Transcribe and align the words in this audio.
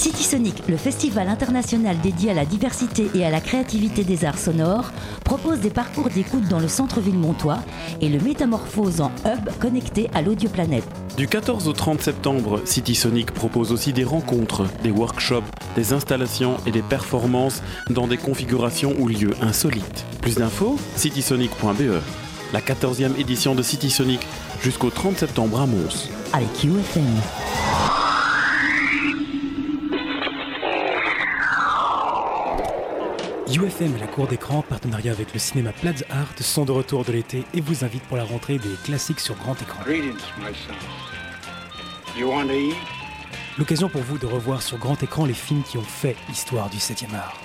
City 0.00 0.24
Sonic, 0.24 0.66
le 0.66 0.78
festival 0.78 1.28
international 1.28 2.00
dédié 2.00 2.30
à 2.30 2.34
la 2.34 2.46
diversité 2.46 3.10
et 3.14 3.26
à 3.26 3.28
la 3.28 3.42
créativité 3.42 4.02
des 4.02 4.24
arts 4.24 4.38
sonores, 4.38 4.92
propose 5.26 5.60
des 5.60 5.68
parcours 5.68 6.08
d'écoute 6.08 6.48
dans 6.48 6.58
le 6.58 6.68
centre-ville 6.68 7.18
montois 7.18 7.58
et 8.00 8.08
le 8.08 8.18
métamorphose 8.18 9.02
en 9.02 9.12
hub 9.26 9.50
connecté 9.60 10.08
à 10.14 10.22
l'audioplanète. 10.22 10.88
Du 11.18 11.28
14 11.28 11.68
au 11.68 11.74
30 11.74 12.00
septembre, 12.00 12.62
City 12.64 12.94
Sonic 12.94 13.30
propose 13.32 13.72
aussi 13.72 13.92
des 13.92 14.04
rencontres, 14.04 14.64
des 14.82 14.90
workshops, 14.90 15.44
des 15.76 15.92
installations 15.92 16.56
et 16.64 16.70
des 16.70 16.80
performances 16.80 17.62
dans 17.90 18.06
des 18.06 18.16
configurations 18.16 18.94
ou 18.98 19.06
lieux 19.06 19.34
insolites. 19.42 20.06
Plus 20.22 20.36
d'infos 20.36 20.78
citysonic.be. 20.96 22.00
La 22.54 22.60
14e 22.62 23.18
édition 23.18 23.54
de 23.54 23.62
City 23.62 23.90
Sonic 23.90 24.26
jusqu'au 24.62 24.88
30 24.88 25.18
septembre 25.18 25.60
à 25.60 25.66
Mons. 25.66 26.08
Avec 26.32 26.64
UFM. 26.64 27.99
UFM 33.52 33.96
et 33.96 34.00
la 34.00 34.06
cour 34.06 34.28
d'écran, 34.28 34.62
partenariat 34.62 35.10
avec 35.10 35.32
le 35.32 35.40
cinéma 35.40 35.72
Plaza 35.72 36.04
Art, 36.10 36.28
sont 36.40 36.64
de 36.64 36.70
retour 36.70 37.04
de 37.04 37.10
l'été 37.10 37.44
et 37.52 37.60
vous 37.60 37.84
invitent 37.84 38.04
pour 38.04 38.16
la 38.16 38.22
rentrée 38.22 38.58
des 38.58 38.74
classiques 38.84 39.18
sur 39.18 39.34
grand 39.34 39.60
écran. 39.60 39.80
L'occasion 43.58 43.88
pour 43.88 44.02
vous 44.02 44.18
de 44.18 44.26
revoir 44.26 44.62
sur 44.62 44.78
grand 44.78 45.02
écran 45.02 45.26
les 45.26 45.34
films 45.34 45.64
qui 45.64 45.78
ont 45.78 45.82
fait 45.82 46.16
l'histoire 46.28 46.70
du 46.70 46.76
7e 46.76 47.12
art. 47.14 47.36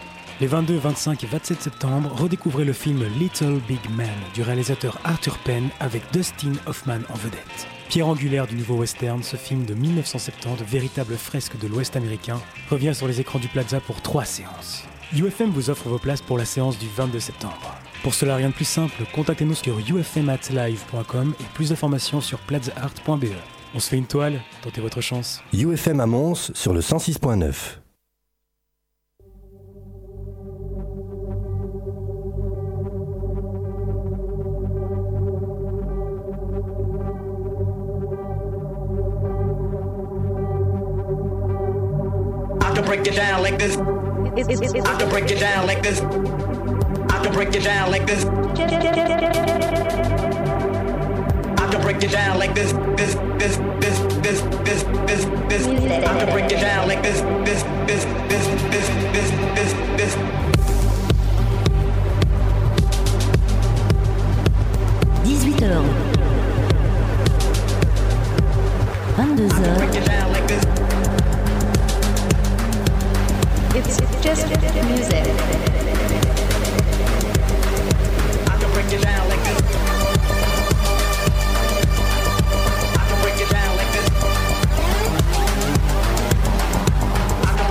Les 0.41 0.47
22, 0.47 0.77
25 0.77 1.23
et 1.23 1.27
27 1.27 1.61
septembre, 1.61 2.11
redécouvrez 2.13 2.65
le 2.65 2.73
film 2.73 3.03
Little 3.17 3.59
Big 3.67 3.89
Man 3.97 4.07
du 4.35 4.43
réalisateur 4.43 4.99
Arthur 5.05 5.37
Penn 5.39 5.69
avec 5.79 6.03
Dustin 6.11 6.51
Hoffman 6.67 6.99
en 7.09 7.15
vedette. 7.15 7.67
Pierre 7.89 8.07
angulaire 8.07 8.45
du 8.45 8.55
nouveau 8.55 8.75
western, 8.75 9.23
ce 9.23 9.37
film 9.37 9.65
de 9.65 9.73
1970, 9.73 10.63
véritable 10.65 11.15
fresque 11.15 11.57
de 11.57 11.67
l'Ouest 11.67 11.95
américain, 11.95 12.39
revient 12.69 12.93
sur 12.93 13.07
les 13.07 13.21
écrans 13.21 13.39
du 13.39 13.47
Plaza 13.47 13.79
pour 13.79 14.01
trois 14.01 14.25
séances. 14.25 14.83
UFM 15.13 15.51
vous 15.51 15.69
offre 15.69 15.87
vos 15.87 15.99
places 15.99 16.21
pour 16.21 16.37
la 16.37 16.45
séance 16.45 16.77
du 16.79 16.87
22 16.87 17.19
septembre. 17.19 17.75
Pour 18.03 18.13
cela, 18.13 18.35
rien 18.35 18.49
de 18.49 18.53
plus 18.53 18.65
simple, 18.65 19.03
contactez-nous 19.13 19.55
sur 19.55 19.77
ufmatlive.com 19.79 21.33
et 21.39 21.43
plus 21.53 21.69
d'informations 21.69 22.21
sur 22.21 22.39
plazaart.be. 22.39 23.25
On 23.73 23.79
se 23.79 23.89
fait 23.89 23.97
une 23.97 24.07
toile, 24.07 24.41
tentez 24.63 24.81
votre 24.81 25.01
chance. 25.01 25.41
UFM 25.53 25.99
à 25.99 26.05
Mons 26.05 26.51
sur 26.53 26.73
le 26.73 26.81
106.9. 26.81 27.53
I 42.61 42.73
can 42.73 42.85
break 42.85 43.07
it 43.07 43.15
down 43.15 43.41
like 43.43 43.57
this. 43.59 43.77
I 44.37 44.43
can 44.43 45.09
break 45.09 45.31
it 45.31 45.39
down 45.39 45.65
like 45.65 45.81
this. 45.81 46.01
I 46.01 47.23
can 47.23 47.33
break 47.33 47.55
it 47.55 47.63
down 47.63 47.89
like 47.89 48.05
this. 48.05 48.25
I 48.25 48.27
can 51.71 51.81
break 51.81 52.03
it 52.03 52.11
down 52.11 52.37
like 52.37 52.53
this. 52.53 52.73
This, 52.97 53.15
this, 53.39 53.55
this, 53.79 53.99
this, 54.19 54.41
this, 54.65 54.83
this, 54.83 55.23
this. 55.47 55.67
I 56.05 56.19
can 56.19 56.33
break 56.33 56.51
it 56.51 56.59
down 56.59 56.85
like 56.89 57.01
this. 57.01 57.21
This, 57.45 57.63
this, 57.87 58.03
this, 58.27 58.45
this, 58.73 58.89
this, 59.13 59.31
this, 59.55 59.73
this. 59.95 60.15
18h. 65.23 66.15
22h. 69.15 69.77
Break 69.77 69.95
it 69.95 70.05
down 70.05 70.31
like 70.33 70.47
this. 70.49 70.84
It's 73.77 73.97
just 74.23 74.47
music. 74.47 75.25
I 78.47 78.55
can 78.57 78.71
break 78.71 78.87
it 78.87 79.01
down 79.03 79.27
like 79.27 79.43
this. 79.43 79.61
I 82.95 83.03
can 83.05 83.17
break 83.21 83.35
it. 83.35 83.51
I 87.43 87.51
can 87.51 87.67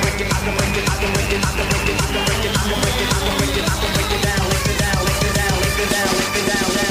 break 0.00 0.20
it. 0.20 0.30
I 0.30 0.38
can 0.46 0.54
break 1.10 1.32
it. 1.32 1.42
I 1.42 1.50
can 1.50 1.66
break 1.66 1.82
it. 1.82 2.00
Down. 4.22 4.46
Like 4.46 4.70
it 4.70 4.78
down. 4.80 4.98
Like 5.04 5.18
it 5.18 5.34
down. 5.34 5.54
Like 5.60 5.80
it 5.80 5.90
down. 5.90 6.08
Like 6.16 6.36
it 6.36 6.84
down. 6.84 6.89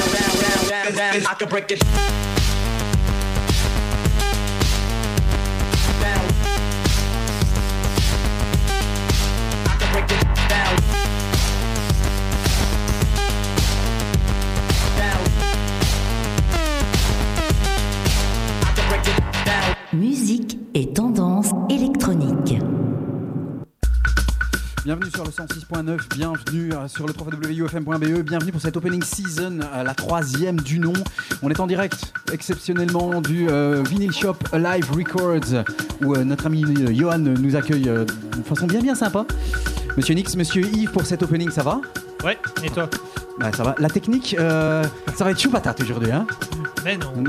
I 0.72 1.34
break 1.48 1.72
it. 1.72 1.82
Musique 19.92 20.56
et 20.74 20.86
temps. 20.92 21.09
Bienvenue 24.90 25.10
sur 25.12 25.22
le 25.22 25.30
106.9, 25.30 26.16
bienvenue 26.16 26.72
euh, 26.72 26.88
sur 26.88 27.06
le 27.06 27.12
www.ufm.be, 27.16 28.22
bienvenue 28.22 28.50
pour 28.50 28.60
cette 28.60 28.76
opening 28.76 29.04
season, 29.04 29.60
euh, 29.60 29.84
la 29.84 29.94
troisième 29.94 30.58
du 30.58 30.80
nom. 30.80 30.92
On 31.44 31.48
est 31.48 31.60
en 31.60 31.68
direct 31.68 32.12
exceptionnellement 32.32 33.20
du 33.20 33.48
euh, 33.48 33.84
Vinyl 33.88 34.10
Shop 34.10 34.34
Live 34.52 34.90
Records 34.90 35.62
où 36.02 36.16
notre 36.16 36.46
ami 36.46 36.64
Johan 36.92 37.18
nous 37.18 37.54
accueille 37.54 37.88
euh, 37.88 38.04
de 38.04 38.42
façon 38.42 38.66
bien 38.66 38.80
bien 38.80 38.96
sympa. 38.96 39.26
Monsieur 39.96 40.16
Nix, 40.16 40.34
Monsieur 40.34 40.62
Yves 40.62 40.90
pour 40.90 41.06
cette 41.06 41.22
opening, 41.22 41.52
ça 41.52 41.62
va? 41.62 41.80
Ouais, 42.24 42.38
et 42.62 42.70
toi 42.70 42.88
Bah 43.38 43.50
ça 43.56 43.62
va. 43.62 43.74
La 43.78 43.88
technique, 43.88 44.36
euh, 44.38 44.84
ça 45.16 45.24
va 45.24 45.30
être 45.30 45.40
chou 45.40 45.50
patate 45.50 45.80
aujourd'hui 45.80 46.10
hein 46.12 46.26
Mais 46.84 46.96
non. 46.96 47.12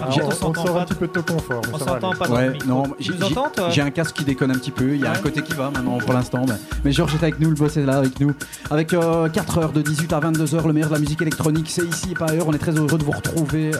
Ah, 0.00 0.08
J'ai- 0.10 0.22
on, 0.22 0.28
on 0.28 0.30
sort 0.30 0.52
pas. 0.52 0.80
un 0.80 0.84
petit 0.84 0.94
peu 0.94 1.06
de 1.06 1.12
ton 1.12 1.34
confort. 1.34 1.60
On 1.72 1.78
s'entend 1.78 2.12
pas 2.14 2.26
dans 2.28 2.34
le 2.40 2.46
Ouais, 2.46 2.50
micro. 2.52 2.68
non, 2.68 2.82
Tu 2.98 3.04
j'ai 3.04 3.14
nous 3.14 3.24
entends, 3.24 3.50
toi 3.54 3.68
j'ai 3.70 3.82
un 3.82 3.90
casque 3.90 4.16
qui 4.16 4.24
déconne 4.24 4.50
un 4.50 4.54
petit 4.54 4.70
peu. 4.70 4.94
Il 4.94 5.00
y 5.00 5.06
a 5.06 5.10
un 5.12 5.16
côté 5.18 5.42
qui 5.42 5.52
va 5.54 5.70
maintenant 5.70 5.98
pour 5.98 6.12
l'instant. 6.14 6.44
Mais, 6.48 6.54
mais 6.84 6.92
Georges 6.92 7.14
est 7.14 7.22
avec 7.22 7.38
nous, 7.40 7.50
le 7.50 7.54
boss 7.56 7.76
est 7.76 7.84
là 7.84 7.98
avec 7.98 8.18
nous. 8.20 8.32
Avec 8.70 8.88
4 8.88 9.58
heures 9.58 9.72
de 9.72 9.82
18 9.82 10.12
à 10.14 10.20
22 10.20 10.54
heures, 10.54 10.66
le 10.66 10.72
meilleur 10.72 10.88
de 10.90 10.94
la 10.94 11.00
musique 11.00 11.20
électronique, 11.20 11.68
c'est 11.70 11.84
ici 11.84 12.12
et 12.12 12.14
pas 12.14 12.26
ailleurs. 12.30 12.46
On 12.48 12.52
est 12.52 12.58
très 12.58 12.72
heureux 12.72 12.96
de 12.98 13.04
vous 13.04 13.10
retrouver 13.10 13.72
euh, 13.74 13.78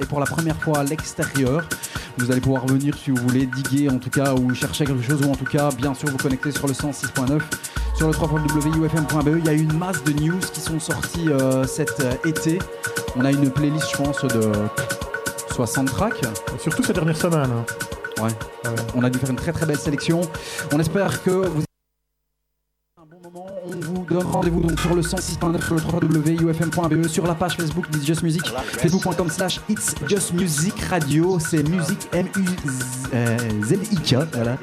et 0.00 0.04
pour 0.04 0.20
la 0.20 0.26
première 0.26 0.56
fois 0.56 0.80
à 0.80 0.84
l'extérieur. 0.84 1.66
Vous 2.18 2.30
allez 2.30 2.42
pouvoir 2.42 2.66
venir 2.66 2.94
si 3.02 3.10
vous 3.10 3.16
voulez 3.26 3.46
diguer 3.46 3.88
en 3.88 3.96
tout 3.98 4.10
cas 4.10 4.34
ou 4.34 4.52
chercher 4.54 4.84
quelque 4.84 5.02
chose 5.02 5.22
ou 5.26 5.30
en 5.30 5.34
tout 5.34 5.46
cas 5.46 5.70
bien 5.70 5.94
sûr 5.94 6.10
vous 6.10 6.18
connecter 6.18 6.50
sur 6.52 6.66
le 6.66 6.74
106.9 6.74 7.40
sur 7.96 8.08
le 8.08 8.14
www.ufm.be. 8.14 9.38
Il 9.38 9.44
y 9.46 9.48
a 9.48 9.52
une 9.62 9.78
masse 9.78 10.02
de 10.04 10.12
news 10.12 10.40
qui 10.52 10.60
sont 10.60 10.78
sorties 10.80 11.28
euh, 11.28 11.64
cet 11.64 12.00
euh, 12.00 12.12
été. 12.24 12.58
On 13.16 13.24
a 13.24 13.30
une 13.30 13.50
playlist 13.50 13.88
je 13.92 13.96
pense 13.96 14.22
de 14.22 14.52
60 15.54 15.86
tracks. 15.90 16.20
Surtout 16.58 16.82
ces 16.82 16.92
dernières 16.92 17.16
semaines. 17.16 17.50
hein. 17.50 17.64
Ouais. 18.22 18.28
Ouais. 18.64 18.76
On 18.94 19.02
a 19.02 19.10
dû 19.10 19.18
faire 19.18 19.30
une 19.30 19.36
très 19.36 19.52
très 19.52 19.66
belle 19.66 19.78
sélection. 19.78 20.20
On 20.72 20.78
espère 20.78 21.22
que 21.22 21.30
vous 21.30 21.62
rendez-vous 24.10 24.60
donc 24.60 24.78
sur 24.80 24.94
le 24.94 25.02
106.9 25.02 25.62
sur 25.64 25.74
le 25.74 25.80
www.ufm.be 26.06 27.06
sur 27.06 27.26
la 27.26 27.34
page 27.34 27.56
Facebook 27.56 27.88
d'It's 27.90 28.04
Just 28.06 28.22
Music 28.22 28.42
facebook.com 28.78 29.30
slash 29.30 29.60
It's 29.68 29.94
Just 30.08 30.32
Music 30.34 30.74
Radio 30.90 31.38
c'est 31.38 31.62
musique 31.68 32.08
M 32.12 32.26
U 32.36 32.44
Z 33.64 33.78
I 33.92 33.96
K 33.96 34.16
voilà. 34.32 34.58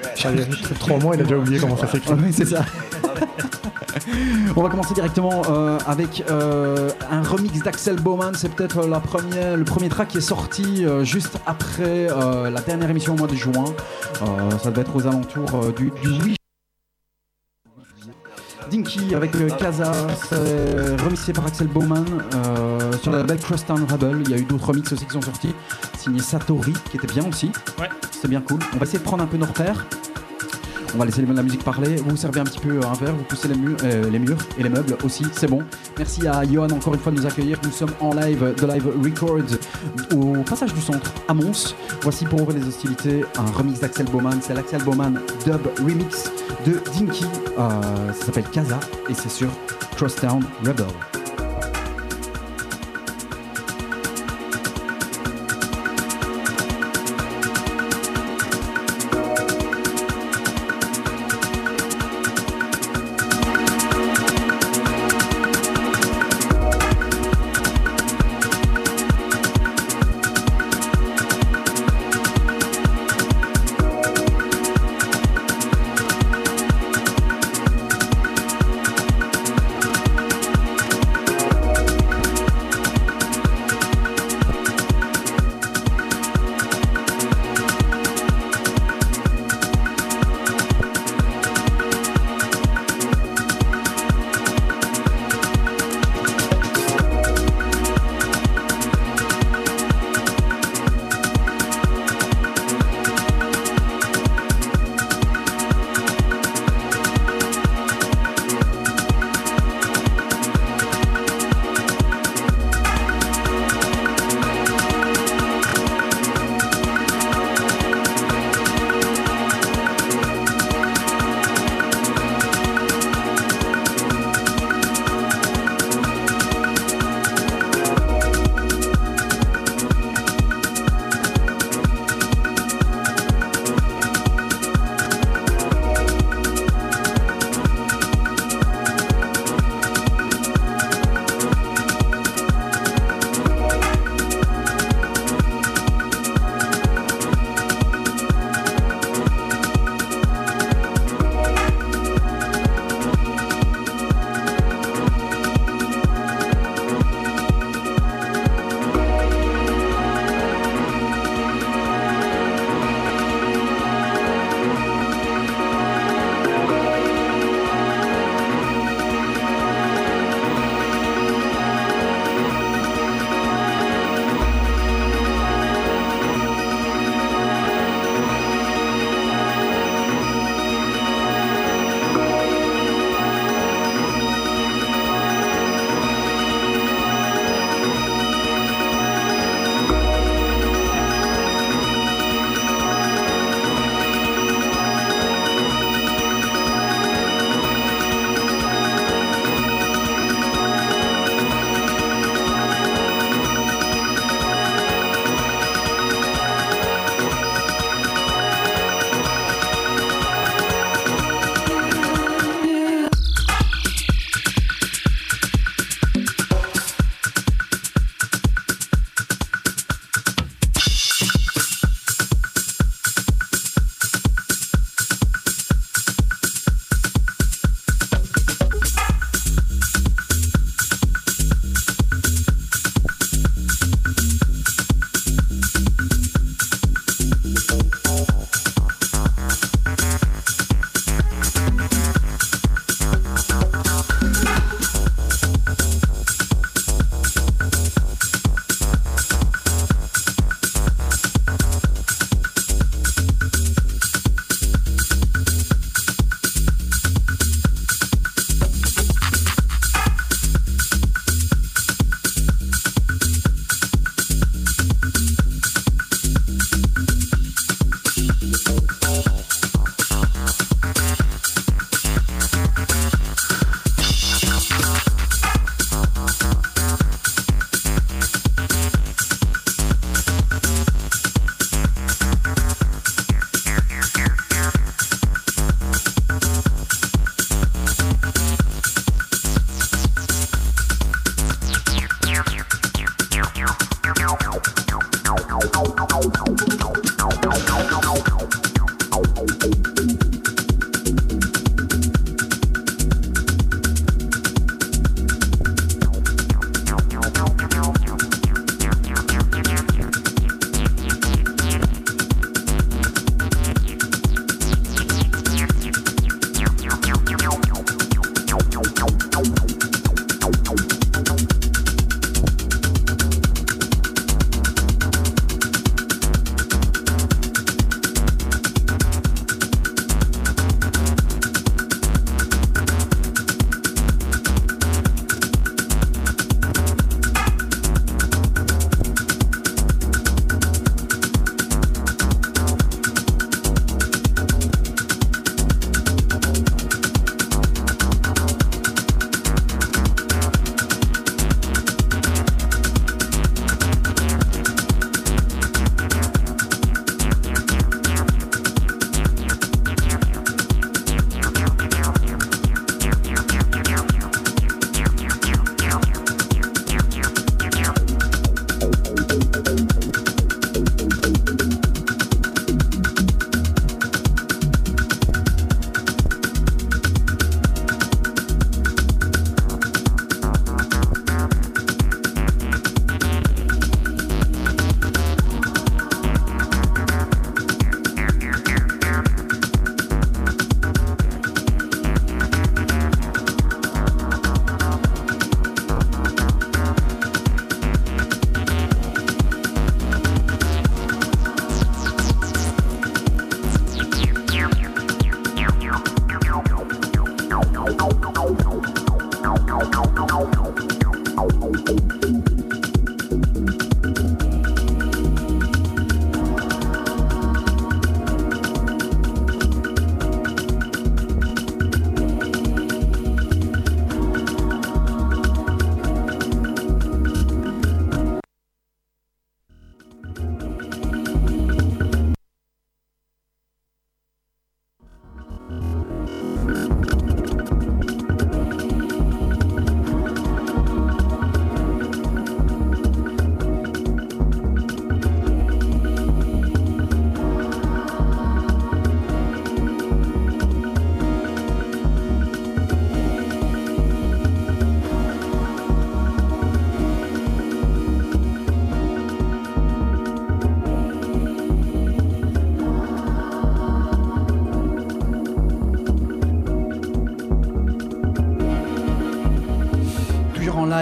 Trois 0.80 1.00
mois, 1.00 1.16
il 1.16 1.22
a 1.22 1.24
déjà 1.24 1.38
oublié 1.38 1.60
comment 1.60 1.78
ça 1.78 1.88
s'écrit. 1.88 2.14
C'est 2.31 2.46
ça. 2.46 2.66
On 4.55 4.61
va 4.61 4.69
commencer 4.69 4.94
directement 4.94 5.41
euh, 5.50 5.77
avec 5.85 6.24
euh, 6.30 6.89
un 7.09 7.24
remix 7.24 7.62
d'Axel 7.62 7.97
Bowman. 7.97 8.31
C'est 8.36 8.53
peut-être 8.53 8.86
la 8.88 9.00
première, 9.00 9.57
le 9.57 9.65
premier 9.65 9.89
track 9.89 10.09
qui 10.09 10.18
est 10.18 10.21
sorti 10.21 10.86
euh, 10.86 11.03
juste 11.03 11.38
après 11.45 12.07
la 12.07 12.62
dernière 12.62 12.89
émission 12.89 13.13
au 13.13 13.18
mois 13.18 13.27
de 13.27 13.36
juin. 13.36 13.65
Ça 14.62 14.71
devait 14.71 14.81
être 14.81 14.95
aux 14.95 15.07
alentours 15.07 15.74
du, 15.75 15.91
du 16.01 16.09
8 16.09 16.39
Dinky 18.69 19.15
avec 19.15 19.31
Kaza, 19.57 19.92
c'est 20.30 21.01
remixé 21.01 21.33
par 21.33 21.47
Axel 21.47 21.68
Bowman 21.68 22.06
euh, 22.35 22.92
sur 23.01 23.12
la 23.12 23.19
label 23.19 23.39
Crosstown 23.39 23.83
Rebel. 23.89 24.21
Il 24.25 24.30
y 24.30 24.33
a 24.35 24.38
eu 24.38 24.44
d'autres 24.44 24.68
remixes 24.68 24.92
aussi 24.92 25.06
qui 25.06 25.13
sont 25.13 25.21
sortis, 25.21 25.56
signé 25.97 26.19
Satori 26.19 26.74
qui 26.92 26.97
était 26.97 27.07
bien 27.07 27.27
aussi. 27.27 27.51
Ouais. 27.80 27.89
C'est 28.12 28.27
bien 28.27 28.42
cool. 28.42 28.59
On 28.74 28.77
va 28.77 28.83
essayer 28.83 29.00
de 29.00 29.03
prendre 29.03 29.24
un 29.24 29.27
peu 29.27 29.38
nos 29.38 29.47
repères. 29.47 29.85
On 30.95 30.97
va 30.97 31.06
laisser 31.06 31.21
la 31.21 31.44
musique 31.44 31.63
parler. 31.63 31.97
Vous 31.97 32.18
servez 32.18 32.39
un 32.39 32.44
petit 32.44 32.59
peu 32.59 32.80
un 32.80 32.94
verre, 32.94 33.15
vous 33.15 33.24
poussez 33.24 33.47
les, 33.47 33.56
murs, 33.56 33.77
euh, 33.83 34.09
les 34.09 34.19
murs 34.19 34.38
et 34.57 34.63
les 34.63 34.69
meubles 34.69 34.97
aussi, 35.03 35.25
c'est 35.33 35.47
bon. 35.47 35.63
Merci 35.97 36.27
à 36.27 36.44
Johan 36.44 36.69
encore 36.69 36.94
une 36.94 37.00
fois 37.00 37.12
de 37.12 37.18
nous 37.18 37.25
accueillir. 37.25 37.59
Nous 37.63 37.71
sommes 37.71 37.94
en 38.00 38.13
live 38.13 38.56
de 38.59 38.65
Live 38.65 38.88
Records 39.03 39.57
au 40.15 40.44
passage 40.44 40.74
du 40.74 40.81
centre 40.81 41.13
à 41.27 41.33
Mons. 41.33 41.75
Voici 42.01 42.25
pour 42.25 42.41
ouvrir 42.41 42.59
les 42.59 42.68
hostilités 42.68 43.24
un 43.38 43.51
remix 43.51 43.80
d'Axel 43.80 44.07
Bowman. 44.07 44.39
C'est 44.41 44.53
l'Axel 44.53 44.83
Bowman 44.83 45.19
Dub 45.45 45.62
Remix 45.80 46.31
de 46.65 46.80
Dinky. 46.94 47.25
Euh, 47.57 48.13
ça 48.13 48.25
s'appelle 48.25 48.50
Kaza 48.51 48.80
et 49.09 49.13
c'est 49.13 49.30
sur 49.30 49.50
Crosstown 49.95 50.44
Rebel. 50.65 50.85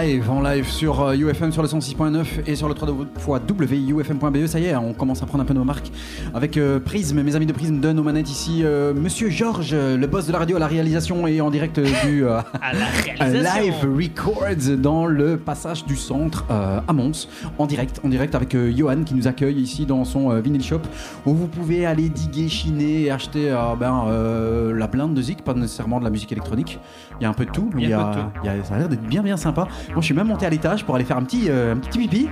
Live, 0.02 0.30
en 0.30 0.40
live 0.42 0.66
sur 0.68 1.00
euh, 1.00 1.14
UFM 1.16 1.50
sur 1.52 1.62
le 1.62 1.68
106.9 1.68 2.24
et 2.46 2.54
sur 2.56 2.68
le 2.68 2.74
3 2.74 2.88
fois 3.18 3.40
wufm.be. 3.48 4.46
Ça 4.46 4.58
y 4.60 4.66
est, 4.66 4.76
on 4.76 4.92
commence 4.92 5.22
à 5.22 5.26
prendre 5.26 5.42
un 5.42 5.46
peu 5.46 5.54
nos 5.54 5.64
marques 5.64 5.90
avec 6.34 6.56
euh, 6.56 6.78
Prism. 6.78 7.20
Mes 7.22 7.34
amis 7.36 7.46
de 7.46 7.52
Prism 7.52 7.80
donnent 7.80 7.98
aux 7.98 8.02
manettes 8.02 8.30
ici 8.30 8.60
euh, 8.64 8.92
Monsieur 8.94 9.30
Georges, 9.30 9.74
le 9.74 10.06
boss 10.06 10.26
de 10.26 10.32
la 10.32 10.38
radio 10.38 10.56
à 10.56 10.60
la 10.60 10.66
réalisation 10.66 11.26
et 11.26 11.40
en 11.40 11.50
direct 11.50 11.80
du 11.80 12.24
euh, 12.24 12.38
À 12.60 12.72
la 12.74 12.86
réalisation. 12.86 13.62
live 13.62 13.96
records 13.96 14.76
dans 14.78 15.06
le 15.06 15.36
passage 15.36 15.84
du 15.86 15.96
centre 15.96 16.44
euh, 16.50 16.80
à 16.86 16.92
Mons, 16.92 17.28
en 17.58 17.66
direct, 17.66 18.00
en 18.04 18.08
direct 18.08 18.34
avec 18.34 18.54
euh, 18.54 18.72
Johan 18.74 19.02
qui 19.04 19.14
nous 19.14 19.26
accueille 19.26 19.58
ici 19.60 19.86
dans 19.86 20.04
son 20.04 20.30
euh, 20.32 20.40
vinyl 20.40 20.62
shop 20.62 20.82
où 21.26 21.34
vous 21.34 21.46
pouvez 21.48 21.86
aller 21.86 22.08
diguer, 22.08 22.48
chiner 22.48 23.02
et 23.04 23.10
acheter 23.10 23.50
euh, 23.50 23.74
ben, 23.78 24.04
euh, 24.08 24.74
la 24.74 24.86
blinde 24.86 25.14
de 25.14 25.22
Zik, 25.22 25.42
pas 25.42 25.54
nécessairement 25.54 25.98
de 25.98 26.04
la 26.04 26.10
musique 26.10 26.30
électronique. 26.32 26.78
Il 27.20 27.24
y 27.24 27.26
a 27.26 27.30
un 27.30 27.34
peu 27.34 27.46
de 27.46 27.50
tout. 27.50 27.70
Il 27.76 27.88
y 27.88 27.92
a 27.92 28.00
un 28.00 28.12
peu 28.12 28.18
de 28.18 28.22
tout. 28.24 28.30
il 28.44 28.46
y 28.46 28.50
a- 28.50 28.64
ça 28.64 28.74
a 28.74 28.78
l'air 28.78 28.88
d'être 28.88 29.02
bien 29.02 29.22
bien 29.22 29.36
sympa. 29.36 29.66
Moi 29.92 30.00
je 30.00 30.06
suis 30.06 30.14
même 30.14 30.26
monté 30.28 30.46
à 30.46 30.50
l'étage 30.50 30.84
pour 30.84 30.94
aller 30.94 31.04
faire 31.04 31.16
un 31.16 31.24
petit, 31.24 31.48
euh, 31.48 31.74
un 31.74 31.78
petit 31.78 31.98
pipi. 31.98 32.28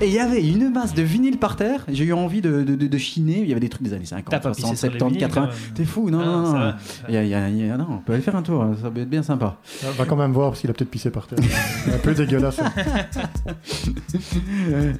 Et 0.00 0.06
il 0.08 0.12
y 0.12 0.18
avait 0.18 0.46
une 0.46 0.70
masse 0.72 0.94
de 0.94 1.02
vinyle 1.02 1.38
par 1.38 1.56
terre. 1.56 1.84
J'ai 1.88 2.04
eu 2.04 2.12
envie 2.12 2.40
de, 2.40 2.62
de, 2.62 2.74
de- 2.74 2.86
de 2.86 2.98
chiner. 2.98 3.40
Il 3.42 3.48
y 3.48 3.52
avait 3.52 3.60
des 3.60 3.68
trucs 3.68 3.82
des 3.82 3.92
années 3.92 4.04
50, 4.04 4.30
T'as 4.30 4.38
pas 4.40 4.54
60, 4.54 4.70
pissé 4.72 4.86
sur 4.86 4.92
les 4.92 4.98
70, 4.98 5.14
vinyles, 5.14 5.28
80. 5.28 5.46
quand 5.46 5.52
même. 5.52 5.74
T'es 5.74 5.84
fou, 5.84 6.10
non, 6.10 6.20
Ah, 6.20 6.24
non, 6.26 6.42
non. 6.42 6.52
va. 6.52 6.76
Il 7.08 7.14
y 7.14 7.18
a- 7.18 7.22
il 7.24 7.28
y 7.30 7.34
a- 7.34 7.48
il 7.48 7.66
y 7.66 7.70
a- 7.70 7.76
non, 7.76 7.86
on 7.90 7.98
peut 7.98 8.12
aller 8.12 8.22
faire 8.22 8.36
un 8.36 8.42
tour, 8.42 8.64
ça 8.82 8.90
peut 8.90 9.00
être 9.00 9.10
bien 9.10 9.22
sympa. 9.22 9.58
On 9.86 9.90
va 9.92 10.04
quand 10.04 10.16
même 10.16 10.32
voir 10.32 10.50
parce 10.50 10.60
qu'il 10.60 10.70
a 10.70 10.72
peut-être 10.72 10.90
pissé 10.90 11.10
par 11.10 11.26
terre. 11.26 11.38
un 11.92 11.98
peu 11.98 12.14
dégueulasse. 12.14 12.60
hein. 12.60 12.72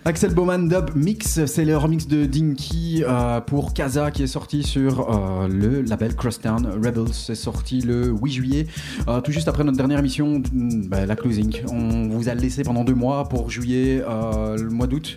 Axel 0.04 0.34
Bowman 0.34 0.68
Dub 0.68 0.90
Mix, 0.94 1.44
c'est 1.46 1.64
le 1.64 1.76
remix 1.76 2.06
de 2.06 2.24
Dinky 2.24 3.02
euh, 3.06 3.40
pour 3.40 3.74
Kaza 3.74 4.10
qui 4.10 4.22
est 4.22 4.26
sorti 4.28 4.62
sur 4.62 5.10
euh, 5.10 5.48
le 5.48 5.82
label 5.82 6.14
Crosstown 6.14 6.66
Rebels. 6.66 7.12
C'est 7.12 7.34
sorti 7.34 7.80
le 7.80 8.08
8 8.10 8.32
juillet, 8.32 8.66
euh, 9.08 9.20
tout 9.20 9.32
juste 9.32 9.48
après 9.48 9.64
notre 9.64 9.76
dernière 9.76 9.98
émission, 9.98 10.40
mm, 10.52 10.88
bah, 10.88 11.06
la 11.06 11.16
closing. 11.16 11.62
On 11.70 12.08
vous 12.08 12.28
a 12.28 12.34
laissé 12.34 12.62
pendant 12.62 12.84
deux 12.84 12.94
mois 12.94 13.28
pour 13.28 13.50
juillet, 13.50 14.02
euh, 14.08 14.56
le 14.68 14.74
mois 14.74 14.86
d'août. 14.86 15.16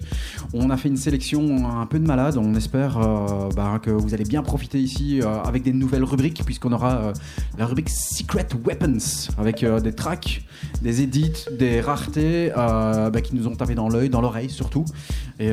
On 0.53 0.69
a 0.69 0.77
fait 0.77 0.89
une 0.89 0.97
sélection 0.97 1.69
un 1.79 1.85
peu 1.85 1.99
de 1.99 2.07
malade. 2.07 2.37
On 2.37 2.55
espère 2.55 2.97
euh, 2.97 3.49
bah, 3.55 3.79
que 3.81 3.91
vous 3.91 4.13
allez 4.13 4.23
bien 4.23 4.41
profiter 4.41 4.79
ici 4.79 5.21
euh, 5.21 5.41
avec 5.43 5.63
des 5.63 5.73
nouvelles 5.73 6.03
rubriques, 6.03 6.43
puisqu'on 6.45 6.71
aura 6.71 6.95
euh, 6.95 7.13
la 7.57 7.65
rubrique 7.65 7.89
Secret 7.89 8.47
Weapons 8.65 9.31
avec 9.37 9.63
des 9.63 9.93
tracks, 9.93 10.43
des 10.81 11.01
edits, 11.01 11.45
des 11.57 11.81
raretés 11.81 12.51
bah, 12.55 13.21
qui 13.23 13.35
nous 13.35 13.47
ont 13.47 13.55
tapé 13.55 13.75
dans 13.75 13.89
l'œil, 13.89 14.09
dans 14.09 14.21
l'oreille 14.21 14.49
surtout. 14.49 14.85
Et 15.39 15.51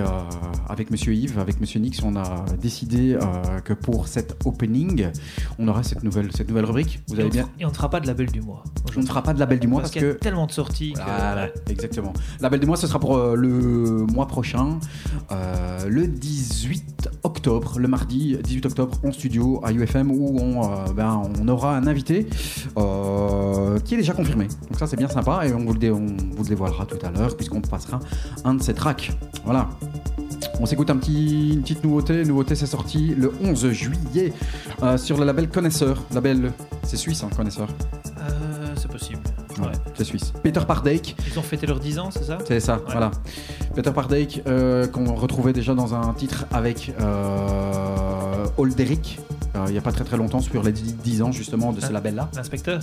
avec 0.68 0.90
Monsieur 0.90 1.14
Yves, 1.14 1.38
avec 1.38 1.60
Monsieur 1.60 1.80
Nix, 1.80 2.02
on 2.02 2.16
a 2.16 2.44
décidé 2.60 3.18
que 3.64 3.72
pour 3.72 4.08
cet 4.08 4.36
opening, 4.44 5.08
on 5.58 5.66
aura 5.68 5.82
cette 5.82 6.02
nouvelle, 6.02 6.30
cette 6.34 6.48
nouvelle 6.48 6.66
rubrique. 6.66 7.00
Vous 7.08 7.20
on, 7.20 7.28
bien. 7.28 7.48
et 7.58 7.64
on 7.64 7.68
ne 7.68 7.74
fera 7.74 7.88
pas 7.88 8.00
de 8.00 8.06
label 8.06 8.30
du 8.30 8.40
mois. 8.40 8.62
On 8.96 9.00
ne 9.00 9.06
fera 9.06 9.22
pas 9.22 9.32
de 9.32 9.40
label 9.40 9.58
du 9.58 9.66
mois 9.66 9.80
Parce 9.80 9.92
parce, 9.92 10.02
qu'il 10.02 10.08
y 10.08 10.10
a 10.10 10.14
que 10.14 10.18
tellement 10.18 10.46
de 10.46 10.52
sorties 10.52 10.92
que. 10.92 11.00
voilà, 11.00 11.48
exactement. 11.68 12.12
Label 12.40 12.60
du 12.60 12.66
mois, 12.66 12.76
ce 12.76 12.86
sera 12.86 12.98
pour 12.98 13.16
euh, 13.16 13.36
mois 13.88 14.26
prochain, 14.26 14.78
euh, 15.33 15.88
le 15.88 16.07
18 16.07 17.11
octobre, 17.23 17.78
le 17.78 17.88
mardi 17.88 18.37
18 18.42 18.66
octobre, 18.66 18.99
en 19.04 19.12
studio 19.12 19.61
à 19.64 19.73
UFM, 19.73 20.11
où 20.11 20.38
on, 20.40 20.64
euh, 20.64 20.92
ben, 20.95 21.23
on 21.40 21.49
aura 21.49 21.76
un 21.76 21.87
invité 21.87 22.26
euh, 22.76 23.78
qui 23.80 23.95
est 23.95 23.99
déjà 23.99 24.12
confirmé. 24.12 24.47
Donc 24.47 24.78
ça, 24.78 24.87
c'est 24.87 24.97
bien 24.97 25.09
sympa 25.09 25.47
et 25.47 25.52
on 25.52 25.64
vous 25.64 25.75
le, 25.75 25.92
on 25.92 26.42
dévoilera 26.42 26.87
tout 26.87 26.99
à 27.04 27.11
l'heure, 27.11 27.37
puisqu'on 27.37 27.61
passera 27.61 28.00
un 28.45 28.54
de 28.54 28.62
ces 28.62 28.75
tracks. 28.75 29.12
Voilà. 29.45 29.68
On 30.61 30.66
s'écoute 30.66 30.90
un 30.90 30.97
petit, 30.97 31.50
une 31.52 31.62
petite 31.62 31.85
nouveauté. 31.85 32.25
Nouveauté, 32.25 32.54
c'est 32.54 32.66
sorti 32.66 33.14
le 33.14 33.33
11 33.42 33.71
juillet 33.71 34.33
sur 34.97 35.16
le 35.18 35.25
label 35.25 35.49
Connaisseur. 35.49 36.02
Label, 36.12 36.52
c'est 36.83 36.97
suisse, 36.97 37.23
hein, 37.23 37.30
Connaisseur. 37.37 37.68
C'est 38.76 38.90
possible. 38.90 39.21
Ouais, 39.60 39.66
Ouais. 39.66 39.72
c'est 39.94 40.04
suisse. 40.04 40.32
Peter 40.42 40.60
Pardake. 40.66 41.16
Ils 41.30 41.38
ont 41.38 41.42
fêté 41.42 41.66
leurs 41.66 41.80
10 41.80 41.98
ans, 41.98 42.10
c'est 42.10 42.24
ça? 42.24 42.38
C'est 42.46 42.60
ça, 42.60 42.76
Ouais. 42.76 42.82
voilà. 42.92 43.10
Peter 43.74 43.90
Pardake, 43.92 44.42
euh, 44.46 44.86
qu'on 44.86 45.14
retrouvait 45.14 45.52
déjà 45.52 45.74
dans 45.74 45.94
un 45.94 46.12
titre 46.14 46.46
avec 46.52 46.92
euh, 47.00 48.46
Olderic, 48.56 49.18
euh, 49.56 49.64
il 49.68 49.72
n'y 49.72 49.78
a 49.78 49.82
pas 49.82 49.92
très 49.92 50.04
très 50.04 50.16
longtemps, 50.16 50.40
sur 50.40 50.62
les 50.62 50.72
10 50.72 51.22
ans 51.22 51.32
justement 51.32 51.72
de 51.72 51.80
ce 51.80 51.86
Ah. 51.86 51.92
label-là. 51.92 52.28
L'inspecteur? 52.36 52.80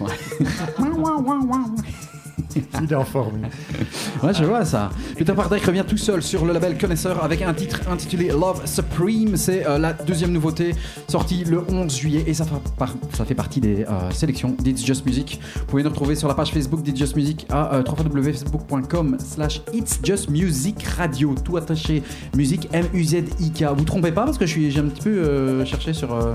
Il 2.82 2.92
est 2.92 2.94
en 2.94 3.04
forme. 3.04 3.40
Ouais, 4.22 4.34
je 4.34 4.42
vois 4.44 4.64
ça. 4.64 4.90
Peter 5.16 5.32
Pardake 5.32 5.62
revient 5.64 5.84
tout 5.86 5.96
seul 5.96 6.22
sur 6.22 6.44
le 6.44 6.52
label 6.52 6.76
Connaisseur 6.76 7.22
avec 7.22 7.40
un 7.42 7.54
titre 7.54 7.80
intitulé 7.88 8.28
Love 8.28 8.62
Supreme. 8.66 9.36
C'est 9.36 9.64
euh, 9.66 9.78
la 9.78 9.92
deuxième 9.92 10.32
nouveauté 10.32 10.74
sortie 11.08 11.44
le 11.44 11.62
11 11.68 11.94
juillet 11.96 12.24
et 12.26 12.34
ça, 12.34 12.44
fait 12.44 12.54
par- 12.76 12.94
ça 13.14 13.24
fait 13.24 13.34
partie 13.36 13.60
des 13.60 13.84
euh, 13.84 14.10
sélections 14.10 14.56
d'It's 14.58 14.84
Just 14.84 15.06
Music. 15.06 15.40
Vous 15.56 15.64
pouvez 15.66 15.82
nous 15.84 15.90
retrouver 15.90 16.16
sur 16.16 16.26
la 16.26 16.34
page 16.34 16.50
Facebook 16.50 16.82
d'It's 16.82 16.98
Just 16.98 17.14
Music 17.16 17.46
à 17.50 17.74
euh, 17.76 17.82
www.facebook.com 17.86 19.16
slash 19.20 19.62
It's 19.72 20.00
Just 20.02 20.28
Music 20.30 20.82
Radio. 20.96 21.34
Tout 21.44 21.56
attaché. 21.56 22.02
Musique 22.36 22.68
M-U-Z-I-K. 22.72 23.64
Vous 23.76 23.84
trompez 23.84 24.10
pas 24.12 24.24
parce 24.24 24.38
que 24.38 24.46
je 24.46 24.50
suis- 24.52 24.70
j'ai 24.70 24.80
un 24.80 24.86
petit 24.88 25.02
peu 25.02 25.10
euh, 25.10 25.64
cherché 25.64 25.92
sur, 25.92 26.12
euh, 26.14 26.34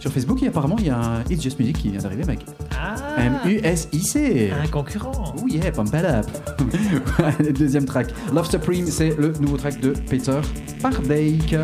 sur 0.00 0.10
Facebook 0.12 0.42
et 0.42 0.48
apparemment 0.48 0.76
il 0.80 0.86
y 0.86 0.90
a 0.90 0.98
un 0.98 1.20
It's 1.30 1.42
Just 1.42 1.58
Music 1.60 1.78
qui 1.78 1.90
vient 1.90 2.00
d'arriver, 2.00 2.24
mec. 2.24 2.40
Ah 2.80 2.96
M-U-S-I-C. 3.18 4.50
Un 4.52 4.66
concurrent 4.66 5.34
Oh 5.38 5.46
yeah, 5.50 5.70
pump 5.70 5.94
it 5.94 6.04
up. 6.04 6.26
deuxième 7.58 7.84
track. 7.84 8.08
Love 8.32 8.48
Supreme, 8.50 8.86
c'est 8.86 9.16
le 9.16 9.32
nouveau 9.40 9.56
track 9.56 9.80
de 9.80 9.92
Peter 10.08 10.40
Pardake. 10.80 11.56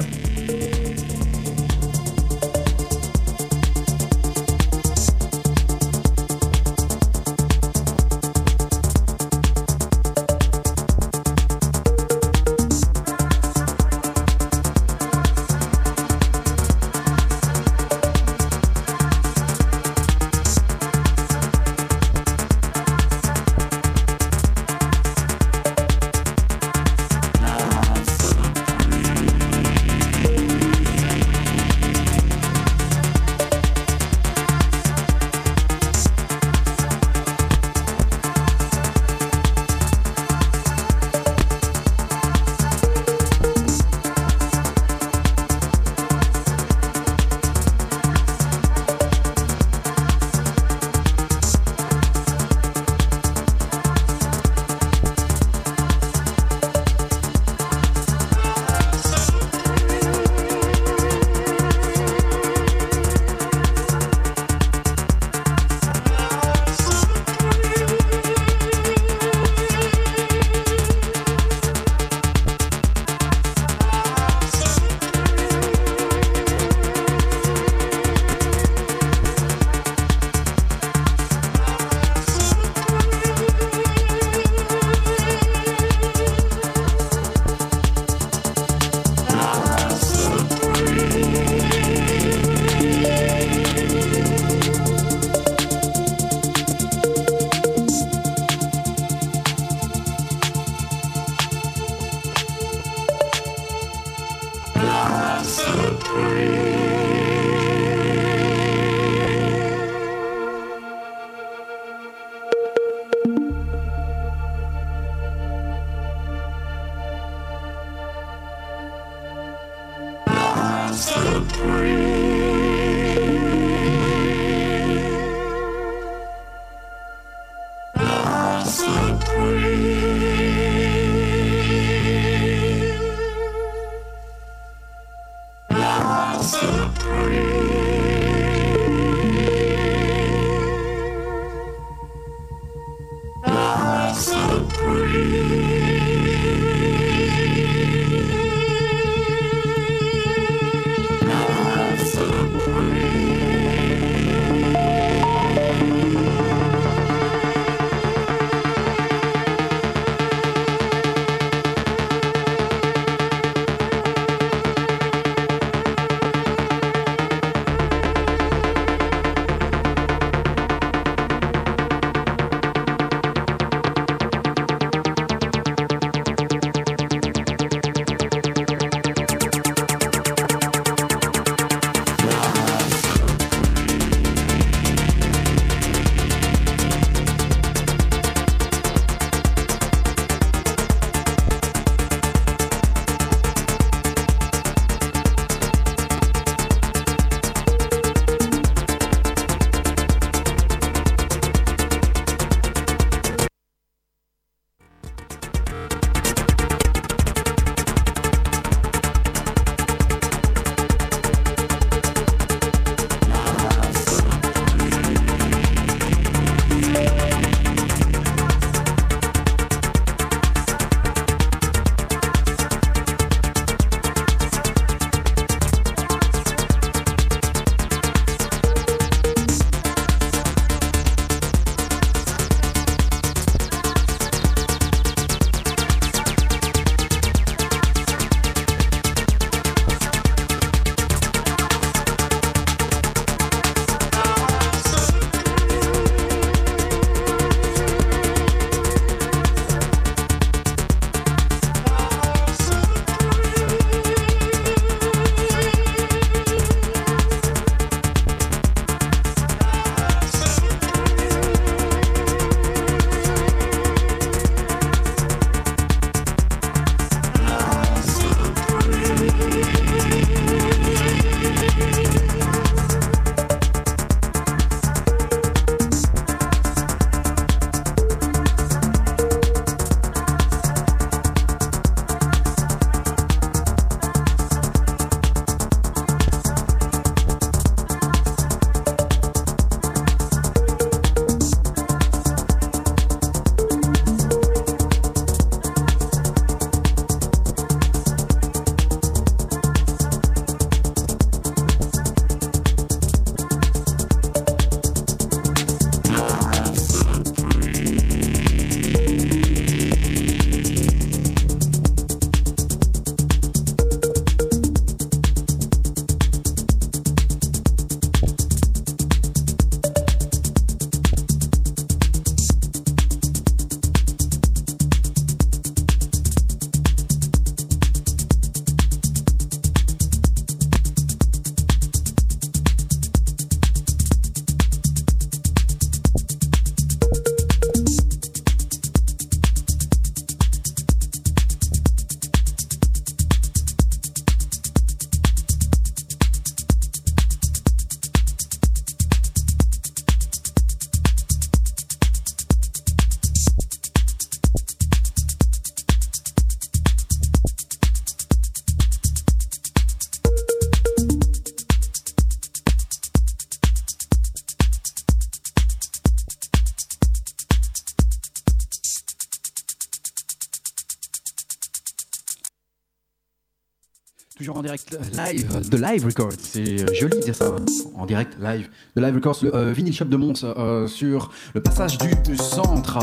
De 375.33 375.77
Live 375.77 376.05
Records. 376.05 376.33
C'est 376.39 376.83
euh, 376.83 376.95
joli 376.95 377.19
de 377.19 377.25
dire 377.25 377.35
ça. 377.35 377.51
En 377.95 378.07
direct 378.07 378.37
live 378.41 378.69
de 378.95 379.03
Live 379.03 379.15
Records, 379.15 379.39
le 379.43 379.55
euh, 379.55 379.73
vinyle 379.73 379.93
shop 379.93 380.07
de 380.07 380.17
Mons 380.17 380.45
euh, 380.45 380.87
sur 380.87 381.31
le 381.55 381.61
passage 381.61 381.99
du 381.99 382.37
centre. 382.37 382.99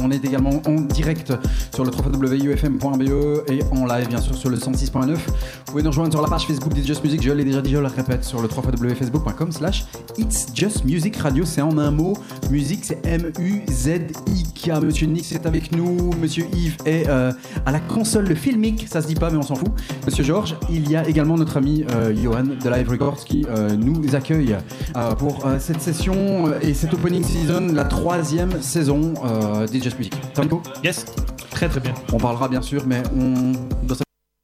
On 0.00 0.10
est 0.10 0.24
également 0.24 0.62
en 0.66 0.80
direct 0.80 1.32
sur 1.74 1.84
le 1.84 1.90
www.ufm.be 1.90 3.50
et 3.50 3.60
en 3.72 3.86
live 3.86 4.08
bien 4.08 4.20
sûr 4.20 4.36
sur 4.36 4.50
le 4.50 4.56
106.9. 4.56 5.14
Vous 5.14 5.18
pouvez 5.66 5.82
nous 5.82 5.90
rejoindre 5.90 6.12
sur 6.12 6.22
la 6.22 6.28
page 6.28 6.46
Facebook 6.46 6.72
d'It's 6.72 6.86
Just 6.86 7.04
Music. 7.04 7.22
Je 7.22 7.32
l'ai 7.32 7.44
déjà 7.44 7.62
dit, 7.62 7.70
je 7.70 7.78
le 7.78 7.86
répète 7.86 8.24
sur 8.24 8.40
le 8.40 8.48
www.facebook.com 8.48 9.52
slash 9.52 9.84
It's 10.18 10.48
Just 10.54 10.84
Music 10.84 11.16
Radio. 11.16 11.44
C'est 11.44 11.62
en 11.62 11.76
un 11.78 11.90
mot. 11.90 12.16
Musique, 12.50 12.84
c'est 12.84 13.00
M-U-Z-I-K. 14.68 14.84
Monsieur 14.84 15.06
Nix 15.06 15.32
est 15.32 15.46
avec 15.46 15.72
nous. 15.74 16.10
Monsieur 16.20 16.44
Yves 16.54 16.76
est 16.86 17.08
euh, 17.08 17.32
à 17.66 17.72
la 17.72 17.80
console, 17.80 18.26
le 18.26 18.34
filmic. 18.34 18.86
Ça 18.88 19.00
se 19.00 19.06
dit 19.06 19.14
pas, 19.14 19.30
mais 19.30 19.36
on 19.38 19.42
s'en 19.42 19.54
fout. 19.54 19.68
Monsieur 20.06 20.24
Georges 20.24 20.56
il 20.70 20.90
y 20.90 20.96
a 20.96 21.08
également 21.08 21.36
notre 21.36 21.56
ami 21.56 21.84
euh, 21.90 22.14
Johan 22.14 22.44
de 22.44 22.68
Live 22.70 22.88
Records 22.90 23.24
qui 23.24 23.46
euh, 23.48 23.70
nous 23.76 24.14
accueille 24.14 24.56
pour 25.18 25.44
cette 25.58 25.80
session 25.80 26.52
et 26.60 26.74
cette 26.74 26.94
opening 26.94 27.22
season, 27.24 27.68
la 27.72 27.84
troisième 27.84 28.60
saison 28.60 29.14
des 29.70 29.80
Just 29.80 29.98
Music. 29.98 30.14
Nico 30.40 30.62
Yes, 30.84 31.04
très 31.50 31.68
très 31.68 31.80
bien. 31.80 31.92
On 32.12 32.18
parlera 32.18 32.48
bien 32.48 32.62
sûr, 32.62 32.82
mais 32.86 33.02
on 33.16 33.52
doit 33.86 33.96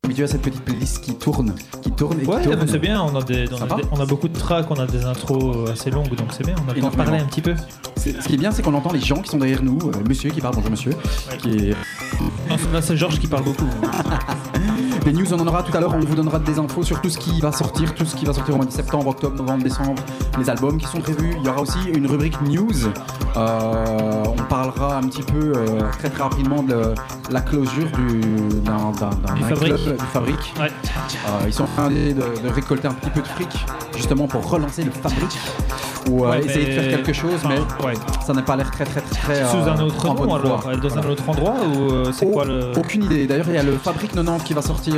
s'habituer 0.04 0.24
à 0.24 0.26
cette 0.28 0.42
petite 0.42 0.62
playlist 0.62 1.00
qui 1.00 1.14
tourne, 1.14 1.54
qui 1.82 1.90
tourne 1.92 2.20
et 2.20 2.26
Ouais, 2.26 2.42
qui 2.42 2.48
tourne. 2.48 2.66
c'est 2.68 2.78
bien, 2.78 3.02
on 3.02 3.14
a, 3.16 3.22
des, 3.22 3.46
on, 3.52 3.62
a 3.62 3.66
va? 3.66 3.76
des- 3.76 3.82
on 3.92 4.00
a 4.00 4.06
beaucoup 4.06 4.28
de 4.28 4.38
tracks, 4.38 4.66
on 4.70 4.74
a 4.76 4.86
des 4.86 5.04
intros 5.04 5.68
assez 5.70 5.90
longues, 5.90 6.14
donc 6.14 6.28
c'est 6.30 6.44
bien, 6.44 6.54
on 6.66 6.72
a 6.72 6.76
Énormément. 6.76 7.04
parler 7.04 7.20
un 7.20 7.26
petit 7.26 7.40
peu. 7.42 7.54
Ce 8.20 8.26
qui 8.28 8.34
est 8.34 8.38
bien, 8.38 8.50
c'est 8.50 8.62
qu'on 8.62 8.74
entend 8.74 8.92
les 8.92 9.00
gens 9.00 9.16
qui 9.22 9.30
sont 9.30 9.38
derrière 9.38 9.62
nous, 9.62 9.78
euh, 9.84 9.92
monsieur 10.08 10.30
qui 10.30 10.40
parle, 10.40 10.54
bonjour 10.54 10.70
monsieur, 10.70 10.92
qui 11.38 11.50
est 11.50 11.70
Non, 12.48 12.56
là 12.72 12.80
c'est 12.82 12.96
Georges 12.96 13.18
qui 13.18 13.26
parle 13.26 13.44
beaucoup. 13.44 13.66
Les 15.04 15.12
news, 15.12 15.32
on 15.32 15.38
en 15.38 15.46
aura 15.46 15.62
tout 15.62 15.76
à 15.76 15.80
l'heure. 15.80 15.94
On 15.94 16.00
vous 16.00 16.16
donnera 16.16 16.40
des 16.40 16.58
infos 16.58 16.82
sur 16.82 17.00
tout 17.00 17.08
ce 17.10 17.16
qui 17.18 17.40
va 17.40 17.52
sortir, 17.52 17.94
tout 17.94 18.04
ce 18.04 18.16
qui 18.16 18.24
va 18.24 18.32
sortir 18.32 18.54
au 18.54 18.56
mois 18.56 18.66
de 18.66 18.72
septembre, 18.72 19.06
octobre, 19.06 19.36
novembre, 19.36 19.62
décembre, 19.62 20.02
les 20.36 20.50
albums 20.50 20.78
qui 20.78 20.86
sont 20.86 20.98
prévus. 21.00 21.34
Il 21.38 21.44
y 21.46 21.48
aura 21.48 21.60
aussi 21.62 21.78
une 21.94 22.06
rubrique 22.08 22.40
news. 22.42 22.72
Euh, 23.36 24.24
on 24.26 24.42
parlera 24.48 24.96
un 24.96 25.02
petit 25.02 25.22
peu 25.22 25.52
euh, 25.54 25.80
très 26.00 26.10
très 26.10 26.22
rapidement 26.24 26.62
de 26.64 26.92
la 27.30 27.40
closure 27.40 27.86
du, 27.92 28.20
d'un, 28.62 28.90
d'un, 28.98 29.10
d'un- 29.10 29.34
Du 29.34 29.40
d'un 29.42 29.46
Fabrique. 29.48 29.74
club, 29.84 29.96
du 29.96 30.04
fabrique. 30.06 30.54
Ouais. 30.58 30.66
Euh, 30.70 31.44
ils 31.46 31.52
sont 31.52 31.64
en 31.64 31.66
train 31.68 31.88
de, 31.88 32.12
de 32.42 32.48
récolter 32.52 32.88
un 32.88 32.94
petit 32.94 33.10
peu 33.10 33.20
de 33.20 33.28
fric 33.28 33.48
justement 33.94 34.26
pour 34.26 34.48
relancer 34.50 34.82
le 34.82 34.90
fabrique 34.90 35.38
ou 36.10 36.24
euh, 36.24 36.30
Ouais, 36.30 36.44
essayer 36.44 36.66
de 36.66 36.80
faire 36.80 36.90
quelque 36.90 37.12
chose, 37.12 37.32
enfin, 37.44 37.54
mais 37.80 37.86
ouais. 37.86 37.94
ça 38.26 38.32
n'a 38.32 38.42
pas 38.42 38.56
l'air 38.56 38.70
très 38.70 38.84
très 38.84 39.00
très. 39.00 39.20
très, 39.20 39.44
Sous 39.50 39.56
euh, 39.56 39.70
un 39.72 39.80
autre 39.80 40.06
nom 40.06 40.34
alors 40.34 40.60
voie. 40.62 40.74
Dans 40.76 40.88
Voilà. 40.88 41.06
un 41.06 41.10
autre 41.10 41.28
endroit 41.28 41.54
ou 41.74 41.90
euh, 41.92 42.12
c'est 42.12 42.30
quoi 42.30 42.44
le. 42.44 42.72
Aucune 42.76 43.04
idée. 43.04 43.26
D'ailleurs, 43.26 43.46
il 43.48 43.54
y 43.54 43.58
a 43.58 43.62
le 43.62 43.76
Fabrique 43.78 44.12
90 44.12 44.44
qui 44.44 44.54
va 44.54 44.62
sortir. 44.62 44.94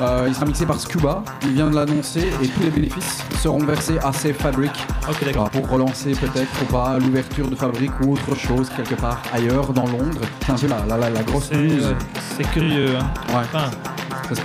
Euh, 0.00 0.24
il 0.28 0.34
sera 0.34 0.46
mixé 0.46 0.66
par 0.66 0.78
Scuba. 0.80 1.22
Il 1.42 1.52
vient 1.52 1.68
de 1.70 1.74
l'annoncer 1.74 2.28
et 2.42 2.48
tous 2.48 2.62
les 2.62 2.70
bénéfices 2.70 3.24
seront 3.40 3.58
versés 3.58 3.98
à 3.98 4.12
Safe 4.12 4.36
Fabric 4.36 4.72
euh, 5.08 5.32
pour 5.52 5.68
relancer 5.70 6.12
peut-être 6.12 6.50
ou 6.62 6.72
pas 6.72 6.98
l'ouverture 6.98 7.48
de 7.48 7.54
Fabrique 7.54 7.92
ou 8.04 8.12
autre 8.14 8.34
chose 8.36 8.70
quelque 8.76 8.94
part 9.00 9.20
ailleurs 9.32 9.72
dans 9.72 9.86
Londres. 9.86 10.20
C'est 10.46 10.52
un 10.52 10.56
peu 10.56 10.66
la, 10.68 10.84
la, 10.88 10.96
la, 10.96 11.10
la 11.10 11.22
grosse 11.22 11.50
news. 11.52 11.82
euh, 11.84 11.92
c'est 12.36 12.48
curieux. 12.50 12.96
hein. 12.98 13.04
Ouais, 13.34 13.42
Enfin, 13.52 13.70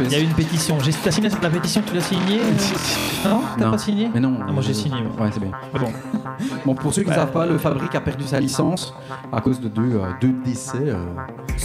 il 0.01 0.11
y 0.11 0.15
a 0.15 0.19
eu 0.19 0.23
une 0.23 0.33
pétition. 0.33 0.79
J'ai 0.79 0.91
t'as 0.91 1.11
signé 1.11 1.29
la 1.41 1.49
pétition, 1.49 1.81
tu 1.85 1.93
l'as 1.93 2.01
signée 2.01 2.39
euh 2.41 3.29
Non 3.29 3.41
T'as 3.57 3.71
pas 3.71 3.77
signé 3.77 4.09
Mais 4.13 4.19
non. 4.19 4.37
Ah, 4.41 4.51
moi 4.51 4.61
j'ai 4.61 4.73
signé. 4.73 5.01
Ouais, 5.19 5.29
c'est 5.31 5.39
bien. 5.39 5.51
Mais 5.73 5.79
bon, 5.79 5.91
Bon, 6.65 6.75
pour 6.75 6.93
ceux 6.93 7.03
qui 7.03 7.09
ne 7.09 7.15
savent 7.15 7.31
pas, 7.31 7.45
le 7.45 7.57
Fabrique 7.57 7.95
a 7.95 8.01
perdu 8.01 8.23
sa 8.25 8.39
licence 8.39 8.93
à 9.31 9.41
cause 9.41 9.59
de 9.59 9.67
deux, 9.69 9.95
euh, 9.95 10.07
deux 10.21 10.33
décès. 10.45 10.77
euh, 10.85 10.95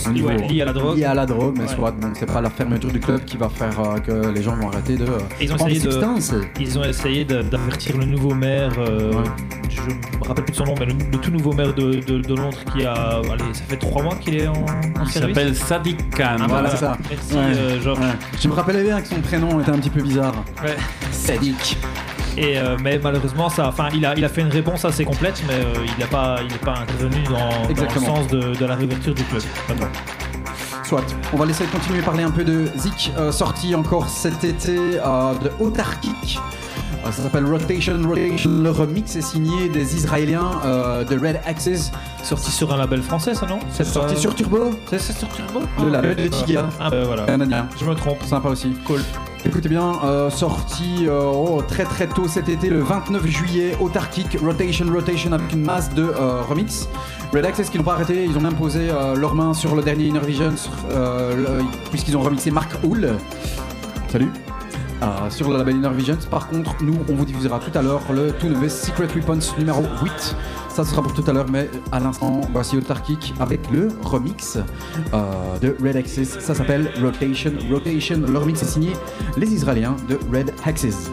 au 0.06 0.10
niveau- 0.10 0.28
ouais, 0.28 0.36
lié 0.48 0.62
à 0.62 0.64
la 0.66 0.72
drogue. 0.72 0.96
liés 0.96 1.04
à 1.04 1.14
la 1.14 1.26
drogue, 1.26 1.54
mais 1.56 1.64
Ouais. 1.64 1.74
soit 1.74 1.90
bon, 1.92 2.12
c'est 2.14 2.26
pas 2.30 2.40
la 2.40 2.50
fermeture 2.50 2.90
du 2.90 3.00
club 3.00 3.24
qui 3.24 3.36
va 3.36 3.48
faire 3.48 3.78
euh, 3.80 3.98
que 3.98 4.28
les 4.34 4.42
gens 4.42 4.56
vont 4.56 4.68
arrêter 4.70 4.96
de 4.96 5.04
euh, 5.04 5.18
Ils 5.40 5.52
ont 5.52 5.56
prendre 5.56 5.70
essayé 5.70 5.80
des 5.82 5.86
de- 5.86 5.92
substances. 5.92 6.34
Ils 6.60 6.78
ont 6.78 6.84
essayé 6.84 7.24
de- 7.24 7.42
d'avertir 7.42 7.96
le 7.98 8.04
nouveau 8.04 8.34
maire, 8.34 8.72
euh, 8.78 9.12
Ouais. 9.12 9.24
je 9.68 9.80
me 9.82 10.24
rappelle 10.28 10.44
plus 10.44 10.52
de 10.52 10.56
son 10.56 10.64
nom, 10.64 10.74
mais 10.78 10.86
le, 10.86 10.92
le 11.12 11.18
tout 11.18 11.30
nouveau 11.30 11.52
maire 11.52 11.74
de, 11.74 11.94
de- 12.00 12.18
de 12.20 12.34
Londres 12.34 12.58
qui 12.72 12.84
a. 12.84 12.92
Allez, 12.94 13.52
ça 13.52 13.64
fait 13.68 13.76
trois 13.76 14.02
mois 14.02 14.14
qu'il 14.16 14.36
est 14.36 14.46
en, 14.48 14.52
en 14.52 14.56
Il 15.04 15.08
service. 15.10 15.12
s'appelle 15.36 15.54
Sadiq 15.54 16.10
Khan. 16.10 16.36
Ah, 16.40 16.46
Voilà, 16.48 16.70
c'est 16.70 16.76
ça. 16.78 16.96
Merci, 17.10 17.34
Ouais. 17.34 17.40
euh, 17.56 17.80
Georges. 17.80 17.98
Ouais. 18.00 18.06
Je 18.40 18.48
me 18.48 18.52
rappelais 18.54 18.82
bien 18.82 19.00
que 19.00 19.08
son 19.08 19.20
prénom 19.20 19.60
était 19.60 19.70
un 19.70 19.78
petit 19.78 19.90
peu 19.90 20.02
bizarre. 20.02 20.34
Ouais. 20.62 20.76
Sadiq. 21.12 21.76
Et 22.36 22.58
euh, 22.58 22.76
mais 22.82 22.98
malheureusement, 23.02 23.48
ça, 23.48 23.68
enfin, 23.68 23.88
il 23.94 24.04
a, 24.04 24.14
il 24.16 24.24
a 24.24 24.28
fait 24.28 24.40
une 24.40 24.48
réponse 24.48 24.84
assez 24.84 25.04
complète, 25.04 25.42
mais 25.46 25.54
euh, 25.54 25.86
il 25.86 26.00
n'a 26.00 26.06
pas, 26.06 26.38
il 26.42 26.48
n'est 26.48 26.58
pas 26.58 26.74
intervenu 26.80 27.22
dans, 27.24 27.72
dans 27.74 27.94
le 27.94 28.00
sens 28.00 28.26
de, 28.28 28.54
de 28.54 28.64
la 28.64 28.74
réouverture 28.74 29.14
du 29.14 29.22
club. 29.24 29.42
Soit. 30.82 31.04
On 31.32 31.36
va 31.36 31.46
laisser 31.46 31.64
continuer 31.64 32.02
parler 32.02 32.24
un 32.24 32.30
peu 32.30 32.44
de 32.44 32.66
Zik, 32.76 33.12
euh, 33.16 33.32
sorti 33.32 33.74
encore 33.74 34.08
cet 34.08 34.44
été 34.44 34.74
de 34.76 35.50
Autarkic. 35.60 36.38
Euh, 37.06 37.12
ça 37.12 37.22
s'appelle 37.22 37.46
Rotation 37.46 37.96
Rotation. 38.06 38.50
Le 38.62 38.70
remix 38.70 39.16
est 39.16 39.22
signé 39.22 39.68
des 39.68 39.96
Israéliens 39.96 40.50
euh, 40.64 41.04
de 41.04 41.14
Red 41.18 41.40
Axis. 41.46 41.90
Sorti 42.22 42.50
sur 42.50 42.72
un 42.72 42.76
label 42.76 43.02
français, 43.02 43.34
ça 43.34 43.46
non? 43.46 43.58
C'est 43.70 43.84
sorti 43.84 44.16
sur 44.16 44.34
Turbo. 44.34 44.70
C'est 44.88 44.98
sur 45.00 45.28
Turbo? 45.28 45.60
Le 45.78 45.88
Ah, 45.88 45.90
label 45.90 46.16
de 46.16 46.28
Tiga. 46.28 46.68
Ah 46.80 46.90
bah 46.90 47.04
voilà. 47.04 47.26
Je 47.78 47.84
me 47.84 47.94
trompe. 47.94 48.22
Sympa 48.24 48.48
aussi. 48.48 48.74
Cool. 48.86 49.00
Écoutez 49.46 49.68
bien, 49.68 49.92
euh, 50.04 50.30
sorti 50.30 51.06
euh, 51.06 51.20
oh, 51.22 51.60
très 51.68 51.84
très 51.84 52.06
tôt 52.06 52.26
cet 52.26 52.48
été, 52.48 52.70
le 52.70 52.80
29 52.80 53.26
juillet, 53.26 53.76
Autarkic, 53.78 54.38
Rotation 54.42 54.86
Rotation 54.90 55.32
avec 55.32 55.52
une 55.52 55.62
masse 55.62 55.92
de 55.92 56.02
euh, 56.02 56.40
remix. 56.48 56.88
Red 57.32 57.44
Access 57.44 57.68
qui 57.68 57.76
n'ont 57.76 57.84
pas 57.84 57.92
arrêté, 57.92 58.24
ils 58.24 58.36
ont 58.38 58.40
même 58.40 58.54
posé 58.54 58.88
leurs 59.16 59.34
mains 59.34 59.52
sur 59.52 59.74
le 59.76 59.82
dernier 59.82 60.04
Inner 60.04 60.20
Vision, 60.20 60.54
puisqu'ils 61.90 62.16
ont 62.16 62.22
remixé 62.22 62.50
Mark 62.50 62.70
Hull. 62.84 63.16
Salut. 64.08 64.30
Euh, 65.02 65.28
sur 65.28 65.50
le 65.50 65.58
label 65.58 65.76
Inner. 65.76 65.90
Par 66.30 66.48
contre, 66.48 66.76
nous, 66.82 66.98
on 67.08 67.14
vous 67.14 67.24
diffusera 67.24 67.58
tout 67.58 67.76
à 67.76 67.82
l'heure 67.82 68.00
le 68.12 68.32
tout 68.32 68.48
nouveau 68.48 68.68
Secret 68.68 69.08
Weapons 69.14 69.40
numéro 69.58 69.82
8. 70.02 70.36
Ça, 70.68 70.84
sera 70.84 71.02
pour 71.02 71.12
tout 71.14 71.24
à 71.26 71.32
l'heure, 71.32 71.46
mais 71.50 71.68
à 71.92 72.00
l'instant, 72.00 72.40
voici 72.52 72.76
Autarkic 72.76 73.34
avec 73.38 73.70
le 73.70 73.88
remix 74.02 74.56
euh, 75.12 75.58
de 75.60 75.76
Red 75.84 75.96
Axis. 75.96 76.26
Ça 76.26 76.54
s'appelle 76.54 76.90
Rotation 77.02 77.52
Rotation. 77.70 78.22
Le 78.26 78.38
remix 78.38 78.62
est 78.62 78.66
signé 78.66 78.92
les 79.36 79.52
Israéliens 79.52 79.96
de 80.08 80.18
Red 80.32 80.52
Axis. 80.64 81.10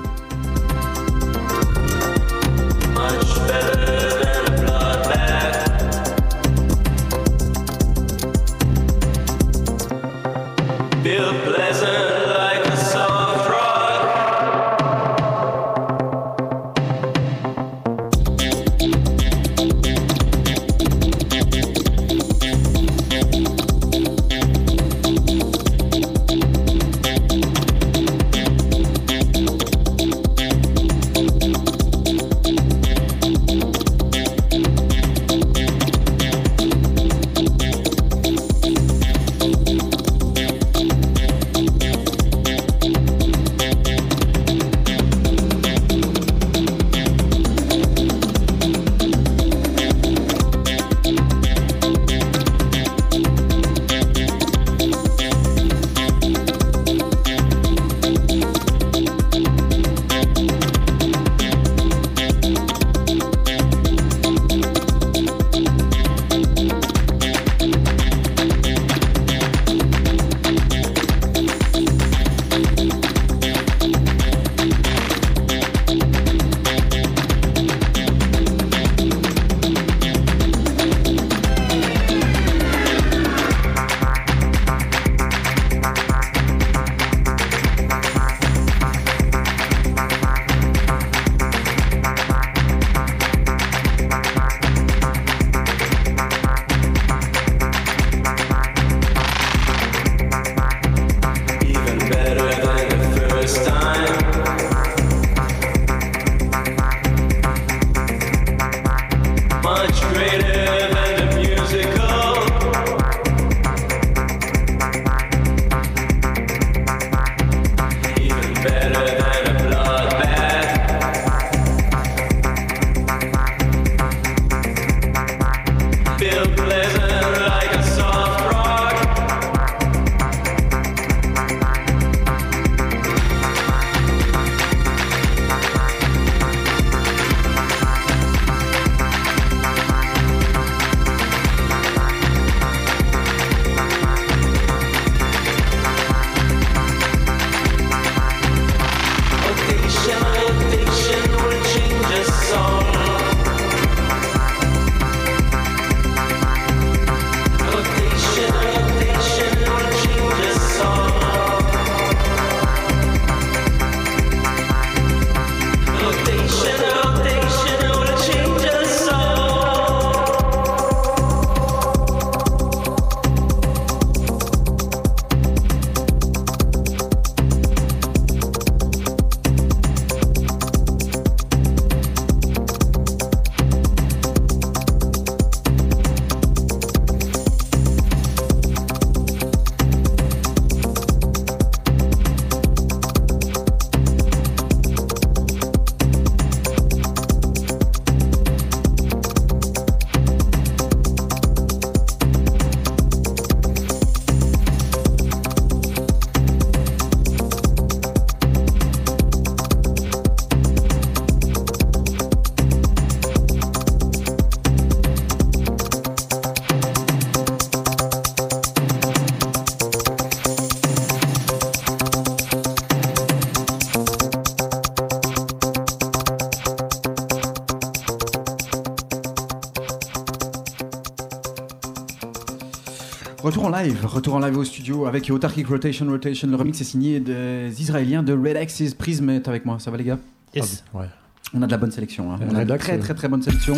Live, 233.72 234.06
retour 234.06 234.36
en 234.36 234.40
live 234.40 234.58
au 234.58 234.64
studio 234.64 235.06
avec 235.06 235.30
Autarkic 235.30 235.68
Rotation 235.68 236.06
Rotation. 236.08 236.48
Le 236.48 236.56
remix 236.56 236.80
est 236.82 236.86
signé 236.86 237.20
des 237.20 237.72
Israéliens 237.80 238.24
de 238.24 238.34
Red 238.34 238.58
Axis 238.58 238.94
Prism 238.98 239.30
est 239.30 239.48
avec 239.48 239.66
moi. 239.66 239.78
Ça 239.80 239.92
va 239.92 239.98
les 239.98 240.04
gars? 240.04 240.18
Yes. 240.56 240.84
Ah, 240.94 241.00
ouais. 241.00 241.06
On 241.54 241.62
a 241.62 241.66
de 241.66 241.72
la 241.72 241.78
bonne 241.78 241.92
sélection. 241.92 242.32
hein. 242.32 242.40
On 242.42 242.50
a 242.50 242.54
de 242.54 242.60
Redax, 242.60 242.84
très 242.86 242.98
euh, 242.98 243.00
très 243.02 243.14
très 243.14 243.28
bonne 243.28 243.42
sélection. 243.42 243.76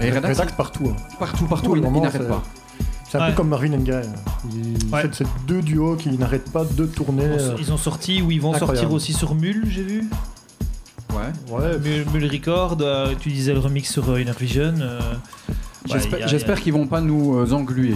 Et 0.00 0.10
Redax, 0.10 0.38
Redax 0.38 0.52
partout. 0.52 0.88
hein. 0.92 0.96
partout, 1.18 1.44
partout, 1.46 1.74
le 1.74 1.82
il, 1.82 1.90
n'arrête 1.92 2.22
c'est- 2.22 2.28
pas. 2.28 2.42
C'est 3.08 3.18
un 3.18 3.20
Ouais. 3.26 3.30
peu 3.30 3.36
comme 3.36 3.48
Marvin 3.48 3.72
and 3.74 3.78
Guy. 3.78 3.90
Ouais. 4.92 5.02
c'est- 5.12 5.24
deux 5.46 5.62
duos 5.62 5.96
qui 5.96 6.08
n'arrêtent 6.10 6.50
pas 6.52 6.64
de 6.64 6.84
tourner. 6.86 7.24
euh, 7.24 7.54
Ils 7.60 7.72
ont 7.72 7.76
sorti 7.76 8.22
ou 8.22 8.30
ils 8.30 8.40
vont 8.40 8.52
Incroyable. 8.54 8.76
sortir 8.78 8.92
aussi 8.94 9.12
sur 9.12 9.34
Mule, 9.34 9.64
j'ai 9.68 9.82
vu. 9.84 10.04
Ouais. 11.12 11.54
Ouais, 11.56 11.78
Mule, 11.78 12.04
Mule 12.12 12.30
Record, 12.32 12.78
euh, 12.80 13.14
tu 13.18 13.30
disais 13.30 13.52
le 13.52 13.60
remix 13.60 13.90
sur 13.90 14.08
euh, 14.10 14.20
Inner 14.20 14.32
Vision. 14.38 14.74
euh, 14.80 14.98
ouais, 14.98 15.16
J'espère 15.86 16.24
a- 16.24 16.26
j'espère 16.26 16.60
qu'ils 16.60 16.72
vont 16.72 16.86
pas 16.88 17.00
nous 17.00 17.36
euh, 17.38 17.52
engluer. 17.52 17.94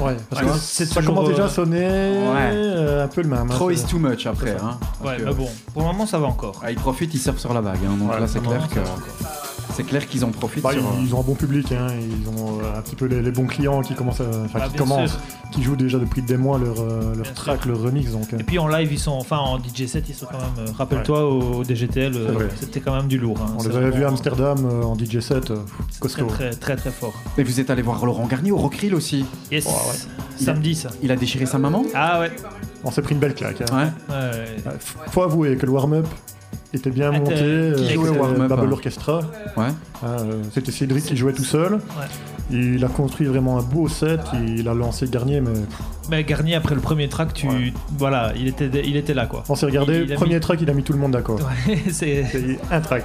Ouais, 0.00 0.16
parce 0.28 0.42
Ouais, 0.42 0.48
que 0.48 0.54
c'est 0.58 0.86
ça 0.86 1.00
toujours, 1.00 1.14
commence 1.14 1.28
déjà 1.30 1.44
à 1.44 1.48
sonner 1.48 1.84
euh, 1.84 3.04
un 3.04 3.08
peu 3.08 3.22
le 3.22 3.28
même. 3.28 3.38
hein, 3.50 3.54
Trop 3.54 3.70
is 3.70 3.84
too 3.84 3.98
much 3.98 4.26
après. 4.26 4.56
Hein, 4.62 4.78
Ouais, 5.04 5.16
que- 5.16 5.22
mais 5.24 5.34
bon, 5.34 5.48
pour 5.72 5.82
le 5.82 5.88
moment 5.88 6.06
ça 6.06 6.18
va 6.18 6.26
encore. 6.26 6.60
Ah, 6.62 6.70
ils 6.70 6.76
profitent, 6.76 7.14
ils 7.14 7.18
surfent 7.20 7.38
sur 7.38 7.52
la 7.54 7.60
vague. 7.60 7.78
hein, 7.86 7.96
donc 7.98 8.12
Ouais, 8.12 8.20
là, 8.20 8.26
c'est 8.26 8.40
clair 8.40 8.68
que 8.68 8.80
c'est 9.74 9.84
clair 9.84 10.06
qu'ils 10.08 10.24
en 10.24 10.30
profitent. 10.30 10.62
Bah, 10.64 10.72
sur, 10.72 10.82
euh, 10.82 10.90
ils 11.00 11.14
ont 11.14 11.20
un 11.20 11.24
bon 11.24 11.34
public, 11.34 11.72
hein, 11.72 11.88
ils 11.98 12.28
ont 12.28 12.58
euh, 12.60 12.78
un 12.78 12.82
petit 12.82 12.96
peu 12.96 13.06
les, 13.06 13.22
les 13.22 13.30
bons 13.30 13.46
clients 13.46 13.80
qui 13.82 13.94
commencent, 13.94 14.20
à, 14.20 14.24
enfin, 14.44 14.58
Bah, 14.58 14.64
qui 14.66 14.72
bien 14.72 14.82
commencent, 14.82 15.10
sûr. 15.12 15.20
Qui 15.50 15.62
jouent 15.62 15.76
déjà 15.76 15.98
depuis 15.98 16.22
des 16.22 16.36
mois 16.36 16.58
leur, 16.58 16.80
euh, 16.80 17.14
leur 17.16 17.32
track, 17.34 17.66
leur 17.66 17.80
remix. 17.80 18.10
Donc, 18.12 18.32
Et 18.32 18.42
puis 18.44 18.58
en 18.58 18.68
live, 18.68 18.92
ils 18.92 18.98
sont, 18.98 19.12
enfin 19.12 19.38
en 19.38 19.58
DJ 19.58 19.86
set, 19.86 20.04
ils 20.08 20.14
sont 20.14 20.26
quand 20.26 20.38
même. 20.38 20.68
euh, 20.68 20.72
Rappelle-toi 20.76 21.24
au 21.28 21.64
DGTL, 21.64 22.12
euh, 22.16 22.48
c'était 22.58 22.80
quand 22.80 22.94
même 22.96 23.08
du 23.08 23.18
lourd. 23.18 23.38
hein. 23.42 23.54
on 23.58 23.62
les 23.68 23.76
avait 23.76 23.90
vus 23.90 24.04
à 24.04 24.08
Amsterdam 24.08 24.58
euh, 24.64 24.82
en 24.82 24.96
DJ 24.96 25.20
set, 25.20 25.50
euh, 25.50 25.56
costaud. 25.98 26.26
Très, 26.26 26.50
très 26.50 26.56
très 26.56 26.76
très 26.76 26.90
fort. 26.90 27.14
Et 27.38 27.42
vous 27.42 27.60
êtes 27.60 27.70
allé 27.70 27.82
voir 27.82 28.04
Laurent 28.04 28.26
Garnier 28.26 28.52
au 28.52 28.56
Rockrill 28.58 28.94
aussi. 28.94 29.24
Yes. 29.50 29.66
Ouais, 29.66 29.72
ouais. 29.72 30.44
Samedi 30.44 30.74
ça. 30.74 30.90
Il 31.02 31.10
a 31.12 31.16
déchiré 31.16 31.46
sa 31.46 31.58
maman 31.58 31.84
Ah 31.94 32.20
ouais. 32.20 32.30
On 32.84 32.90
s'est 32.90 33.02
pris 33.02 33.14
une 33.14 33.20
belle 33.20 33.34
claque. 33.34 33.60
hein. 33.70 33.92
Ouais. 34.08 34.14
Ouais, 34.14 34.30
ouais. 34.66 34.72
Faut 35.10 35.22
avouer 35.22 35.56
que 35.56 35.66
le 35.66 35.72
warm-up 35.72 36.06
était 36.72 36.90
bien 36.90 37.12
Était- 37.12 37.18
monté. 37.20 37.82
qui 37.82 37.92
jouait 37.94 38.08
warm-up, 38.10 38.48
Babel 38.48 38.68
hein 38.68 38.72
Orchestra. 38.72 39.20
Ouais. 39.56 39.66
Euh, 40.04 40.42
C'était 40.54 40.72
Cédric 40.72 41.04
qui 41.04 41.16
jouait 41.16 41.32
tout 41.34 41.44
seul. 41.44 41.78
Il 42.50 42.84
a 42.84 42.88
construit 42.88 43.26
vraiment 43.26 43.58
un 43.58 43.62
beau 43.62 43.88
set. 43.88 44.20
Il 44.46 44.68
a 44.68 44.74
lancé 44.74 45.06
Garnier, 45.08 45.40
mais 45.40 45.50
Mais 46.10 46.24
Garnier 46.24 46.56
après 46.56 46.74
le 46.74 46.80
premier 46.80 47.08
track, 47.08 47.32
tu, 47.34 47.46
Ouais. 47.48 47.72
voilà, 47.96 48.32
il 48.36 48.48
était, 48.48 48.70
il 48.84 48.96
était 48.96 49.14
là 49.14 49.26
quoi. 49.26 49.44
on 49.48 49.54
s'est 49.54 49.66
regardé. 49.66 50.04
Il 50.08 50.14
premier 50.14 50.34
mis- 50.34 50.40
track, 50.40 50.60
il 50.60 50.68
a 50.70 50.74
mis 50.74 50.82
tout 50.82 50.92
le 50.92 50.98
monde 50.98 51.12
d'accord. 51.12 51.38
Ouais, 51.68 51.78
c'est 51.90 52.58
un 52.70 52.80
track. 52.80 53.04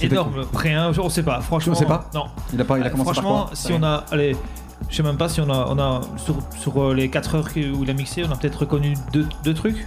énorme. 0.00 0.40
Après 0.42 0.72
un, 0.72 0.92
on 0.98 1.08
sait 1.08 1.22
pas. 1.22 1.40
Franchement, 1.40 1.72
On 1.76 1.78
sait 1.78 1.86
pas 1.86 2.10
Non. 2.14 2.24
Il 2.52 2.60
a 2.60 2.64
pas, 2.64 2.78
il 2.78 2.84
a 2.84 2.90
commencé 2.90 3.06
par 3.06 3.14
Franchement, 3.14 3.44
quoi 3.46 3.50
si 3.54 3.72
on 3.72 3.82
a, 3.82 4.04
allez, 4.10 4.36
je 4.90 4.96
sais 4.96 5.02
même 5.02 5.16
pas 5.16 5.28
si 5.28 5.40
on 5.40 5.48
a, 5.50 5.66
on 5.70 5.78
a 5.78 6.00
sur, 6.16 6.36
sur 6.58 6.82
euh, 6.82 6.94
les 6.94 7.08
4 7.08 7.34
heures 7.36 7.48
où 7.56 7.84
il 7.84 7.90
a 7.90 7.94
mixé, 7.94 8.24
on 8.28 8.32
a 8.32 8.36
peut-être 8.36 8.60
reconnu 8.60 8.94
deux, 9.12 9.26
deux 9.44 9.54
trucs, 9.54 9.86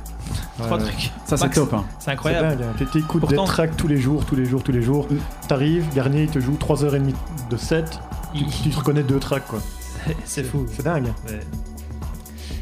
trois 0.57 0.77
Ouais. 0.77 0.83
trucs. 0.85 1.11
Ça, 1.25 1.35
c'est 1.37 1.49
top. 1.49 1.73
hein. 1.73 1.83
C'est 1.99 2.11
incroyable. 2.11 2.55
dingue. 2.57 2.67
hein. 2.79 2.85
Tu 2.91 2.99
écoutes 2.99 3.19
Pourtant- 3.21 3.43
des 3.43 3.47
tracks 3.49 3.75
tous 3.77 3.87
les 3.87 3.97
jours, 3.97 4.25
tous 4.25 4.35
les 4.35 4.45
jours, 4.45 4.63
tous 4.63 4.71
les 4.71 4.81
jours. 4.81 5.07
Mm. 5.11 5.17
T'arrives, 5.47 5.85
Garnier, 5.93 6.23
il 6.23 6.29
te 6.29 6.39
joue 6.39 6.55
3h30 6.57 7.13
de 7.49 7.57
set. 7.57 7.99
Tu, 8.33 8.39
Il- 8.43 8.47
tu 8.63 8.69
te 8.69 8.77
reconnais 8.77 9.03
deux 9.03 9.19
tracks, 9.19 9.45
quoi. 9.47 9.59
C'est 10.25 10.43
fou. 10.43 10.65
C'est 10.71 10.83
dingue. 10.83 11.07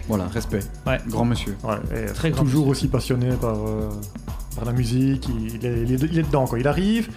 Voilà, 0.08 0.28
respect. 0.28 0.60
Ouais. 0.86 1.00
Grand 1.08 1.26
monsieur. 1.26 1.56
Ouais, 1.64 1.76
et 2.10 2.14
Très 2.14 2.30
grand 2.32 2.44
toujours 2.44 2.68
monsieur. 2.68 2.72
aussi 2.72 2.88
passionné 2.88 3.30
par, 3.42 3.56
euh, 3.56 3.90
par 4.56 4.66
la 4.66 4.72
musique. 4.72 5.28
Il, 5.30 5.56
il 5.56 5.66
est, 5.66 5.82
il 5.82 5.92
est- 5.94 6.04
il 6.12 6.20
est 6.20 6.24
dedans, 6.24 6.46
quoi. 6.46 6.60
Il 6.60 6.68
arrive, 6.68 7.10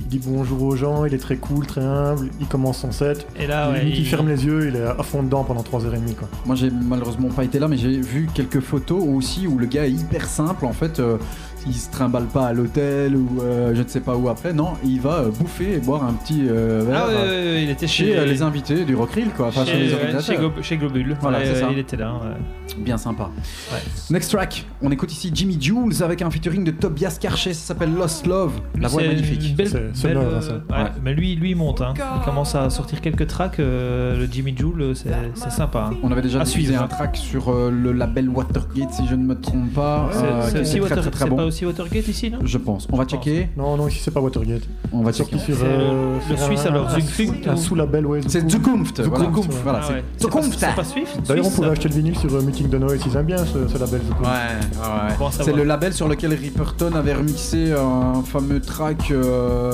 il 0.00 0.06
dit 0.08 0.18
bonjour 0.24 0.62
aux 0.62 0.74
gens, 0.74 1.04
il 1.04 1.14
est 1.14 1.18
très 1.18 1.36
cool, 1.36 1.64
très 1.64 1.82
humble. 1.84 2.28
Il 2.40 2.46
commence 2.48 2.78
son 2.78 2.90
set. 2.90 3.24
Et 3.38 3.46
là, 3.46 3.70
ouais, 3.70 3.88
il- 3.88 4.04
ferme 4.06 4.28
les 4.28 4.44
yeux, 4.44 4.66
il 4.68 4.74
est 4.76 4.82
à 4.82 5.02
fond 5.04 5.22
dedans 5.22 5.44
pendant 5.44 5.62
3h30, 5.62 6.16
quoi. 6.16 6.28
Moi, 6.44 6.56
j'ai 6.56 6.70
malheureusement 6.70 7.28
pas 7.28 7.44
été 7.44 7.60
là, 7.60 7.68
mais 7.68 7.76
j'ai 7.76 8.00
vu 8.00 8.28
quelques 8.34 8.60
photos 8.60 9.00
aussi 9.06 9.46
où 9.46 9.56
le 9.56 9.66
gars 9.66 9.86
est 9.86 9.92
hyper 9.92 10.26
simple. 10.26 10.66
En 10.66 10.72
fait, 10.72 10.98
euh, 10.98 11.18
il 11.66 11.74
se 11.74 11.90
trimballe 11.90 12.26
pas 12.26 12.46
à 12.48 12.52
l'hôtel 12.52 13.16
ou 13.16 13.40
euh, 13.42 13.74
je 13.74 13.82
ne 13.82 13.88
sais 13.88 14.00
pas 14.00 14.14
où 14.16 14.28
après. 14.28 14.52
Non, 14.52 14.72
il 14.84 15.00
va 15.00 15.20
euh, 15.20 15.30
bouffer 15.30 15.74
et 15.74 15.78
boire 15.78 16.04
un 16.04 16.12
petit 16.12 16.46
euh, 16.48 16.82
verre 16.86 17.02
Ah 17.04 17.08
ouais, 17.08 17.14
ouais, 17.14 17.20
ouais, 17.28 17.62
il 17.64 17.70
était 17.70 17.86
chez 17.86 18.04
chez, 18.14 18.26
les 18.26 18.42
invités 18.42 18.84
du 18.84 18.94
Rockrill, 18.94 19.28
quoi. 19.36 19.48
Enfin, 19.48 19.64
chez, 19.64 19.72
chez, 19.72 19.78
les 19.78 19.88
ouais, 19.88 19.94
organisateurs. 19.94 20.36
chez 20.36 20.42
Glo- 20.42 20.62
chez 20.62 20.76
Globule. 20.76 21.16
Voilà, 21.20 21.38
Ouais, 21.38 21.44
c'est 21.46 21.60
ça. 21.60 21.68
Il 21.70 21.78
était 21.78 21.96
là. 21.96 22.12
ouais. 22.14 22.76
Bien 22.78 22.96
sympa. 22.96 23.30
Ouais. 23.72 23.78
Next 24.10 24.30
track, 24.32 24.64
on 24.82 24.90
écoute 24.90 25.12
ici 25.12 25.30
Jimmy 25.32 25.56
Jules 25.60 26.02
avec 26.02 26.22
un 26.22 26.30
featuring 26.30 26.64
de 26.64 26.70
Tobias 26.72 27.18
Karcher, 27.20 27.52
ça 27.54 27.68
s'appelle 27.68 27.94
Lost 27.94 28.26
Love. 28.26 28.52
La 28.78 28.88
voix 28.88 29.02
est 29.02 29.08
magnifique. 29.08 29.54
belle- 29.56 29.90
sonore, 29.94 30.22
hein, 30.24 30.26
euh, 30.32 30.40
ça. 30.40 30.52
ouais, 30.54 30.82
Ouais. 30.84 30.90
Mais 31.02 31.14
lui, 31.14 31.36
lui, 31.36 31.50
il 31.50 31.56
monte. 31.56 31.80
hein. 31.80 31.94
Il 31.96 32.24
commence 32.24 32.54
à 32.54 32.68
sortir 32.70 33.00
quelques 33.00 33.26
tracks. 33.26 33.60
euh, 33.60 34.18
le 34.18 34.26
Jimmy 34.30 34.54
Joule, 34.56 34.92
c'est 34.94 35.50
sympa. 35.50 35.90
hein. 35.92 35.96
On 36.02 36.10
avait 36.10 36.22
déjà 36.22 36.40
diffusé 36.42 36.74
un 36.74 36.88
track 36.88 37.16
sur 37.16 37.50
euh, 37.50 37.70
le 37.70 37.92
label 37.92 38.28
Watergate, 38.28 38.92
si 38.92 39.06
je 39.06 39.14
ne 39.14 39.24
me 39.24 39.34
trompe 39.40 39.72
pas. 39.74 40.08
C'est 40.12 40.56
euh, 40.58 40.60
aussi 40.62 40.80
très, 40.80 40.96
très, 40.96 41.10
très 41.10 41.24
c'est 41.24 41.30
bon. 41.30 41.36
Aussi 41.54 41.64
Watergate 41.66 42.08
ici, 42.08 42.30
non? 42.30 42.38
Je 42.44 42.58
pense. 42.58 42.86
On 42.92 42.96
va 42.96 43.04
checker. 43.04 43.48
Non, 43.56 43.76
non, 43.76 43.88
ici 43.88 44.00
c'est 44.02 44.10
pas 44.10 44.20
Watergate. 44.20 44.62
On 44.92 45.02
va 45.02 45.12
checker. 45.12 45.38
sur, 45.38 45.56
C'est 45.56 45.62
euh, 45.64 46.18
le- 46.28 46.36
Suisse, 46.36 46.66
alors, 46.66 46.88
un 46.88 47.00
Zukunft 47.00 47.44
sous- 47.44 47.50
Un 47.50 47.54
ou- 47.54 47.56
sous-label, 47.56 48.06
ouais. 48.06 48.20
C'est 48.26 48.50
Zukunft. 48.50 49.02
Zukunft. 49.02 49.02
Voilà, 49.02 49.24
Zukunft, 49.26 49.50
c'est- 49.50 49.56
ouais. 49.56 49.62
voilà, 49.62 49.80
Ah 49.82 49.86
c'est 49.86 49.94
pas- 49.94 50.18
Zukunft. 50.20 50.58
C'est 50.58 50.74
pas 50.74 50.84
Swift 50.84 51.18
D'ailleurs, 51.28 51.46
on 51.46 51.50
pouvait 51.50 51.68
acheter 51.68 51.88
le 51.88 51.94
vinyle 51.94 52.18
sur 52.18 52.34
euh, 52.34 52.42
Meeting 52.42 52.68
de 52.68 52.78
Noise, 52.78 53.00
ils 53.06 53.16
aiment 53.16 53.26
bien 53.26 53.38
ce, 53.38 53.58
label. 53.78 54.00
Zukunft. 54.02 54.20
Ouais, 54.22 55.24
ouais. 55.26 55.30
C'est 55.30 55.52
le 55.52 55.64
label 55.64 55.92
sur 55.92 56.08
lequel 56.08 56.34
Ripperton 56.34 56.92
avait 56.94 57.14
remixé 57.14 57.72
un 57.72 58.22
fameux 58.22 58.60
track 58.60 59.10
euh, 59.12 59.72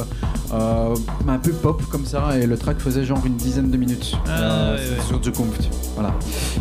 un 0.53 1.39
peu 1.39 1.53
pop 1.53 1.83
comme 1.91 2.05
ça 2.05 2.37
et 2.39 2.47
le 2.47 2.57
track 2.57 2.79
faisait 2.81 3.05
genre 3.05 3.21
une 3.25 3.37
dizaine 3.37 3.71
de 3.71 3.77
minutes 3.77 4.17
Ah, 4.29 4.75
sur 5.07 5.23
Zukunft. 5.23 5.69
Voilà. 5.95 6.13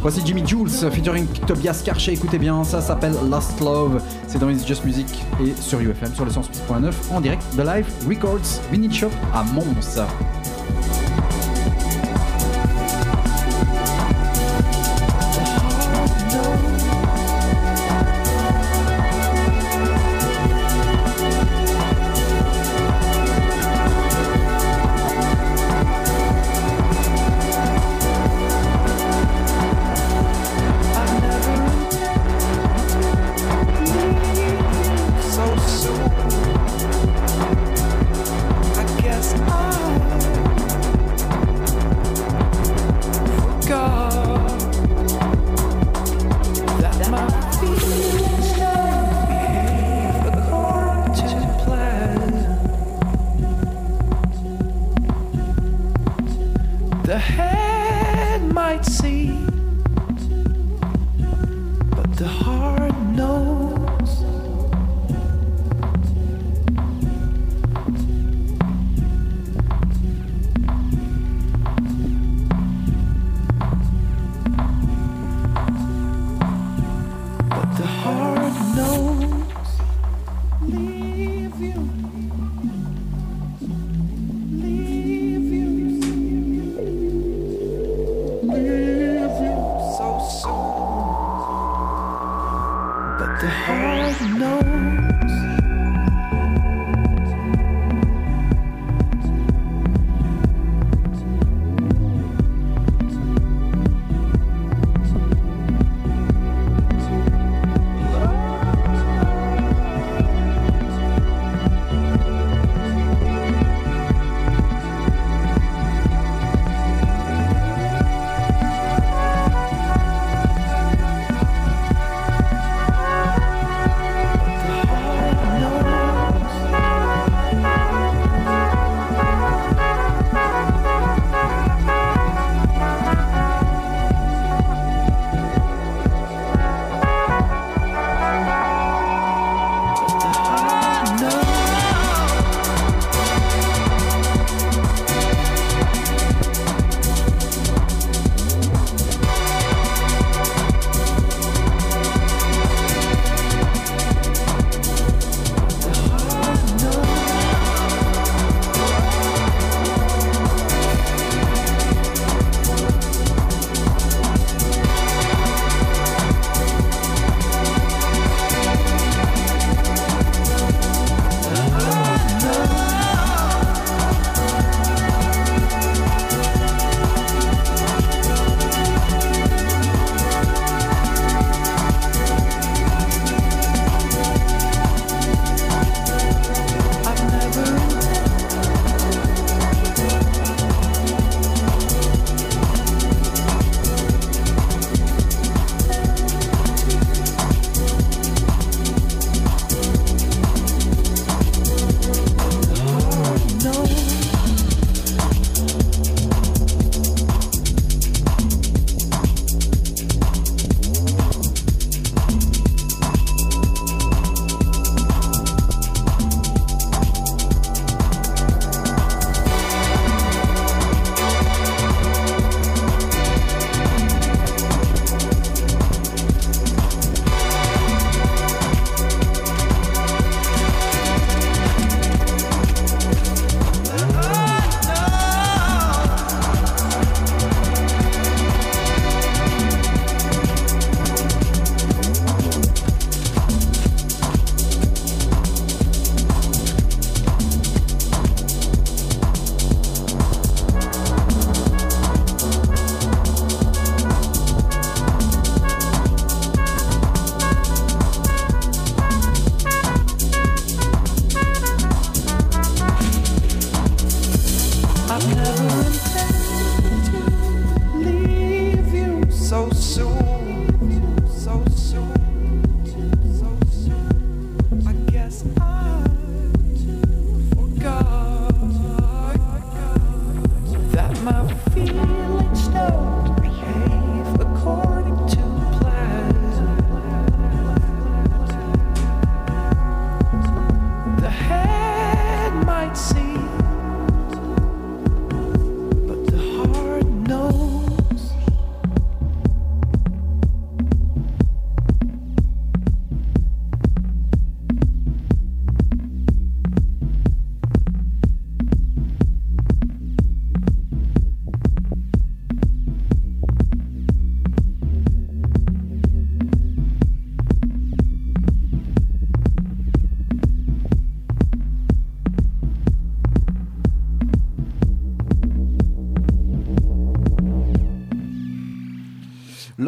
Voici 0.02 0.22
Jimmy 0.26 0.44
Jules 0.46 0.70
featuring 0.92 1.26
Tobias 1.48 1.82
Karcher. 1.84 2.14
Écoutez 2.14 2.38
bien, 2.40 2.64
ça 2.64 2.82
s'appelle 2.82 3.14
Lost 3.30 3.60
Love. 3.60 4.02
C'est 4.28 4.40
dans 4.40 4.50
It's 4.50 4.66
Just 4.68 4.86
Music 4.86 5.08
et 5.44 5.54
sur 5.56 5.80
UFM 5.80 6.14
sur 6.14 6.26
le 6.26 6.32
106.9 6.32 6.94
en 7.12 7.22
direct 7.22 7.44
de 7.56 7.64
Live 7.64 7.88
Records 8.08 8.62
Vinyl 8.72 8.94
Shop 8.94 9.12
à 9.34 9.44
Mons. 9.44 10.00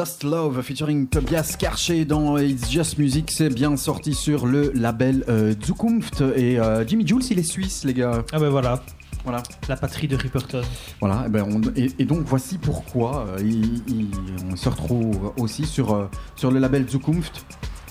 Lost 0.02 0.24
Love 0.24 0.64
featuring 0.64 1.06
Tobias 1.08 1.56
Karcher 1.60 2.06
dans 2.06 2.36
It's 2.40 2.72
Just 2.72 2.98
Music, 2.98 3.30
c'est 3.30 3.54
bien 3.54 3.78
sorti 3.78 4.16
sur 4.16 4.48
le 4.48 4.72
label 4.74 5.24
euh, 5.30 5.54
Zukunft 5.64 6.22
et 6.36 6.60
euh, 6.60 6.84
Jimmy 6.88 7.06
Jules 7.08 7.22
il 7.30 7.38
est 7.38 7.44
suisse 7.44 7.84
les 7.84 7.94
gars. 7.94 8.24
Ah 8.34 8.40
ben 8.40 8.50
voilà, 8.50 8.82
Voilà. 9.24 9.44
la 9.70 9.76
patrie 9.76 10.08
de 10.08 10.16
Ripperton. 10.16 10.64
Voilà, 11.02 11.26
et, 11.28 11.30
ben 11.30 11.46
on- 11.48 11.62
et- 11.80 11.92
et 12.00 12.06
donc 12.06 12.22
voici 12.26 12.58
pourquoi 12.58 13.28
euh, 13.28 13.38
il- 13.42 13.84
il- 13.88 14.10
on 14.52 14.56
se 14.56 14.70
retrouve 14.70 15.34
aussi 15.38 15.68
sur, 15.68 15.94
euh, 15.94 16.10
sur 16.36 16.50
le 16.50 16.58
label 16.58 16.90
Zukunft 16.90 17.46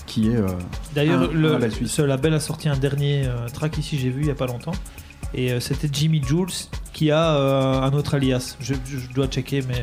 qui 0.05 0.31
est 0.31 0.39
D'ailleurs, 0.93 1.31
le- 1.31 1.53
label 1.53 1.71
ce 1.87 2.01
label 2.01 2.33
a 2.33 2.41
sorti 2.41 2.67
un 2.67 2.75
dernier 2.77 3.23
track 3.53 3.77
ici, 3.77 3.97
j'ai 3.97 4.09
vu 4.09 4.23
il 4.23 4.27
y 4.27 4.31
a 4.31 4.35
pas 4.35 4.47
longtemps. 4.47 4.73
Et 5.33 5.57
c'était 5.61 5.87
Jimmy 5.89 6.21
Jules 6.21 6.51
qui 6.91 7.09
a 7.09 7.31
un 7.83 7.93
autre 7.93 8.15
alias. 8.15 8.57
Je, 8.59 8.73
je 8.85 8.97
dois 9.15 9.27
checker, 9.27 9.61
mais. 9.65 9.81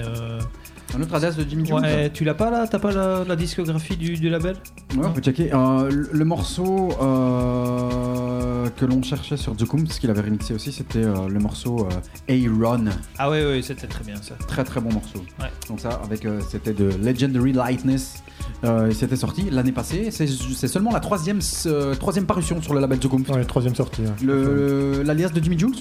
Un 0.99 1.03
autre 1.03 1.15
adresse 1.15 1.37
de 1.37 1.45
Jimmy 1.49 1.65
Jules. 1.65 1.77
Ouais, 1.77 2.11
tu 2.13 2.25
l'as 2.25 2.35
pas 2.35 2.51
là 2.51 2.67
T'as 2.67 2.79
pas 2.79 2.91
la, 2.93 3.25
la 3.25 3.37
discographie 3.37 3.97
du, 3.97 4.15
du 4.15 4.29
label? 4.29 4.57
Ouais, 4.97 5.05
on 5.07 5.13
peut 5.13 5.21
checker. 5.21 5.51
Euh, 5.55 5.91
le- 5.91 6.09
le 6.13 6.25
morceau 6.25 6.91
euh, 7.01 8.69
que 8.77 8.85
l'on 8.85 9.03
cherchait 9.03 9.37
sur 9.37 9.57
Zukunft, 9.59 9.93
ce 9.93 10.01
qu'il 10.01 10.11
avait 10.11 10.21
remixé 10.23 10.55
aussi, 10.55 10.73
c'était 10.73 11.05
euh, 11.05 11.29
le 11.29 11.39
morceau 11.39 11.87
euh, 12.29 12.33
A-Run. 12.35 12.87
Ah 13.19 13.31
ouais, 13.31 13.45
ouais, 13.45 13.63
c'était 13.63 13.87
très 13.87 14.05
bien 14.05 14.17
ça. 14.17 14.35
Très 14.47 14.65
très 14.65 14.81
bon 14.81 14.93
morceau. 14.93 15.19
Ouais. 15.41 15.51
Donc 15.69 15.81
ça, 15.81 16.01
avec 16.05 16.25
euh, 16.25 16.41
c'était 16.51 16.73
de 16.73 16.91
Legendary 17.03 17.53
Lightness. 17.53 18.23
Euh, 18.65 18.91
c'était 18.93 19.17
sorti 19.17 19.49
l'année 19.51 19.73
passée. 19.73 20.11
C'est 20.11 20.27
seulement 20.69 20.91
la 20.93 21.01
troisième, 21.01 21.41
euh, 21.67 21.95
troisième 21.95 22.27
parution 22.27 22.61
sur 22.63 22.75
le 22.75 22.81
label 22.81 23.01
Zukunft. 23.01 23.31
Ouais, 23.31 23.45
troisième 23.45 23.75
sortie. 23.75 24.03
ouais. 24.03 24.09
Le- 24.25 25.03
L'alias 25.05 25.29
de 25.31 25.43
Jimmy 25.43 25.59
Jules 25.59 25.75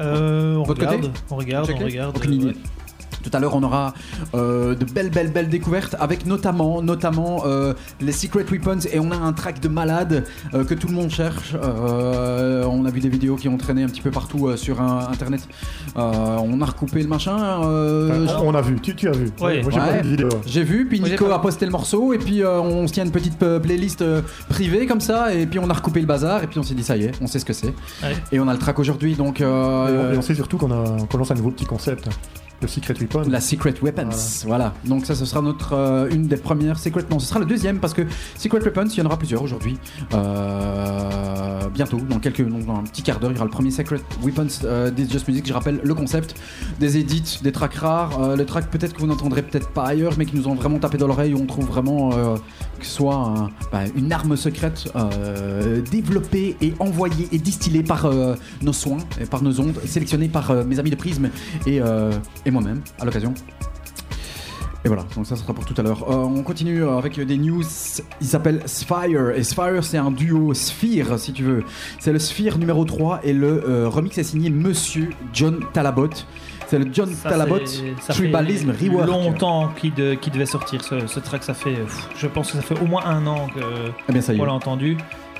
Euh, 0.00 0.56
on, 0.56 0.62
regarde, 0.64 1.10
on 1.30 1.36
regarde, 1.36 1.70
on 1.74 1.84
regarde. 1.84 2.16
Aucune 2.16 2.32
idée. 2.34 2.46
ouais. 2.46 2.56
Tout 3.22 3.30
à 3.32 3.38
l'heure, 3.40 3.54
on 3.54 3.62
aura 3.62 3.92
euh, 4.34 4.74
de 4.74 4.84
belles, 4.84 5.10
belles, 5.10 5.30
belles 5.30 5.48
découvertes 5.48 5.94
avec 6.00 6.26
notamment, 6.26 6.82
notamment 6.82 7.42
euh, 7.46 7.74
les 8.00 8.12
Secret 8.12 8.44
Weapons 8.50 8.80
et 8.92 8.98
on 9.00 9.10
a 9.10 9.16
un 9.16 9.32
track 9.32 9.60
de 9.60 9.68
malade 9.68 10.24
euh, 10.54 10.64
que 10.64 10.74
tout 10.74 10.88
le 10.88 10.94
monde 10.94 11.10
cherche. 11.10 11.54
Euh, 11.62 12.64
on 12.64 12.84
a 12.84 12.90
vu 12.90 13.00
des 13.00 13.08
vidéos 13.08 13.36
qui 13.36 13.48
ont 13.48 13.56
traîné 13.58 13.82
un 13.82 13.88
petit 13.88 14.00
peu 14.00 14.10
partout 14.10 14.48
euh, 14.48 14.56
sur 14.56 14.80
un- 14.80 15.08
internet. 15.10 15.46
Euh, 15.96 16.00
on 16.42 16.60
a 16.60 16.64
recoupé 16.66 17.02
le 17.02 17.08
machin. 17.08 17.62
euh, 17.64 18.24
Enfin, 18.26 18.40
on 18.44 18.54
a 18.54 18.60
vu, 18.62 18.78
tu, 18.80 18.94
tu 18.94 19.08
as 19.08 19.12
vu. 19.12 19.30
Moi 19.38 19.50
j'ai 19.52 19.62
Ouais. 19.62 19.72
pas 19.72 19.92
vu 19.98 20.02
de 20.02 20.08
vidéo. 20.08 20.28
j'ai 20.46 20.62
vu, 20.64 20.86
puis 20.86 21.00
Nico 21.00 21.30
a 21.30 21.40
posté 21.40 21.64
le 21.66 21.72
morceau, 21.72 22.12
et 22.12 22.18
puis 22.18 22.42
euh, 22.42 22.60
on 22.60 22.86
se 22.86 22.92
tient 22.92 23.04
une 23.04 23.10
petite 23.12 23.38
playlist 23.38 24.02
euh, 24.02 24.22
privée 24.48 24.86
comme 24.86 25.00
ça, 25.00 25.32
et 25.34 25.46
puis 25.46 25.58
on 25.58 25.68
a 25.70 25.74
recoupé 25.74 26.00
le 26.00 26.06
bazar, 26.06 26.42
et 26.42 26.46
puis 26.46 26.58
on 26.58 26.62
s'est 26.62 26.74
dit 26.74 26.82
ça 26.84 26.96
y 26.96 27.04
est, 27.04 27.12
on 27.20 27.26
sait 27.26 27.38
ce 27.38 27.44
que 27.44 27.52
c'est. 27.52 27.68
Ouais. 28.02 28.16
Et 28.32 28.40
on 28.40 28.48
a 28.48 28.52
le 28.52 28.58
track 28.58 28.78
aujourd'hui, 28.78 29.14
donc 29.14 29.40
Et, 29.40 29.44
on, 29.44 30.12
et 30.12 30.16
on 30.18 30.22
sait 30.22 30.34
surtout 30.34 30.56
qu'on 30.58 30.70
a 30.70 30.96
qu'on 31.10 31.18
lance 31.18 31.30
un 31.30 31.34
nouveau 31.34 31.50
petit 31.50 31.66
concept, 31.66 32.08
Secret 32.66 32.94
Weapon. 33.00 33.22
la 33.28 33.40
Secret 33.40 33.74
Weapons. 33.82 34.08
Voilà. 34.46 34.74
Donc 34.84 35.06
ça, 35.06 35.14
ce 35.14 35.24
sera 35.24 35.40
notre 35.42 35.72
euh, 35.74 36.08
une 36.10 36.26
des 36.26 36.36
premières 36.36 36.78
Secret. 36.78 37.04
Non, 37.10 37.18
ce 37.18 37.26
sera 37.26 37.40
le 37.40 37.46
deuxième 37.46 37.78
parce 37.78 37.94
que 37.94 38.02
Secret 38.36 38.60
Weapons, 38.60 38.86
il 38.88 38.98
y 38.98 39.02
en 39.02 39.06
aura 39.06 39.16
plusieurs 39.18 39.42
aujourd'hui. 39.42 39.78
Euh, 40.14 41.68
bientôt, 41.72 41.98
dans 42.08 42.18
quelques, 42.18 42.46
dans 42.46 42.74
un 42.74 42.82
petit 42.84 43.02
quart 43.02 43.18
d'heure, 43.20 43.30
il 43.30 43.34
y 43.34 43.36
aura 43.38 43.44
le 43.46 43.50
premier 43.50 43.70
Secret 43.70 44.00
Weapons 44.22 44.46
euh, 44.64 44.90
This 44.90 45.10
Just 45.10 45.28
Music. 45.28 45.46
Je 45.46 45.52
rappelle 45.52 45.80
le 45.82 45.94
concept 45.94 46.34
des 46.78 46.98
edits, 46.98 47.38
des 47.42 47.52
tracks 47.52 47.74
rares, 47.74 48.36
les 48.36 48.46
tracks 48.46 48.68
peut-être 48.70 48.94
que 48.94 49.00
vous 49.00 49.06
n'entendrez 49.06 49.42
peut-être 49.42 49.68
pas 49.70 49.84
ailleurs, 49.84 50.12
mais 50.18 50.26
qui 50.26 50.36
nous 50.36 50.48
ont 50.48 50.54
vraiment 50.54 50.78
tapé 50.78 50.98
dans 50.98 51.06
l'oreille 51.06 51.34
où 51.34 51.38
on 51.40 51.46
trouve 51.46 51.66
vraiment 51.66 52.10
que 52.10 52.86
ce 52.86 52.90
soit 52.92 53.14
un- 53.14 53.50
bah, 53.72 53.80
une 53.94 54.12
arme 54.12 54.36
secrète 54.36 54.92
développée 55.90 56.56
et 56.60 56.74
envoyée 56.78 57.28
et 57.32 57.38
distillée 57.38 57.82
par 57.82 58.10
nos 58.62 58.72
soins 58.72 58.98
et 59.20 59.26
par 59.26 59.42
nos 59.42 59.58
ondes, 59.60 59.74
sélectionnée 59.84 60.28
par 60.28 60.52
mes 60.64 60.78
amis 60.78 60.90
de 60.90 60.96
Prisme 60.96 61.30
et, 61.66 61.80
et 62.50 62.52
moi-même 62.52 62.80
à 63.00 63.04
l'occasion. 63.04 63.32
Et 64.82 64.88
voilà, 64.88 65.04
donc 65.14 65.26
ça, 65.26 65.36
sera 65.36 65.52
pour 65.52 65.66
tout 65.66 65.74
à 65.76 65.82
l'heure. 65.82 66.10
Euh, 66.10 66.14
on 66.14 66.42
continue 66.42 66.82
avec 66.84 67.20
des 67.20 67.36
news. 67.36 67.62
Il 68.22 68.26
s'appelle 68.26 68.62
Sphere. 68.64 69.32
Et 69.36 69.42
Sphere, 69.42 69.84
c'est 69.84 69.98
un 69.98 70.10
duo 70.10 70.54
Sphere, 70.54 71.18
si 71.18 71.34
tu 71.34 71.42
veux. 71.44 71.64
C'est 71.98 72.12
le 72.14 72.18
Sphere 72.18 72.56
numéro 72.56 72.86
3 72.86 73.20
et 73.22 73.34
le 73.34 73.62
euh, 73.68 73.88
remix 73.90 74.16
est 74.16 74.22
signé 74.22 74.48
Monsieur 74.48 75.10
John 75.34 75.60
Talabot. 75.74 76.08
C'est 76.68 76.78
le 76.78 76.88
John 76.90 77.12
Ça, 77.12 77.28
Talabot 77.28 77.58
ça 78.00 78.14
Tribalism 78.14 78.72
fait 78.72 78.88
Rework. 78.88 79.06
longtemps 79.08 79.68
qu'il 79.76 79.92
de- 79.92 80.14
qu'il 80.14 80.32
devait 80.32 80.46
sortir 80.46 80.82
ce, 80.82 81.06
ce 81.06 81.20
track. 81.20 81.42
Ça 81.44 81.52
fait, 81.52 81.76
je 82.16 82.26
pense 82.26 82.52
que 82.52 82.56
ça 82.56 82.62
fait 82.62 82.80
au 82.80 82.86
moins 82.86 83.04
un 83.04 83.26
an 83.26 83.48
que 83.54 83.60
Eh 84.08 84.12
bien, 84.12 84.22
ça 84.22 84.32
y 84.32 84.38
est. 84.38 84.40
on 84.40 84.44
l'a 84.46 84.52
entendu. 84.54 84.96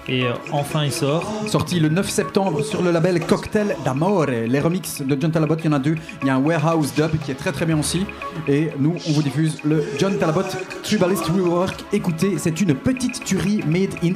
Et 0.08 0.24
euh, 0.24 0.32
enfin, 0.52 0.84
il 0.84 0.92
sort. 0.92 1.24
Sorti 1.46 1.78
le 1.80 1.88
9 1.88 2.08
septembre 2.08 2.62
sur 2.62 2.82
le 2.82 2.90
label 2.90 3.20
Cocktail 3.24 3.76
d'Amore. 3.84 4.26
Les 4.26 4.60
remixes 4.60 5.02
de 5.02 5.16
John 5.20 5.30
Talabot, 5.30 5.56
il 5.58 5.66
y 5.66 5.68
en 5.68 5.72
a 5.72 5.78
deux. 5.78 5.96
Il 6.22 6.26
y 6.26 6.30
a 6.30 6.34
un 6.34 6.40
Warehouse 6.40 6.92
Dub 6.94 7.18
qui 7.24 7.30
est 7.30 7.34
très 7.36 7.52
très 7.52 7.66
bien 7.66 7.78
aussi. 7.78 8.06
Et 8.48 8.70
nous, 8.78 8.96
on 9.08 9.12
vous 9.12 9.22
diffuse 9.22 9.58
le 9.64 9.84
John 9.98 10.18
Talabot 10.18 10.42
Tribalist 10.82 11.26
Rework. 11.26 11.84
Écoutez, 11.92 12.38
c'est 12.38 12.60
une 12.60 12.74
petite 12.74 13.24
tuerie 13.24 13.62
made 13.66 13.94
in 14.02 14.14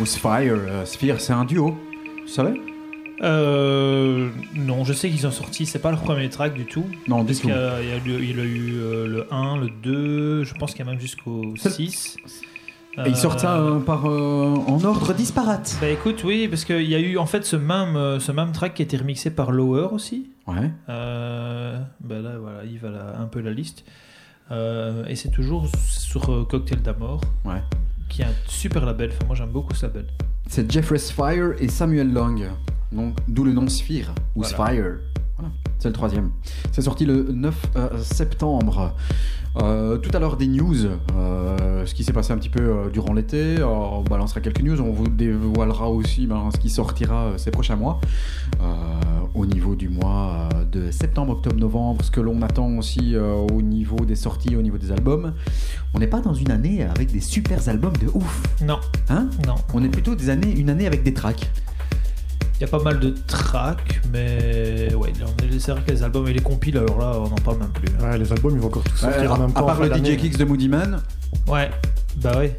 ou 0.00 0.06
Sphere. 0.06 0.56
Euh, 0.68 0.84
Sphere, 0.84 1.20
c'est 1.20 1.32
un 1.32 1.44
duo. 1.44 1.76
Tu 2.26 2.28
savais 2.28 2.54
Euh, 3.22 4.28
non, 4.54 4.84
je 4.84 4.92
sais 4.92 5.08
qu'ils 5.10 5.26
ont 5.26 5.30
sorti, 5.32 5.66
c'est 5.66 5.80
pas 5.80 5.90
leur 5.90 6.00
premier 6.02 6.28
track 6.30 6.54
du 6.54 6.66
tout. 6.66 6.84
Non, 7.08 7.24
du 7.24 7.34
tout. 7.34 7.48
y 7.48 7.52
a, 7.52 7.80
il 7.82 7.88
y 7.88 7.92
a 7.92 7.96
eu, 7.96 8.38
a 8.38 8.42
euh, 8.42 9.06
le 9.06 9.26
1, 9.34 9.56
le 9.58 9.68
2, 9.82 10.44
je 10.44 10.54
pense 10.54 10.72
qu'il 10.72 10.84
y 10.84 10.88
a 10.88 10.90
même 10.90 11.00
jusqu'au 11.00 11.54
6. 11.56 12.16
Et 13.06 13.10
ils 13.10 13.16
sortent 13.16 13.38
ça 13.40 13.58
euh, 13.58 13.78
par, 13.78 14.06
euh, 14.10 14.54
en 14.66 14.82
ordre 14.84 15.14
disparate. 15.14 15.76
Bah 15.80 15.88
écoute, 15.88 16.22
oui, 16.24 16.48
parce 16.48 16.64
qu'il 16.64 16.82
y 16.82 16.96
a 16.96 16.98
eu 16.98 17.16
en 17.16 17.26
fait 17.26 17.44
ce 17.44 17.54
même, 17.54 17.94
euh, 17.96 18.18
ce 18.18 18.32
même 18.32 18.50
track 18.50 18.74
qui 18.74 18.82
a 18.82 18.84
été 18.84 18.96
remixé 18.96 19.30
par 19.30 19.52
Lower 19.52 19.88
aussi. 19.92 20.30
Ouais. 20.48 20.70
Euh, 20.88 21.78
bah 22.00 22.18
là, 22.20 22.38
voilà, 22.40 22.64
il 22.64 22.78
va 22.78 22.90
la- 22.90 23.18
un 23.20 23.26
peu 23.26 23.40
la 23.40 23.52
liste. 23.52 23.84
Euh, 24.50 25.04
et 25.06 25.14
c'est 25.14 25.30
toujours 25.30 25.68
sur 25.88 26.32
euh, 26.32 26.44
Cocktail 26.44 26.82
d'Amour, 26.82 27.20
Ouais. 27.44 27.62
Qui 28.08 28.22
est 28.22 28.26
un 28.26 28.34
super 28.46 28.84
label. 28.84 29.10
Enfin, 29.12 29.26
moi 29.26 29.36
j'aime 29.36 29.50
beaucoup 29.50 29.74
ce 29.74 29.86
label. 29.86 30.06
C'est 30.48 30.70
Jeffrey 30.70 30.98
Sphere 30.98 31.52
et 31.58 31.68
Samuel 31.68 32.12
Long. 32.12 32.36
Donc, 32.90 33.16
D'où 33.28 33.44
le 33.44 33.52
nom 33.52 33.68
Sphere 33.68 34.14
ou 34.34 34.42
Voilà. 34.42 34.48
Sphere. 34.48 34.96
Voilà, 35.36 35.52
c'est 35.78 35.88
le 35.88 35.94
troisième. 35.94 36.30
C'est 36.72 36.82
sorti 36.82 37.04
le 37.04 37.28
9 37.30 37.66
euh, 37.76 37.98
septembre. 37.98 38.94
Euh, 39.60 39.98
tout 39.98 40.10
à 40.14 40.20
l'heure 40.20 40.36
des 40.36 40.46
news, 40.46 40.86
euh, 41.16 41.84
ce 41.84 41.94
qui 41.94 42.04
s'est 42.04 42.12
passé 42.12 42.32
un 42.32 42.38
petit 42.38 42.48
peu 42.48 42.60
euh, 42.60 42.90
durant 42.90 43.12
l'été. 43.12 43.62
On 43.62 44.02
balancera 44.02 44.40
quelques 44.40 44.62
news, 44.62 44.80
on 44.80 44.92
vous 44.92 45.08
dévoilera 45.08 45.90
aussi 45.90 46.26
ben, 46.26 46.48
ce 46.54 46.58
qui 46.58 46.70
sortira 46.70 47.32
ces 47.36 47.50
prochains 47.50 47.76
mois. 47.76 48.00
Au 49.34 49.46
niveau 49.46 49.76
du 49.76 49.88
mois 49.88 50.48
de 50.72 50.90
septembre, 50.90 51.32
octobre, 51.32 51.56
novembre, 51.56 52.04
ce 52.04 52.10
que 52.10 52.20
l'on 52.20 52.42
attend 52.42 52.78
aussi 52.78 53.14
au 53.16 53.62
niveau 53.62 54.04
des 54.04 54.16
sorties, 54.16 54.56
au 54.56 54.62
niveau 54.62 54.78
des 54.78 54.90
albums. 54.90 55.34
On 55.94 55.98
n'est 55.98 56.06
pas 56.06 56.20
dans 56.20 56.34
une 56.34 56.50
année 56.50 56.82
avec 56.82 57.12
des 57.12 57.20
super 57.20 57.68
albums 57.68 57.96
de 57.96 58.08
ouf. 58.14 58.42
Non, 58.62 58.78
Hein? 59.10 59.28
Non. 59.46 59.54
On 59.74 59.82
est 59.82 59.88
plutôt 59.88 60.14
des 60.14 60.30
années, 60.30 60.52
une 60.52 60.70
année 60.70 60.86
avec 60.86 61.02
des 61.02 61.14
tracks. 61.14 61.50
Il 62.58 62.62
y 62.62 62.64
a 62.64 62.68
pas 62.68 62.82
mal 62.82 62.98
de 62.98 63.14
tracks, 63.28 64.00
mais 64.12 64.92
ouais, 64.94 65.12
là, 65.20 65.26
on 65.28 65.44
est- 65.44 65.58
c'est 65.60 65.70
vrai 65.70 65.80
que 65.86 65.92
les 65.92 66.02
albums 66.02 66.26
et 66.26 66.32
les 66.32 66.40
compiles, 66.42 66.76
alors 66.76 66.98
là, 66.98 67.12
on 67.16 67.28
n'en 67.28 67.36
parle 67.36 67.58
même 67.58 67.68
plus. 67.70 67.86
hein. 68.00 68.10
Ouais, 68.10 68.18
les 68.18 68.32
albums, 68.32 68.52
ils 68.54 68.60
vont 68.60 68.66
encore 68.66 68.82
tous 68.82 68.96
sortir 68.96 69.32
en 69.32 69.38
même 69.38 69.50
à 69.50 69.60
temps. 69.60 69.66
part 69.66 69.76
fin 69.78 69.86
le. 69.86 69.94
DJ 69.96 70.16
Kicks 70.16 70.36
de 70.36 70.44
Moody 70.44 70.68
Man, 70.68 71.00
Ouais, 71.46 71.70
bah 72.16 72.32
ouais. 72.36 72.56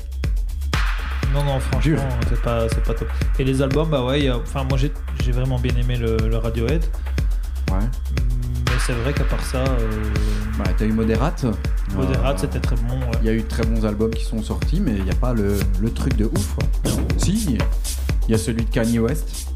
Non, 1.34 1.43
non, 1.43 1.60
franchement, 1.60 1.97
c'est 2.30 2.41
pas, 2.41 2.68
c'est 2.70 2.84
pas 2.84 2.93
top. 2.93 3.08
Et 3.38 3.43
les 3.43 3.62
albums, 3.62 3.89
bah 3.89 4.04
ouais, 4.06 4.32
enfin, 4.32 4.64
moi 4.64 4.78
j'ai 4.78 4.91
j'ai 5.24 5.32
vraiment 5.32 5.60
bien 5.60 5.76
aimé 5.76 5.95
le, 5.97 6.18
le 6.18 6.38
Radiohead, 6.38 6.84
ouais. 7.72 7.78
mais 8.66 8.72
c'est 8.80 8.93
vrai 8.93 9.14
qu'à 9.14 9.26
part 9.26 9.43
ça, 9.43 9.60
euh, 9.60 10.04
Bah, 10.58 10.64
t'as 10.78 10.86
eu 10.86 10.91
Moderate. 10.93 11.45
Moderate, 11.95 12.38
Euh, 12.38 12.41
c'était 12.41 12.60
très 12.60 12.76
bon. 12.78 12.95
ouais. 13.00 13.12
Il 13.22 13.28
y 13.28 13.30
a 13.30 13.34
eu 13.34 13.41
de 13.41 13.47
très 13.47 13.64
bons 13.64 13.86
albums 13.86 14.10
qui 14.12 14.24
sont 14.26 14.41
sortis, 14.41 14.80
mais 14.80 14.93
il 14.97 15.04
n'y 15.04 15.12
a 15.12 15.16
pas 15.16 15.34
le, 15.34 15.60
le 15.80 15.91
truc 15.91 16.16
de 16.16 16.26
ouf. 16.26 16.56
quoi. 16.56 16.91
Si, 17.18 17.58
il 18.28 18.32
y 18.32 18.34
a 18.34 18.38
celui 18.38 18.64
de 18.66 18.70
Kanye 18.72 18.97
West. 19.00 19.50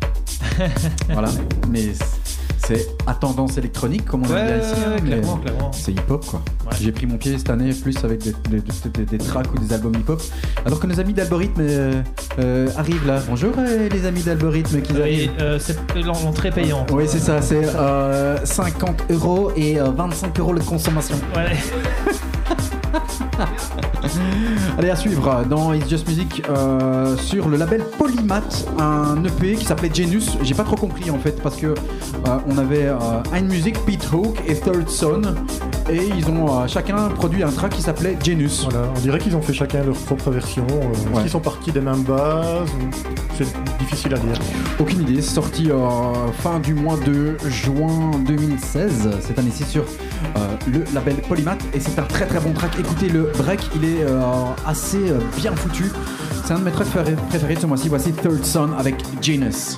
voilà, 1.10 1.30
mais 1.70 1.90
c'est 2.66 2.88
à 3.06 3.14
tendance 3.14 3.58
électronique, 3.58 4.06
comme 4.06 4.24
on 4.26 4.30
Ouais, 4.30 4.40
aime 4.40 4.48
bien 4.48 4.58
ici. 4.58 4.82
hein, 4.88 5.00
clairement, 5.06 5.38
clairement. 5.38 5.72
C'est 5.74 5.92
hip-hop, 5.92 6.26
quoi. 6.26 6.42
Ouais. 6.66 6.78
J'ai 6.80 6.92
pris 6.94 7.06
mon 7.06 7.18
pied 7.18 7.38
cette 7.38 7.50
année 7.50 7.74
plus 7.74 7.96
avec 8.06 8.20
des, 8.24 8.34
des, 8.50 8.62
des- 8.62 8.90
des- 8.90 9.06
des 9.06 9.18
tracks 9.18 9.54
ou 9.54 9.58
des 9.60 9.74
albums 9.74 9.94
hip-hop. 9.96 10.22
Alors 10.66 10.80
que 10.80 10.88
nos 10.88 10.98
amis 11.00 11.12
d'Algorithme 11.14 11.60
euh, 11.62 12.02
euh, 12.40 12.70
arrivent 12.78 13.06
là. 13.06 13.22
Bonjour, 13.28 13.52
euh, 13.58 13.90
les 13.90 14.06
amis 14.06 14.22
d'Algorithme 14.22 14.82
qui 14.82 14.94
arrivent. 15.02 15.32
c'est 15.60 15.78
l'entrée 16.06 16.52
payante. 16.52 16.90
Oui, 16.94 17.04
c'est 17.08 17.20
ça, 17.20 17.42
c'est 17.42 17.66
euh, 17.76 18.38
50 18.46 19.04
euros 19.10 19.52
et 19.58 19.80
euh, 19.82 19.92
25 19.92 20.40
euros 20.40 20.54
de 20.56 20.62
consommation. 20.64 21.18
Ouais. 21.36 21.58
Allez, 24.78 24.90
à 24.90 24.96
suivre 24.96 25.44
dans 25.50 25.74
It's 25.74 25.90
Just 25.90 26.08
Music 26.08 26.44
euh, 26.50 27.16
sur 27.18 27.50
le 27.50 27.58
label 27.58 27.84
Polymath, 27.98 28.68
un 28.80 29.24
EP 29.24 29.56
qui 29.56 29.66
s'appelait 29.66 29.90
Genus. 29.94 30.38
J'ai 30.42 30.54
pas 30.54 30.64
trop 30.64 30.76
compris 30.76 31.10
en 31.10 31.18
fait 31.18 31.42
parce 31.42 31.56
que 31.56 31.68
euh, 31.68 31.74
on 32.48 32.58
avait 32.58 32.86
euh, 32.88 32.96
Ein 33.34 33.44
Music, 33.44 33.78
Pete 33.86 34.12
Hook 34.12 34.38
et 34.48 34.56
Third 34.56 34.88
Son 34.90 35.22
et 35.90 36.02
ils 36.18 36.28
ont 36.30 36.68
chacun 36.68 37.10
produit 37.10 37.44
un 37.44 37.52
track 37.52 37.74
qui 37.74 37.82
s'appelait 37.82 38.18
Genus. 38.24 38.64
Voilà, 38.70 38.88
on 38.96 39.00
dirait 39.00 39.20
qu'ils 39.20 39.36
ont 39.36 39.42
fait 39.42 39.54
chacun 39.54 39.84
leur 39.84 39.96
propre 39.96 40.30
version. 40.32 40.66
Est-ce 40.68 41.08
Ouais. 41.16 41.22
qu'ils 41.22 41.32
sont 41.32 41.40
partis 41.40 41.72
des 41.72 41.82
mêmes 41.82 42.04
bases 42.04 42.70
ou- 42.70 43.33
C'est 43.38 43.48
difficile 43.80 44.14
à 44.14 44.18
dire. 44.18 44.38
Aucune 44.80 45.02
idée, 45.02 45.22
sorti 45.22 45.72
euh, 45.72 45.78
fin 46.42 46.60
du 46.60 46.74
mois 46.74 46.98
de 46.98 47.36
juin 47.50 48.12
2016, 48.28 49.10
cette 49.22 49.40
année-ci 49.40 49.64
sur 49.64 49.84
euh, 49.84 50.40
le 50.72 50.84
label 50.94 51.16
Polymath 51.28 51.64
et 51.74 51.80
c'est 51.80 51.98
un 52.00 52.04
très 52.04 52.26
très 52.28 52.40
bon 52.40 52.54
track. 52.54 52.72
Écoutez 52.80 53.10
le 53.10 53.32
break, 53.38 53.60
il 53.76 53.86
est 53.86 54.04
euh, 54.04 54.22
assez 54.66 55.10
euh, 55.10 55.20
bien 55.38 55.56
foutu. 55.56 55.92
C'est 56.46 56.54
un 56.54 56.60
de 56.60 56.64
mes 56.66 56.72
tracks 56.72 56.88
préférés- 56.90 57.56
de 57.56 57.60
ce 57.60 57.66
mois-ci. 57.66 57.90
Voici 57.90 58.12
Third 58.12 58.44
Son 58.46 58.70
avec 58.78 58.96
Genus. 59.22 59.78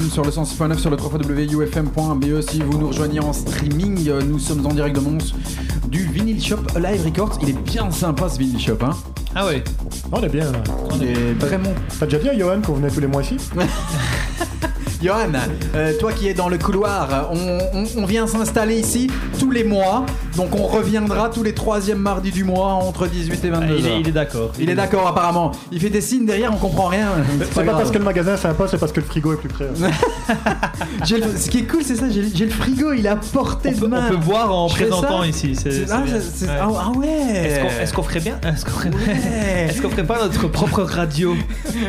Sur 0.00 0.24
le 0.24 0.30
106.9 0.30 0.78
sur 0.78 0.90
le 0.90 0.96
www.ufm.be. 0.96 2.24
E. 2.24 2.40
Si 2.40 2.62
vous 2.62 2.78
nous 2.78 2.88
rejoignez 2.88 3.20
en 3.20 3.32
streaming, 3.32 4.08
euh, 4.08 4.22
nous 4.22 4.38
sommes 4.38 4.64
en 4.64 4.72
direct 4.72 4.96
de 4.96 5.00
Mons 5.00 5.34
du 5.88 6.04
Vinyl 6.04 6.42
Shop 6.42 6.60
Live 6.80 7.04
Records. 7.04 7.38
Il 7.42 7.50
est 7.50 7.62
bien 7.62 7.90
sympa 7.90 8.28
ce 8.30 8.38
Vinyl 8.38 8.58
Shop, 8.58 8.78
hein 8.82 8.96
Ah 9.34 9.46
ouais. 9.46 9.62
On 10.10 10.22
est 10.22 10.30
bien 10.30 10.50
là. 10.50 10.62
Il 10.96 11.04
est 11.04 11.34
vraiment. 11.34 11.74
T'as 11.98 12.06
déjà 12.06 12.18
dit 12.18 12.28
à 12.30 12.38
Johan 12.38 12.62
qu'on 12.62 12.74
venait 12.74 12.90
tous 12.90 13.00
les 13.00 13.06
mois 13.06 13.22
ici? 13.22 13.36
Johan, 15.02 15.32
euh, 15.74 15.92
toi 15.98 16.12
qui 16.12 16.28
es 16.28 16.34
dans 16.34 16.48
le 16.48 16.58
couloir, 16.58 17.30
on, 17.32 17.58
on- 17.78 17.86
on 18.02 18.04
vient 18.06 18.26
s'installer 18.26 18.76
ici 18.78 19.08
tous 19.38 19.50
les 19.50 19.64
mois. 19.64 20.04
Donc 20.36 20.54
on 20.54 20.66
reviendra 20.66 21.28
tous 21.28 21.42
les 21.42 21.52
troisièmes 21.54 21.98
mardis 21.98 22.30
du 22.30 22.44
mois 22.44 22.68
entre 22.74 23.06
18 23.06 23.44
et 23.44 23.50
22 23.50 23.66
Ah, 23.68 23.74
il, 23.78 23.86
est, 23.86 24.00
il 24.00 24.08
est 24.08 24.12
d'accord. 24.12 24.52
Il 24.58 24.70
est 24.70 24.74
d'accord 24.74 25.06
apparemment. 25.06 25.52
Il 25.70 25.80
fait 25.80 25.90
des 25.90 26.00
signes 26.00 26.24
derrière, 26.24 26.52
on 26.54 26.56
comprend 26.56 26.86
rien. 26.86 27.08
C'est 27.40 27.64
pas, 27.64 27.72
parce 27.72 27.90
que 27.90 27.98
le 27.98 28.04
magasin 28.04 28.34
est 28.34 28.38
sympa, 28.38 28.66
c'est 28.68 28.78
parce 28.78 28.92
que 28.92 29.00
le 29.00 29.06
frigo 29.06 29.32
est 29.34 29.36
plus 29.36 29.48
près. 29.48 29.68
J'ai 31.04 31.18
le- 31.18 31.36
Ce 31.36 31.50
qui 31.50 31.58
est 31.58 31.62
cool, 31.64 31.82
c'est 31.84 31.96
ça. 31.96 32.08
J'ai 32.10 32.24
j'ai 32.34 32.44
le 32.46 32.50
frigo, 32.50 32.92
il 32.92 33.06
est 33.06 33.16
portée 33.32 33.70
On 33.70 33.72
de 33.72 33.80
peut, 33.80 33.86
main. 33.88 34.04
on 34.06 34.10
peut 34.10 34.20
voir 34.24 34.54
en 34.54 34.68
Je 34.68 34.74
présentant 34.74 35.22
ici. 35.24 35.54
c'est- 35.54 35.70
C'est- 35.70 35.86
c'est 35.86 35.92
ah, 35.92 36.00
bien. 36.00 36.14
c'est- 36.20 36.46
Ouais. 36.46 36.52
ah, 36.60 36.68
ah 36.86 36.98
ouais. 36.98 37.06
Est-ce 37.08 37.60
qu'on 37.60 37.82
est-ce 37.82 37.92
qu'on 37.94 38.02
ferait 38.02 38.20
bien? 38.20 38.38
Est-ce 38.46 38.64
qu'on 38.64 38.70
ferait, 38.70 38.90
Ouais. 38.90 39.66
est-ce 39.68 39.82
qu'on 39.82 39.90
ferait 39.90 40.06
pas 40.06 40.18
notre 40.22 40.48
propre 40.48 40.82
radio 40.82 41.34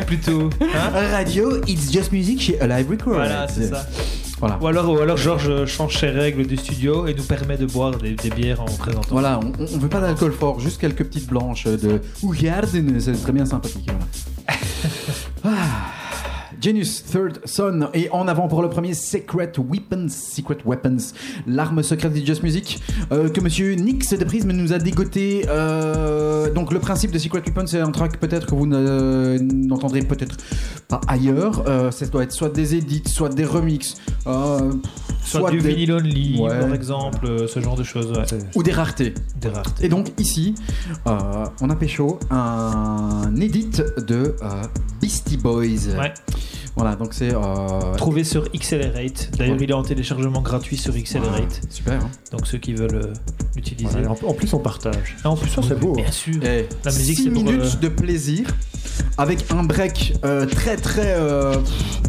plutôt 0.06 0.50
hein? 0.60 0.90
Radio, 1.12 1.60
it's 1.66 1.90
just 1.92 2.12
music 2.12 2.40
chez 2.42 2.60
Alive 2.60 2.90
Records. 2.90 3.03
Voilà, 3.04 3.46
c'est 3.48 3.68
ça. 3.68 3.86
Voilà. 4.40 4.58
Ou 4.60 4.66
alors, 4.66 4.90
ou 4.90 4.98
alors 4.98 5.16
Georges 5.16 5.64
change 5.66 5.98
ses 5.98 6.10
règles 6.10 6.46
du 6.46 6.56
studio 6.56 7.06
et 7.06 7.14
nous 7.14 7.22
permet 7.22 7.56
de 7.56 7.66
boire 7.66 7.96
des, 7.96 8.14
des 8.14 8.30
bières 8.30 8.60
en 8.60 8.66
présentant. 8.66 9.08
Voilà, 9.10 9.40
on, 9.40 9.52
on 9.60 9.78
veut 9.78 9.88
pas 9.88 10.00
d'alcool 10.00 10.32
fort, 10.32 10.60
juste 10.60 10.80
quelques 10.80 11.04
petites 11.04 11.28
blanches 11.28 11.66
de 11.66 12.00
Ougarden, 12.22 13.00
c'est 13.00 13.12
très 13.22 13.32
bien 13.32 13.46
sympathique. 13.46 13.88
Voilà. 13.90 14.06
Ah. 15.46 15.93
Genius 16.64 17.04
Third 17.04 17.40
Son 17.44 17.88
et 17.92 18.08
en 18.10 18.26
avant 18.26 18.48
pour 18.48 18.62
le 18.62 18.70
premier 18.70 18.94
Secret 18.94 19.52
Weapons, 19.58 20.06
Secret 20.08 20.56
Weapons, 20.64 20.96
l'arme 21.46 21.82
secrète 21.82 22.14
de 22.14 22.24
Just 22.24 22.42
Music 22.42 22.80
euh, 23.12 23.28
que 23.28 23.42
Monsieur 23.42 23.74
Nix 23.74 24.14
de 24.14 24.24
Prism 24.24 24.50
nous 24.50 24.72
a 24.72 24.78
dégoté. 24.78 25.44
euh, 25.48 26.50
donc 26.54 26.72
le 26.72 26.78
principe 26.78 27.10
de 27.10 27.18
Secret 27.18 27.42
Weapons 27.46 27.66
c'est 27.66 27.80
un 27.80 27.90
track 27.90 28.18
peut-être 28.18 28.46
que 28.46 28.54
vous 28.54 28.66
ne- 28.66 29.36
n'entendrez 29.42 30.00
peut-être 30.00 30.38
pas 30.88 31.02
ailleurs. 31.06 31.64
Euh, 31.68 31.90
ça 31.90 32.06
doit 32.06 32.22
être 32.22 32.32
soit 32.32 32.48
des 32.48 32.74
edits, 32.76 33.02
soit 33.06 33.28
des 33.28 33.44
remixes, 33.44 33.96
euh, 34.26 34.72
Soit, 35.22 35.50
du 35.50 35.58
des- 35.58 35.68
vinyle 35.68 35.92
only, 35.92 36.40
Ouais. 36.40 36.60
par 36.60 36.72
exemple, 36.74 37.26
euh, 37.26 37.46
ce 37.46 37.60
genre 37.60 37.76
de 37.76 37.82
choses. 37.82 38.10
ouais. 38.10 38.24
ou 38.54 38.62
des 38.62 38.72
raretés. 38.72 39.12
Des 39.38 39.48
raretés. 39.48 39.84
Et 39.84 39.88
donc 39.90 40.12
ici, 40.18 40.54
euh, 41.06 41.44
on 41.60 41.68
a 41.68 41.76
pécho 41.76 42.18
un 42.30 43.34
edit 43.38 43.68
de 43.98 44.34
euh, 44.42 44.62
Beastie 45.02 45.36
Boys. 45.36 45.94
Ouais. 45.98 46.12
Voilà, 46.76 46.96
donc 46.96 47.14
c'est... 47.14 47.32
euh, 47.32 47.94
Trouvé 47.96 48.24
sur 48.24 48.44
Accelerate. 48.52 49.30
D'ailleurs, 49.38 49.56
Ouais. 49.56 49.62
il 49.64 49.70
est 49.70 49.74
en 49.74 49.82
téléchargement 49.84 50.42
gratuit 50.42 50.76
sur 50.76 50.94
Accelerate. 50.94 51.60
Super. 51.70 51.94
hein. 52.02 52.10
Donc 52.32 52.46
ceux 52.46 52.58
qui 52.58 52.74
veulent 52.74 52.94
euh, 52.96 53.12
l'utiliser. 53.54 54.06
En, 54.06 54.16
en 54.28 54.34
plus, 54.34 54.52
on 54.54 54.58
partage. 54.58 55.16
Ah, 55.22 55.30
en 55.30 55.36
plus, 55.36 55.50
Ça, 55.50 55.60
c'est 55.66 55.78
beau. 55.78 55.92
Bien 55.94 56.10
sûr. 56.10 56.42
Et 56.44 56.68
La 56.84 56.90
musique, 56.92 57.16
six 57.16 57.24
c'est 57.24 57.30
pour, 57.30 57.44
minutes 57.44 57.62
euh, 57.76 57.80
de 57.80 57.88
plaisir 57.88 58.48
avec 59.18 59.44
un 59.52 59.62
break 59.62 60.14
euh, 60.24 60.46
très 60.46 60.76
très... 60.76 61.14
euh, 61.16 61.54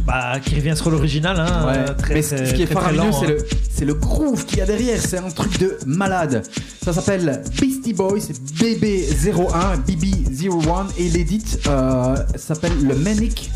Bah, 0.07 0.39
qui 0.39 0.55
revient 0.55 0.75
sur 0.75 0.89
l'original. 0.89 1.39
Hein, 1.39 1.67
ouais. 1.67 1.77
euh, 1.77 1.93
très, 1.93 2.13
Mais 2.15 2.21
ce 2.23 2.35
très- 2.35 2.45
ce 2.47 2.53
qui 2.55 2.63
est 2.63 2.65
faramineux, 2.65 3.11
c'est 3.11 3.25
hein. 3.25 3.29
le, 3.29 3.37
c'est 3.71 3.85
le 3.85 3.93
groove 3.93 4.45
qu'il 4.45 4.57
y 4.59 4.61
a 4.61 4.65
derrière. 4.65 4.99
C'est 4.99 5.19
un 5.19 5.29
truc 5.29 5.59
de 5.59 5.77
malade. 5.85 6.41
Ça 6.83 6.91
s'appelle 6.91 7.43
Beastie 7.59 7.93
Boys 7.93 8.17
BB01, 8.59 9.77
BB01 9.87 10.85
et 10.97 11.09
l'édit 11.09 11.43
euh, 11.67 12.15
s'appelle 12.35 12.73
le 12.83 12.95
Manic 12.95 13.51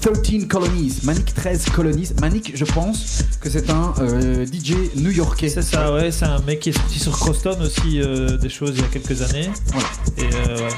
13 0.00 0.46
Colonies. 0.48 1.00
Manic 1.04 1.34
13 1.34 1.66
Colonies. 1.70 2.10
Manic, 2.20 2.52
je 2.54 2.64
pense 2.64 3.24
que 3.40 3.50
c'est 3.50 3.70
un 3.70 3.94
euh, 4.00 4.46
DJ 4.46 4.74
new-yorkais. 4.96 5.48
C'est 5.48 5.62
ça, 5.62 5.92
ouais. 5.92 6.10
C'est 6.10 6.24
un 6.26 6.40
mec 6.40 6.60
qui 6.60 6.70
est 6.70 6.72
sorti 6.72 6.98
sur 6.98 7.12
Crosstown 7.18 7.60
aussi 7.62 8.00
euh, 8.00 8.36
des 8.36 8.48
choses 8.48 8.72
il 8.74 8.80
y 8.80 8.84
a 8.84 8.88
quelques 8.88 9.22
années. 9.22 9.50
Voilà. 9.66 9.88
Et 10.16 10.34
euh, 10.34 10.56
ouais. 10.66 10.68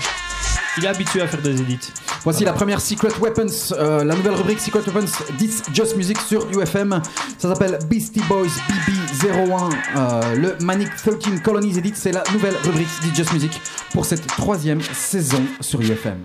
Il 0.78 0.84
est 0.84 0.88
habitué 0.88 1.20
à 1.20 1.26
faire 1.26 1.42
des 1.42 1.60
edits. 1.60 1.92
Voici 2.24 2.44
la 2.44 2.52
première 2.52 2.80
Secret 2.80 3.10
Weapons, 3.20 3.46
euh, 3.72 4.04
la 4.04 4.14
nouvelle 4.14 4.34
rubrique 4.34 4.58
Secret 4.60 4.80
Weapons 4.86 5.06
This 5.36 5.62
Just 5.72 5.96
Music 5.96 6.16
sur 6.26 6.48
UFM. 6.50 7.02
Ça 7.36 7.48
s'appelle 7.50 7.78
Beastie 7.90 8.22
Boys 8.28 8.46
BB01. 8.68 9.70
euh, 9.96 10.34
le 10.36 10.64
Manic 10.64 10.88
13 10.96 11.42
Colonies 11.42 11.76
Edit, 11.78 11.92
c'est 11.94 12.12
la 12.12 12.24
nouvelle 12.32 12.54
rubrique 12.64 12.88
This 13.02 13.14
Just 13.14 13.32
Music 13.34 13.60
pour 13.92 14.06
cette 14.06 14.26
troisième 14.26 14.80
saison 14.80 15.42
sur 15.60 15.80
UFM. 15.82 16.18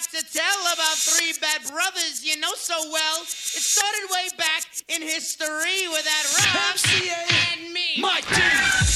Got 0.00 0.24
to 0.24 0.32
tell 0.32 0.60
about 0.72 0.96
three 0.96 1.32
bad 1.40 1.60
brothers 1.70 2.24
you 2.24 2.38
know 2.40 2.52
so 2.54 2.74
well. 2.90 3.22
It 3.22 3.28
started 3.28 4.08
way 4.10 4.28
back 4.38 4.64
in 4.88 5.02
history 5.02 5.88
with 5.88 6.04
that 6.04 6.24
Rob 6.38 6.76
and 7.60 7.72
me. 7.72 8.00
My 8.00 8.20
Game, 8.20 8.89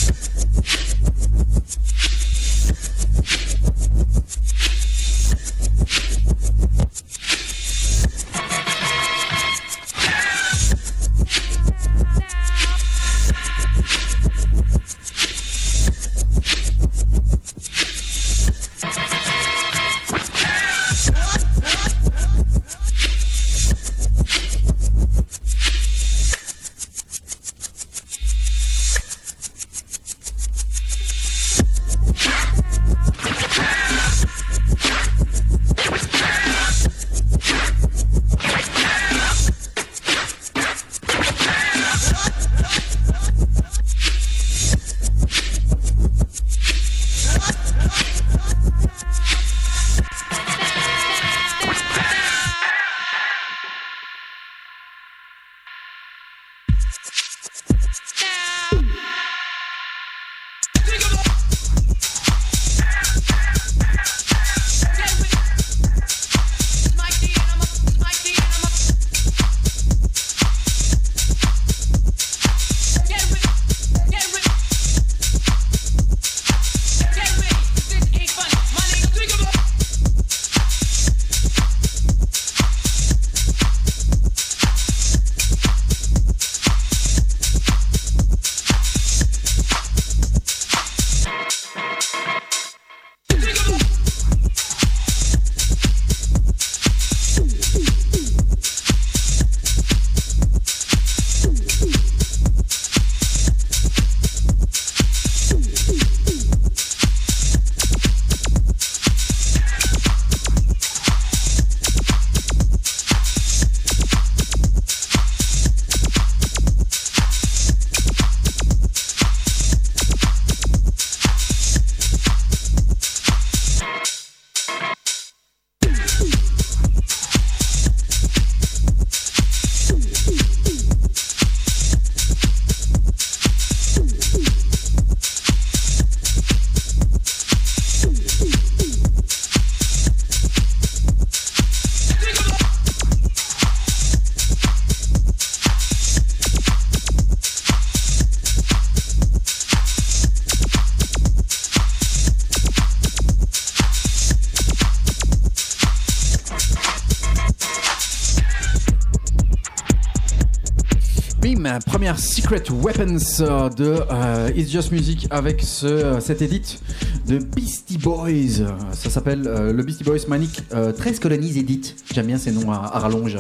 Secret 162.16 162.62
Weapons 162.70 163.18
euh, 163.40 163.68
de 163.70 163.96
euh, 164.10 164.50
It's 164.56 164.70
Just 164.70 164.92
Music 164.92 165.26
avec 165.30 165.62
ce, 165.62 165.86
euh, 165.86 166.20
cet 166.20 166.42
edit 166.42 166.78
de 167.26 167.38
Beastie 167.38 167.98
Boys. 167.98 168.64
Ça 168.92 169.10
s'appelle 169.10 169.46
euh, 169.46 169.72
le 169.72 169.82
Beastie 169.82 170.04
Boys 170.04 170.18
Manic 170.28 170.60
euh, 170.74 170.92
13 170.92 171.18
Colonies 171.18 171.58
Edit. 171.58 171.94
J'aime 172.14 172.26
bien 172.26 172.38
ces 172.38 172.52
noms 172.52 172.70
à, 172.70 172.76
à 172.92 172.98
rallonge. 173.00 173.36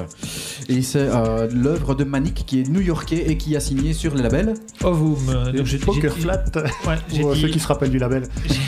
Et 0.68 0.82
c'est 0.82 0.98
euh, 1.08 1.48
l'œuvre 1.52 1.94
de 1.94 2.04
Manic 2.04 2.44
qui 2.46 2.60
est 2.60 2.68
new-yorkais 2.68 3.24
et 3.28 3.36
qui 3.36 3.56
a 3.56 3.60
signé 3.60 3.92
sur 3.92 4.14
les 4.14 4.22
labels 4.22 4.54
Ovum. 4.82 5.16
euh, 5.28 5.52
donc 5.52 5.66
j'ai- 5.66 5.78
Poker 5.78 6.10
j'ai 6.12 6.16
dit- 6.16 6.22
Flat, 6.22 6.44
Ouais, 6.86 6.94
j'ai 7.12 7.20
pour 7.20 7.34
dit- 7.34 7.40
ceux 7.42 7.48
qui 7.48 7.60
se 7.60 7.66
rappellent 7.66 7.90
du 7.90 7.98
label, 7.98 8.24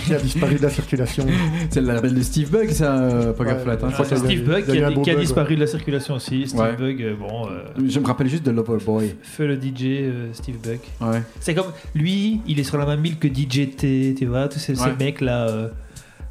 qui 0.06 0.14
a 0.14 0.18
disparu 0.18 0.54
de 0.56 0.62
la 0.62 0.70
circulation. 0.70 1.26
C'est 1.70 1.80
le 1.80 1.86
label 1.88 2.14
de 2.14 2.22
Steve 2.22 2.50
Bug, 2.50 2.70
ça, 2.70 2.96
euh, 2.96 3.32
Poker 3.32 3.56
Ouais, 3.56 3.62
Flat. 3.62 3.78
hein. 3.82 3.90
Ah, 3.98 4.04
Steve 4.04 4.44
Bug 4.44 4.64
qui 4.64 4.78
a, 4.82 4.88
un 4.88 4.92
beau 4.92 5.02
qui 5.02 5.10
a 5.10 5.14
bug, 5.14 5.22
disparu 5.22 5.54
de 5.56 5.60
la 5.60 5.66
circulation 5.66 6.14
aussi. 6.14 6.46
Steve 6.46 6.60
Ouais. 6.60 6.76
Bug, 6.76 7.02
euh, 7.02 7.14
bon, 7.18 7.46
euh, 7.48 7.62
Je 7.88 7.98
me 8.00 8.06
rappelle 8.06 8.28
juste 8.28 8.44
de 8.44 8.50
Loverboy. 8.50 9.14
feu 9.22 9.46
le 9.46 9.56
DJ 9.56 9.82
euh, 9.84 10.28
Steve 10.32 10.56
Bug. 10.62 10.78
Ouais. 11.00 11.22
C'est 11.40 11.54
comme 11.54 11.72
lui, 11.94 12.40
il 12.46 12.58
est 12.60 12.64
sur 12.64 12.78
la 12.78 12.86
même 12.86 13.04
île 13.04 13.18
que 13.18 13.28
DJ 13.28 13.74
T, 13.76 14.14
tu 14.16 14.26
vois, 14.26 14.48
tous 14.48 14.58
ces, 14.58 14.74
ces 14.74 14.82
Ouais. 14.82 14.96
mecs 14.98 15.20
là, 15.20 15.48
euh, 15.48 15.68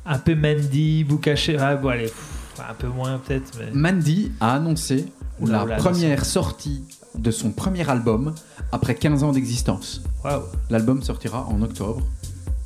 un 0.06 0.18
peu 0.20 0.36
Mandy, 0.36 1.04
Boucaché, 1.04 1.58
ah 1.60 1.76
bon 1.76 1.90
allez, 1.90 2.04
pff, 2.04 2.60
un 2.70 2.74
peu 2.74 2.88
moins 2.88 3.20
peut-être, 3.26 3.52
mais 3.60 3.72
Mandy 3.74 4.32
a 4.40 4.54
annoncé 4.56 5.06
Oula, 5.42 5.58
la 5.60 5.64
oula, 5.66 5.76
première 5.78 6.24
sortie 6.26 6.84
de 7.18 7.32
son 7.32 7.52
premier 7.52 7.90
album 7.90 8.34
après 8.72 8.96
15 8.96 9.24
ans 9.24 9.32
d'existence. 9.32 10.02
waouh. 10.24 10.42
L'album 10.70 11.02
sortira 11.02 11.46
en 11.48 11.62
octobre 11.62 12.02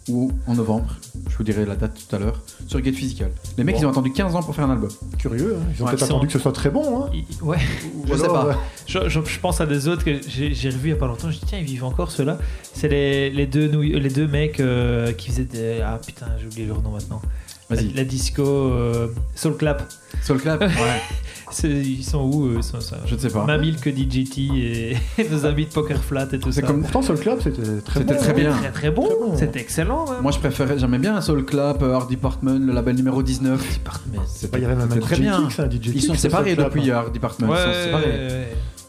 ou 0.09 0.31
en 0.47 0.55
novembre, 0.55 0.87
je 1.29 1.37
vous 1.37 1.43
dirai 1.43 1.65
la 1.65 1.75
date 1.75 1.97
tout 2.07 2.15
à 2.15 2.19
l'heure, 2.19 2.41
sur 2.67 2.83
Get 2.83 2.91
Physical. 2.93 3.31
Les 3.57 3.63
mecs, 3.63 3.75
Bon. 3.75 3.81
ils 3.81 3.85
ont 3.85 3.89
attendu 3.91 4.11
15 4.11 4.35
ans 4.35 4.43
pour 4.43 4.55
faire 4.55 4.65
un 4.65 4.71
album. 4.71 4.89
Curieux, 5.17 5.55
hein. 5.59 5.63
ils 5.75 5.81
ont 5.81 5.85
Ouais, 5.85 5.91
peut-être 5.91 6.03
attendu 6.05 6.27
que 6.27 6.33
ce 6.33 6.39
soit 6.39 6.51
très 6.51 6.69
bon. 6.69 7.03
Hein. 7.05 7.09
Il- 7.13 7.25
Ouais, 7.45 7.57
Je 8.05 8.15
sais 8.15 8.27
pas. 8.27 8.45
euh, 8.47 8.53
je, 8.87 9.07
je- 9.09 9.19
je 9.23 9.39
pense 9.39 9.61
à 9.61 9.65
des 9.65 9.87
autres 9.87 10.03
que 10.03 10.19
j'ai 10.27 10.69
revus 10.69 10.89
il 10.89 10.91
y 10.91 10.93
a 10.93 10.95
pas 10.95 11.07
longtemps. 11.07 11.29
Je 11.31 11.39
dis 11.39 11.45
tiens, 11.45 11.59
ils 11.59 11.65
vivent 11.65 11.83
encore 11.85 12.11
ceux-là. 12.11 12.37
C'est 12.73 12.87
les, 12.89 13.29
les 13.29 13.45
deux 13.47 13.67
les 13.79 14.09
deux 14.09 14.27
mecs 14.27 14.59
euh, 14.59 15.11
qui 15.13 15.29
faisaient 15.29 15.43
des 15.45 15.81
ah 15.81 15.99
putain, 16.05 16.27
j'ai 16.39 16.47
oublié 16.47 16.65
leur 16.65 16.81
nom 16.81 16.91
maintenant. 16.91 17.21
La, 17.69 17.75
Vas-y. 17.75 17.93
la 17.93 18.03
disco 18.03 18.43
euh, 18.43 19.07
Soul 19.35 19.55
Clap. 19.57 19.83
Soul 20.23 20.39
Clap 20.39 20.59
Ouais, 20.61 20.69
C'est- 21.51 21.67
Ils 21.69 22.03
sont 22.03 22.19
où 22.23 22.47
eux 22.47 22.55
Ils 22.57 22.63
sont 22.63 22.81
ça. 22.81 22.97
je 23.05 23.13
ne 23.15 23.19
sais 23.19 23.29
pas. 23.29 23.45
Île 23.61 23.79
que 23.79 23.89
DJT 23.91 24.39
et 24.55 24.97
nos 25.31 25.45
amis 25.45 25.65
de 25.65 25.71
Poker 25.71 26.03
Flat 26.03 26.27
et 26.33 26.39
tout 26.39 26.51
C'est 26.51 26.61
ça. 26.61 26.67
comme- 26.67 26.81
Pourtant, 26.81 27.01
Soul 27.03 27.19
Club, 27.19 27.39
c'était 27.43 27.61
très 27.81 27.99
C'était 27.99 28.13
bon. 28.15 28.19
très 28.19 28.29
hein. 28.31 28.33
bien. 28.33 28.51
Très 28.57 28.71
très 28.71 28.91
bon, 28.91 29.05
Très 29.05 29.15
bon. 29.15 29.37
c'était 29.37 29.59
excellent. 29.61 30.09
même. 30.11 30.21
Moi, 30.21 30.31
je 30.31 30.39
préférais, 30.39 30.77
j'aimais 30.79 30.97
bien 30.99 31.19
Soul 31.21 31.45
Clap, 31.45 31.81
euh, 31.83 31.93
Art 31.93 32.07
Department, 32.07 32.59
le 32.59 32.73
label 32.73 32.95
numéro 32.95 33.21
19. 33.23 33.79
Mais- 34.11 34.17
Bah, 34.17 34.23
C'était 34.27 34.57
Il 34.57 34.61
y 34.63 34.65
avait 34.65 34.75
même 34.75 34.91
un 34.91 34.97
très 34.99 35.17
bien. 35.17 35.47
Kicks, 35.47 35.59
un 35.59 35.69
DJ 35.69 35.91
Ils 35.95 36.01
sont 36.01 36.13
c'est 36.15 36.21
séparés 36.21 36.55
depuis 36.55 36.89
hein. 36.91 36.95
Art 36.97 37.11
Department. 37.11 37.49
Ouais, 37.49 37.57
ils 37.57 37.61
sont 37.61 37.67
ouais, 37.69 37.83
séparés. 37.85 38.05
ouais. 38.05 38.47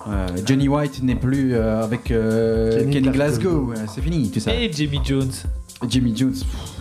Euh, 0.08 0.26
Johnny 0.46 0.66
White 0.68 1.02
n'est 1.02 1.14
plus 1.16 1.54
euh, 1.54 1.82
avec 1.82 2.10
euh, 2.10 2.78
Kenny 2.80 2.92
Kenny, 2.94 3.08
Glasgow. 3.10 3.66
Glasgow. 3.66 3.70
Ouais, 3.72 3.88
c'est 3.94 4.00
fini, 4.00 4.30
tout 4.30 4.40
ça. 4.40 4.54
Et 4.54 4.70
Jimmy 4.72 5.00
Jones. 5.04 5.30
Jimmy 5.88 6.14
Jones, 6.16 6.32
pff, 6.32 6.79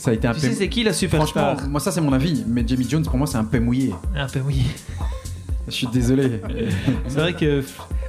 ça 0.00 0.10
a 0.10 0.14
été 0.14 0.26
un 0.26 0.32
Tu 0.32 0.40
peu. 0.40 0.46
sais, 0.48 0.54
c'est 0.54 0.68
qui 0.70 0.82
la 0.82 0.92
superstar 0.94 1.54
Franchement, 1.56 1.70
moi 1.70 1.80
ça 1.80 1.92
c'est 1.92 2.00
mon 2.00 2.12
avis, 2.14 2.42
mais 2.46 2.64
Jimmy 2.66 2.88
Jones 2.88 3.04
pour 3.04 3.18
moi 3.18 3.26
c'est 3.26 3.36
un 3.36 3.44
peu 3.44 3.60
mouillé. 3.60 3.92
Un 4.16 4.26
peu 4.28 4.40
oui. 4.40 4.62
Je 5.70 5.74
suis 5.74 5.86
désolé. 5.86 6.40
C'est 7.08 7.18
vrai 7.20 7.32
que 7.34 7.62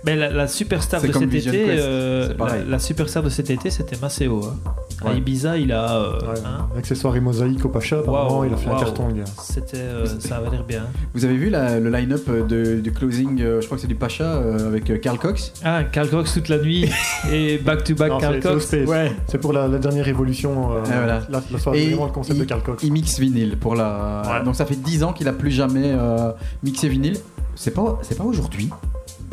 mais 0.03 0.15
la, 0.15 0.31
la 0.31 0.47
superstar 0.47 0.99
de 1.01 1.11
cet 1.11 1.21
été, 1.33 1.65
euh, 1.69 2.33
la, 2.39 2.57
la 2.67 2.79
superstar 2.79 3.21
de 3.21 3.29
cet 3.29 3.51
été, 3.51 3.69
c'était 3.69 3.97
Maceo. 4.01 4.41
hein. 4.45 4.55
À 5.03 5.09
Ouais. 5.11 5.17
Ibiza, 5.17 5.57
il 5.57 5.71
a. 5.71 5.95
euh, 5.95 6.19
Ouais, 6.21 6.39
hein, 6.45 6.67
Accessoires 6.77 7.15
et 7.15 7.19
mosaïques 7.19 7.63
au 7.65 7.69
Pacha, 7.69 7.99
apparemment, 7.99 8.43
il 8.43 8.53
a 8.53 8.57
fait 8.57 8.67
un 8.67 8.71
waouh. 8.73 8.79
carton, 8.83 9.07
le 9.07 9.13
gars. 9.15 9.23
C'était, 9.41 9.77
euh, 9.77 10.05
ça 10.19 10.37
avait 10.37 10.49
l'air 10.51 10.63
bien. 10.63 10.83
Vous 11.15 11.25
avez 11.25 11.35
vu 11.35 11.49
la- 11.49 11.79
le 11.79 11.89
line-up 11.91 12.29
de, 12.47 12.79
du 12.79 12.91
closing, 12.91 13.41
euh, 13.41 13.61
je 13.61 13.65
crois 13.65 13.77
que 13.77 13.81
c'est 13.81 13.87
du 13.87 13.95
Pacha 13.95 14.23
euh, 14.23 14.67
avec 14.67 15.01
Carl 15.01 15.17
Cox? 15.17 15.53
Ah, 15.63 15.83
Carl 15.83 16.07
Cox 16.09 16.33
toute 16.33 16.49
la 16.49 16.59
nuit 16.59 16.87
et 17.31 17.57
back 17.59 17.83
to 17.83 17.95
back 17.95 18.09
Non, 18.11 18.17
Carl 18.19 18.39
Cox. 18.39 18.71
Ouais. 18.87 19.11
C'est 19.27 19.39
pour 19.39 19.53
la, 19.53 19.67
la 19.67 19.77
dernière 19.79 20.07
évolution. 20.07 20.71
euh, 20.71 20.81
Ah, 20.85 20.89
voilà. 20.97 21.21
la, 21.29 21.41
la 21.51 21.59
soirée, 21.59 21.83
Et 21.83 21.89
vraiment 21.89 22.05
le 22.05 22.11
concept 22.11 22.37
il, 22.37 22.41
de 22.41 22.45
Carl 22.47 22.61
Cox. 22.63 22.83
il 22.83 22.91
mixe 22.93 23.19
vinyle 23.19 23.57
pour 23.57 23.75
la. 23.75 24.21
Ouais. 24.25 24.43
Donc 24.45 24.55
ça 24.55 24.65
fait 24.65 24.75
10 24.81 25.03
ans 25.03 25.13
qu'il 25.13 25.27
a 25.27 25.33
plus 25.33 25.51
jamais 25.51 25.93
euh, 25.95 26.31
mixé 26.63 26.89
vinyle. 26.89 27.17
C'est 27.55 27.71
pas, 27.71 27.99
c'est 28.01 28.17
pas 28.17 28.23
aujourd'hui. 28.23 28.69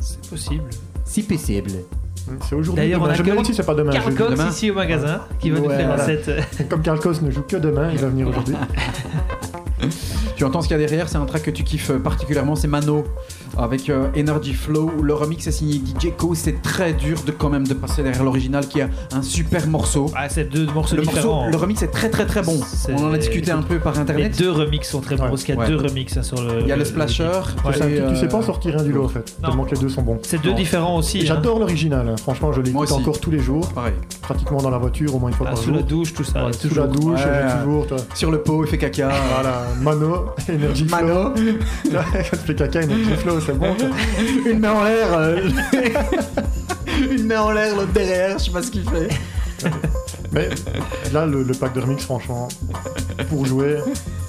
C'est 0.01 0.29
possible. 0.29 0.65
Si 1.05 1.23
possible. 1.23 1.71
C'est 2.47 2.55
aujourd'hui. 2.55 2.85
D'ailleurs, 2.85 3.01
on 3.01 3.05
demain. 3.05 3.15
Je 3.15 3.23
me 3.23 3.29
demande 3.29 3.47
si 3.47 3.55
c'est 3.55 3.65
pas 3.65 3.75
demain. 3.75 3.93
Carl. 3.93 4.15
Cox 4.15 4.31
demain. 4.31 4.49
ici 4.51 4.71
au 4.71 4.75
magasin 4.75 5.23
qui 5.39 5.51
va 5.51 5.61
nous 5.61 5.71
faire 5.71 5.87
voilà. 5.87 6.03
un 6.03 6.07
set. 6.07 6.69
Comme 6.69 6.83
Carl 6.83 7.01
Cox 7.01 7.23
ne 7.23 7.31
joue 7.31 7.43
que 7.43 7.57
demain, 7.57 7.91
il 7.93 7.99
va 7.99 8.09
venir 8.09 8.29
aujourd'hui. 8.29 8.55
Tu 10.37 10.45
entends 10.45 10.63
ce 10.63 10.69
qu'il 10.69 10.77
y 10.77 10.83
a 10.83 10.87
derrière, 10.87 11.09
c'est 11.09 11.17
un 11.17 11.25
track 11.25 11.43
que 11.43 11.51
tu 11.51 11.65
kiffes 11.65 11.91
particulièrement, 11.93 12.55
c'est 12.55 12.69
Mano 12.69 13.05
avec 13.57 13.89
euh, 13.91 14.09
Energy 14.17 14.55
Flow. 14.55 14.91
Le 15.03 15.15
remix 15.15 15.47
est 15.47 15.53
signé 15.53 15.75
DJ 15.77 16.13
Co. 16.17 16.35
C'est 16.35 16.61
très 16.63 16.93
dur 16.93 17.19
de 17.27 17.33
quand 17.33 17.49
même 17.49 17.67
de 17.67 17.75
passer 17.75 18.03
derrière 18.03 18.25
l'original 18.25 18.67
qui 18.69 18.81
a 18.81 18.89
un 19.13 19.23
super 19.23 19.67
morceau. 19.69 20.11
Ah, 20.17 20.29
c'est 20.29 20.45
deux 20.45 20.67
morceaux 20.67 20.97
Le, 20.97 21.03
différents. 21.03 21.35
morceau, 21.43 21.51
le 21.51 21.57
remix 21.57 21.83
est 21.83 21.89
très 21.89 22.11
très 22.11 22.27
très 22.27 22.43
bon. 22.43 22.59
On 22.91 23.05
en 23.05 23.13
a 23.13 23.19
discuté 23.19 23.51
un 23.51 23.63
peu 23.63 23.79
par 23.79 23.95
Les 23.95 23.99
internet. 24.01 24.39
deux 24.39 24.51
remix 24.51 24.89
sont 24.89 25.01
très 25.01 25.17
bons 25.17 25.25
Ouais. 25.25 25.31
parce 25.31 25.45
qu'il 25.45 25.55
y 25.55 25.59
a 25.59 25.61
Ouais. 25.61 25.69
deux 25.69 25.77
remix 25.77 26.17
hein, 26.17 26.23
sur 26.23 26.41
le. 26.43 26.61
Il 26.61 26.67
y 26.69 26.73
a 26.73 26.77
le 26.77 26.81
le- 26.83 26.85
splasher. 26.85 27.25
Ouais. 27.65 27.83
Un 27.83 27.89
et, 27.89 28.03
tu 28.11 28.17
sais 28.17 28.25
euh, 28.25 28.29
pas 28.29 28.37
en 28.39 28.43
sortir 28.43 28.75
rien 28.75 28.83
du 28.83 28.93
lot 28.93 29.05
en 29.05 29.09
fait. 29.09 29.37
Non. 29.43 29.49
Tellement 29.49 29.65
que 29.65 29.75
les 29.75 29.81
deux 29.81 29.89
sont 29.89 30.03
bons. 30.03 30.19
C'est 30.23 30.41
deux 30.43 30.51
Non. 30.51 30.57
différents 30.57 30.97
aussi. 30.97 31.19
Hein. 31.21 31.25
J'adore 31.27 31.59
l'original, 31.59 32.09
hein. 32.09 32.17
franchement, 32.17 32.53
je 32.53 32.61
l'écoute 32.61 32.91
encore 32.93 33.21
tous 33.21 33.31
les 33.31 33.39
jours, 33.41 33.69
Pareil. 33.73 33.95
pratiquement 34.23 34.61
dans 34.63 34.71
la 34.71 34.79
voiture 34.79 35.15
au 35.15 35.19
moins 35.19 35.31
une 35.31 35.35
fois 35.37 35.47
Ah, 35.49 35.53
par 35.55 35.59
sous 35.59 35.69
jour. 35.69 35.77
la 35.77 35.83
douche, 35.83 36.15
tout 36.15 36.25
ça. 36.25 36.47
Ouais, 36.47 36.51
toujours. 36.53 36.71
sous 36.71 36.81
la 36.81 36.87
douche, 36.87 37.21
Ouais. 37.21 37.43
j'ai 37.53 37.59
toujours. 37.65 37.87
Toi. 37.87 37.97
Sur 38.15 38.31
le 38.31 38.39
pot, 38.43 38.65
il 38.65 38.71
fait 38.71 38.79
caca. 38.79 39.11
Voilà, 39.35 39.63
Mano, 39.83 40.27
Energy 40.49 40.87
Flow. 40.87 40.97
Mano, 41.07 41.35
Quand 41.91 42.01
tu 42.31 42.37
fais 42.47 42.55
caca, 42.55 42.83
Energy 42.83 43.15
Flow, 43.17 43.38
c'est 43.45 43.59
bon. 43.59 43.75
une 44.47 44.59
main 44.61 44.73
en 44.73 44.85
l'air. 44.85 45.13
euh, 45.13 45.51
une 47.11 47.27
main 47.27 47.41
en 47.41 47.51
l'air, 47.53 47.75
l'autre 47.77 47.93
derrière, 47.93 48.39
je 48.39 48.45
sais 48.45 48.51
pas 48.51 48.63
ce 48.63 48.71
qu'il 48.71 48.89
fait. 48.89 49.09
Mais 50.31 50.49
là, 51.13 51.25
le, 51.27 51.43
le 51.43 51.55
pack 51.55 51.73
de 51.75 51.81
remix, 51.81 52.05
franchement, 52.05 52.49
pour 53.31 53.47
jouer, 53.47 53.79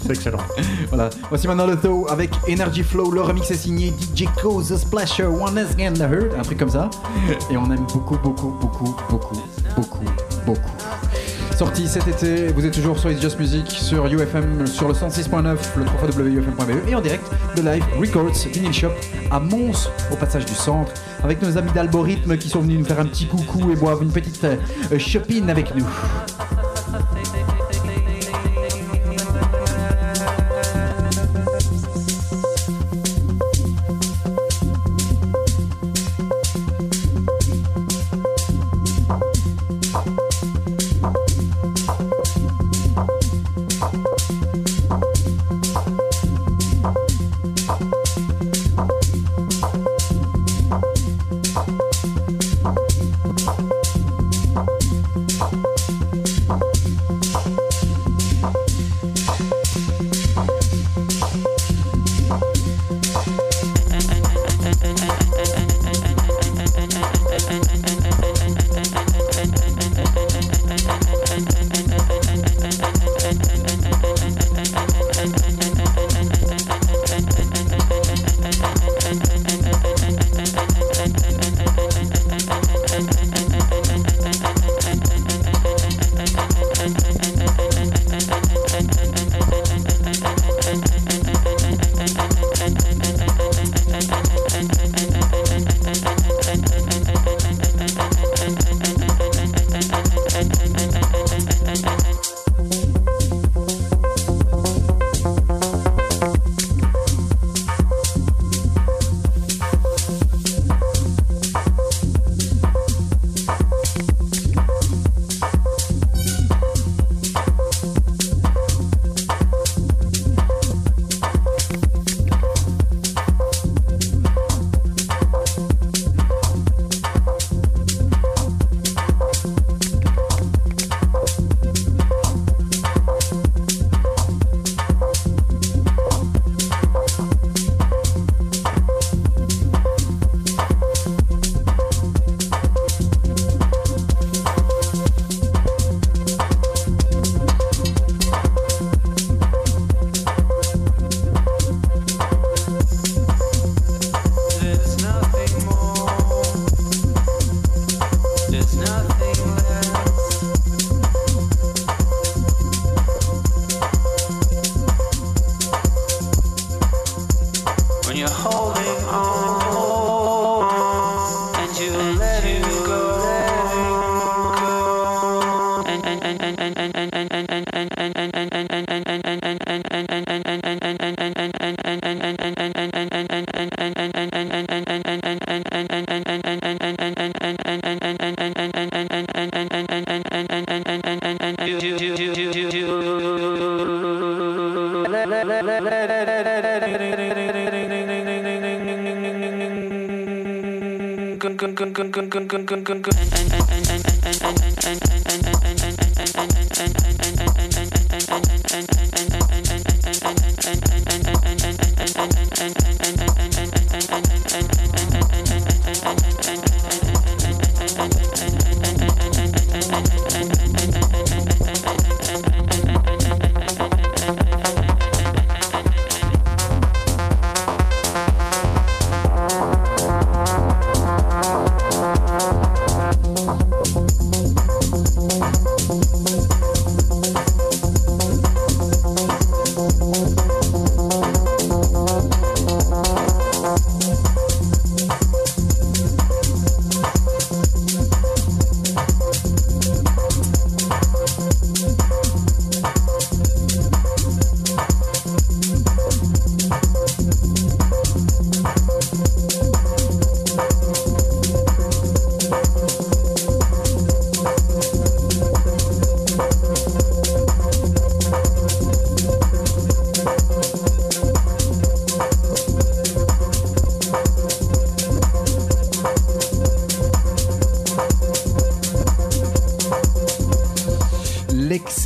c'est 0.02 0.12
excellent. 0.12 0.40
Voilà. 0.88 1.10
Voici 1.30 1.48
maintenant 1.48 1.68
le 1.68 1.76
Tho 1.76 2.08
avec 2.10 2.32
Energy 2.50 2.84
Flow. 2.84 3.12
Le 3.12 3.22
remix 3.22 3.52
est 3.52 3.56
signé 3.56 3.94
DJ 4.16 4.26
Co, 4.42 4.62
The 4.64 4.78
Splasher, 4.78 5.26
One 5.26 5.58
Again 5.58 5.94
The 5.94 6.10
Hurt, 6.12 6.40
un 6.40 6.42
truc 6.42 6.58
comme 6.58 6.70
ça. 6.70 6.90
Et 7.52 7.58
on 7.58 7.66
aime 7.72 7.86
beaucoup, 7.94 8.18
beaucoup, 8.18 8.50
beaucoup, 8.62 8.96
beaucoup, 9.10 9.36
beaucoup, 9.76 10.06
beaucoup. 10.46 10.72
Sorti 11.60 11.90
cet 11.90 12.08
été, 12.08 12.54
vous 12.54 12.66
êtes 12.66 12.74
toujours 12.74 12.98
sur 12.98 13.12
It's 13.12 13.22
Just 13.22 13.38
Music, 13.38 13.70
sur 13.70 14.06
UFM, 14.06 14.66
sur 14.66 14.88
le 14.88 14.94
106.9, 14.94 15.58
le 15.76 15.84
3 15.84 16.08
wufm.be 16.08 16.70
E 16.70 16.90
et 16.90 16.96
en 16.96 17.02
direct 17.02 17.30
de 17.58 17.62
Live 17.62 17.84
Records 18.00 18.48
Vinyl 18.54 18.72
Shop 18.72 18.94
à 19.30 19.42
Mons, 19.42 19.90
au 20.10 20.16
passage 20.16 20.46
du 20.46 20.54
centre, 20.54 20.94
avec 21.22 21.42
nos 21.42 21.58
amis 21.58 21.72
d'Algorithme 21.74 22.38
qui 22.38 22.48
sont 22.48 22.62
venus 22.62 22.80
nous 22.80 22.86
faire 22.86 23.02
un 23.02 23.06
petit 23.08 23.26
coucou 23.26 23.74
et 23.74 23.76
boivent 23.76 24.02
une 24.02 24.14
petite 24.14 24.46
euh, 24.46 24.56
chopine 25.00 25.50
avec 25.50 25.76
nous. 25.76 25.86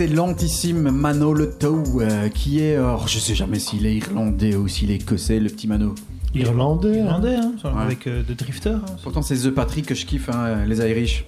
L'excellentissime 0.08 0.91
Mano 0.91 1.34
Le 1.34 1.49
Tow, 1.49 1.82
euh, 2.01 2.28
qui 2.28 2.60
est, 2.60 2.76
euh, 2.76 2.97
je 3.08 3.20
sais 3.20 3.36
jamais 3.36 3.58
s'il 3.58 3.86
est 3.86 3.95
irlandais 3.95 4.54
ou 4.54 4.68
s'il 4.68 4.91
est 4.91 4.95
écossais, 4.95 5.39
le 5.39 5.47
petit 5.49 5.66
Mano. 5.66 5.95
Irlandais. 6.36 6.99
hein. 6.99 7.06
Irlandais, 7.06 7.36
hein, 7.36 7.54
Ouais. 7.64 7.70
avec 7.82 8.08
euh, 8.08 8.22
de 8.22 8.34
Drifter. 8.34 8.72
hein. 8.72 8.82
Pourtant, 9.01 9.22
c'est 9.22 9.38
The 9.38 9.51
Patrick 9.51 9.86
que 9.86 9.95
je 9.95 10.06
kiffe, 10.06 10.28
hein, 10.28 10.66
les 10.68 10.80
Irish. 10.80 11.24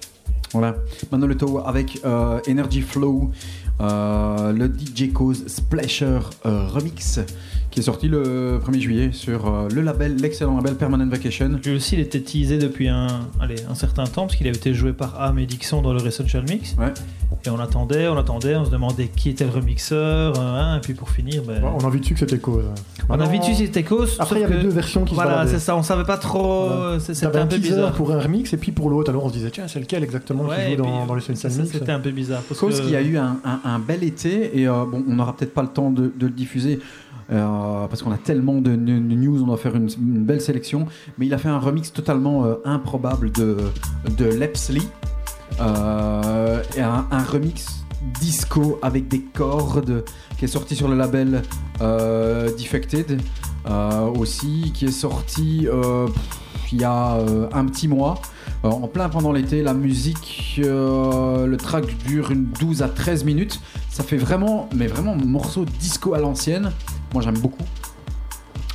Voilà. 0.52 0.76
Mano 1.10 1.26
Le 1.26 1.36
Tow 1.38 1.60
avec 1.64 2.00
euh, 2.04 2.38
Energy 2.46 2.82
Flow, 2.82 3.30
euh, 3.80 4.52
le 4.52 4.66
DJ 4.68 5.10
Cause 5.10 5.46
Splasher 5.46 6.18
euh, 6.44 6.66
Remix, 6.68 7.20
qui 7.70 7.80
est 7.80 7.82
sorti 7.82 8.08
le 8.08 8.60
1er 8.62 8.78
juillet 8.80 9.10
sur 9.12 9.46
euh, 9.48 9.68
le 9.74 9.80
label, 9.80 10.16
l'excellent 10.16 10.56
label 10.56 10.74
Permanent 10.74 11.06
Vacation. 11.08 11.58
Lui 11.64 11.76
aussi, 11.76 11.94
il 11.94 12.00
était 12.00 12.20
teasé 12.20 12.58
depuis 12.58 12.88
un, 12.88 13.06
allez, 13.40 13.56
un 13.70 13.74
certain 13.74 14.04
temps, 14.04 14.26
parce 14.26 14.36
qu'il 14.36 14.46
avait 14.46 14.56
été 14.56 14.74
joué 14.74 14.92
par 14.92 15.18
Am 15.20 15.38
et 15.38 15.46
Dixon 15.46 15.80
dans 15.80 15.94
le 15.94 16.06
Essential 16.06 16.44
Mix. 16.48 16.74
Ouais. 16.78 16.92
Et 17.46 17.50
on 17.50 17.60
attendait, 17.60 18.08
on 18.08 18.16
attendait, 18.16 18.56
on 18.56 18.64
se 18.64 18.70
demandait 18.70 19.06
qui 19.08 19.30
était 19.30 19.44
le 19.44 19.50
remixeur, 19.50 20.34
euh, 20.36 20.40
hein, 20.40 20.76
et 20.78 20.80
puis 20.80 20.94
pour 20.94 21.10
finir, 21.10 21.42
ben, 21.46 21.62
on 21.62 21.86
a 21.86 21.90
vu 21.90 22.00
dessus 22.00 22.14
que 22.14 22.20
c'était 22.20 22.38
cause. 22.38 22.64
on 23.08 23.14
a 23.14 23.16
Maintenant, 23.16 23.32
vu 23.32 23.38
dessus 23.38 23.54
c'était 23.54 23.84
cause. 23.84 24.16
Après, 24.18 24.36
il 24.36 24.42
y 24.42 24.44
avait 24.44 24.56
que- 24.56 24.62
deux 24.62 24.68
versions 24.68 25.04
qui 25.04 25.10
se 25.10 25.20
Voilà, 25.20 25.46
c'est 25.46 25.58
ça, 25.60 25.76
on 25.76 25.82
savait 25.84 26.02
pas 26.04 26.16
trop, 26.18 26.66
Voilà. 26.66 26.74
euh, 26.74 26.98
c'était 26.98 27.26
un 27.26 27.42
un 27.42 27.46
peu 27.46 27.58
bizarre. 27.58 27.92
pour 27.92 28.10
un 28.12 28.18
remix 28.20 28.52
et 28.52 28.56
puis 28.56 28.72
pour 28.72 28.90
l'autre. 28.90 29.10
Alors 29.10 29.24
on 29.24 29.28
se 29.28 29.34
disait, 29.34 29.50
tiens, 29.50 29.68
c'est 29.68 29.78
lequel 29.80 30.02
exactement 30.02 30.44
Ouais, 30.44 30.56
qui 30.56 30.72
et 30.72 30.76
joue 30.76 30.82
puis, 30.82 30.92
dans, 30.92 31.06
dans 31.06 31.14
les 31.14 31.20
ça, 31.20 31.32
Essential 31.34 31.62
Mix 31.62 31.72
C'était 31.78 31.92
un 31.92 32.00
peu 32.00 32.10
bizarre. 32.10 32.42
Parce 32.48 32.58
Cause 32.58 32.80
que- 32.80 32.86
qui 32.88 32.96
a 32.96 33.02
eu 33.02 33.16
un, 33.16 33.36
un- 33.44 33.60
un 33.64 33.78
bel 33.78 34.02
été 34.02 34.58
et 34.58 34.66
euh, 34.66 34.84
bon, 34.84 35.04
on 35.08 35.14
n'aura 35.14 35.36
peut-être 35.36 35.54
pas 35.54 35.62
le 35.62 35.68
temps 35.68 35.90
de, 35.90 36.12
de 36.16 36.26
le 36.26 36.32
diffuser 36.32 36.80
euh, 37.32 37.86
parce 37.88 38.02
qu'on 38.02 38.12
a 38.12 38.18
tellement 38.18 38.54
de, 38.54 38.70
de 38.70 38.76
news, 38.76 39.42
on 39.42 39.46
doit 39.46 39.56
faire 39.56 39.74
une, 39.76 39.88
une 40.00 40.24
belle 40.24 40.40
sélection. 40.40 40.86
Mais 41.18 41.26
il 41.26 41.34
a 41.34 41.38
fait 41.38 41.48
un 41.48 41.58
remix 41.58 41.92
totalement 41.92 42.44
euh, 42.44 42.54
improbable 42.64 43.30
de, 43.32 43.56
de 44.16 44.24
Lepsley. 44.26 44.80
Euh, 45.60 46.62
un, 46.78 47.24
remix 47.24 47.84
disco 48.20 48.78
avec 48.82 49.08
des 49.08 49.20
cordes 49.20 50.04
qui 50.38 50.44
est 50.44 50.48
sorti 50.48 50.76
sur 50.76 50.88
le 50.88 50.96
label 50.96 51.42
euh, 51.80 52.50
Defected 52.56 53.20
euh, 53.68 54.06
aussi, 54.06 54.70
qui 54.74 54.86
est 54.86 54.90
sorti 54.90 55.66
il 56.72 56.80
y 56.80 56.84
a 56.84 57.18
un 57.52 57.66
petit 57.66 57.88
mois. 57.88 58.20
En 58.62 58.88
plein 58.88 59.08
pendant 59.08 59.32
l'été, 59.32 59.62
la 59.62 59.74
musique, 59.74 60.60
le 60.62 61.56
track 61.56 61.96
dure 61.98 62.32
une 62.32 62.46
12 62.46 62.82
à 62.82 62.88
13 62.88 63.24
minutes. 63.24 63.60
Ça 63.90 64.02
fait 64.02 64.16
vraiment, 64.16 64.68
mais 64.74 64.88
vraiment 64.88 65.14
morceau 65.14 65.64
disco 65.64 66.14
à 66.14 66.18
l'ancienne. 66.18 66.72
Moi 67.14 67.22
j'aime 67.22 67.38
beaucoup. 67.38 67.64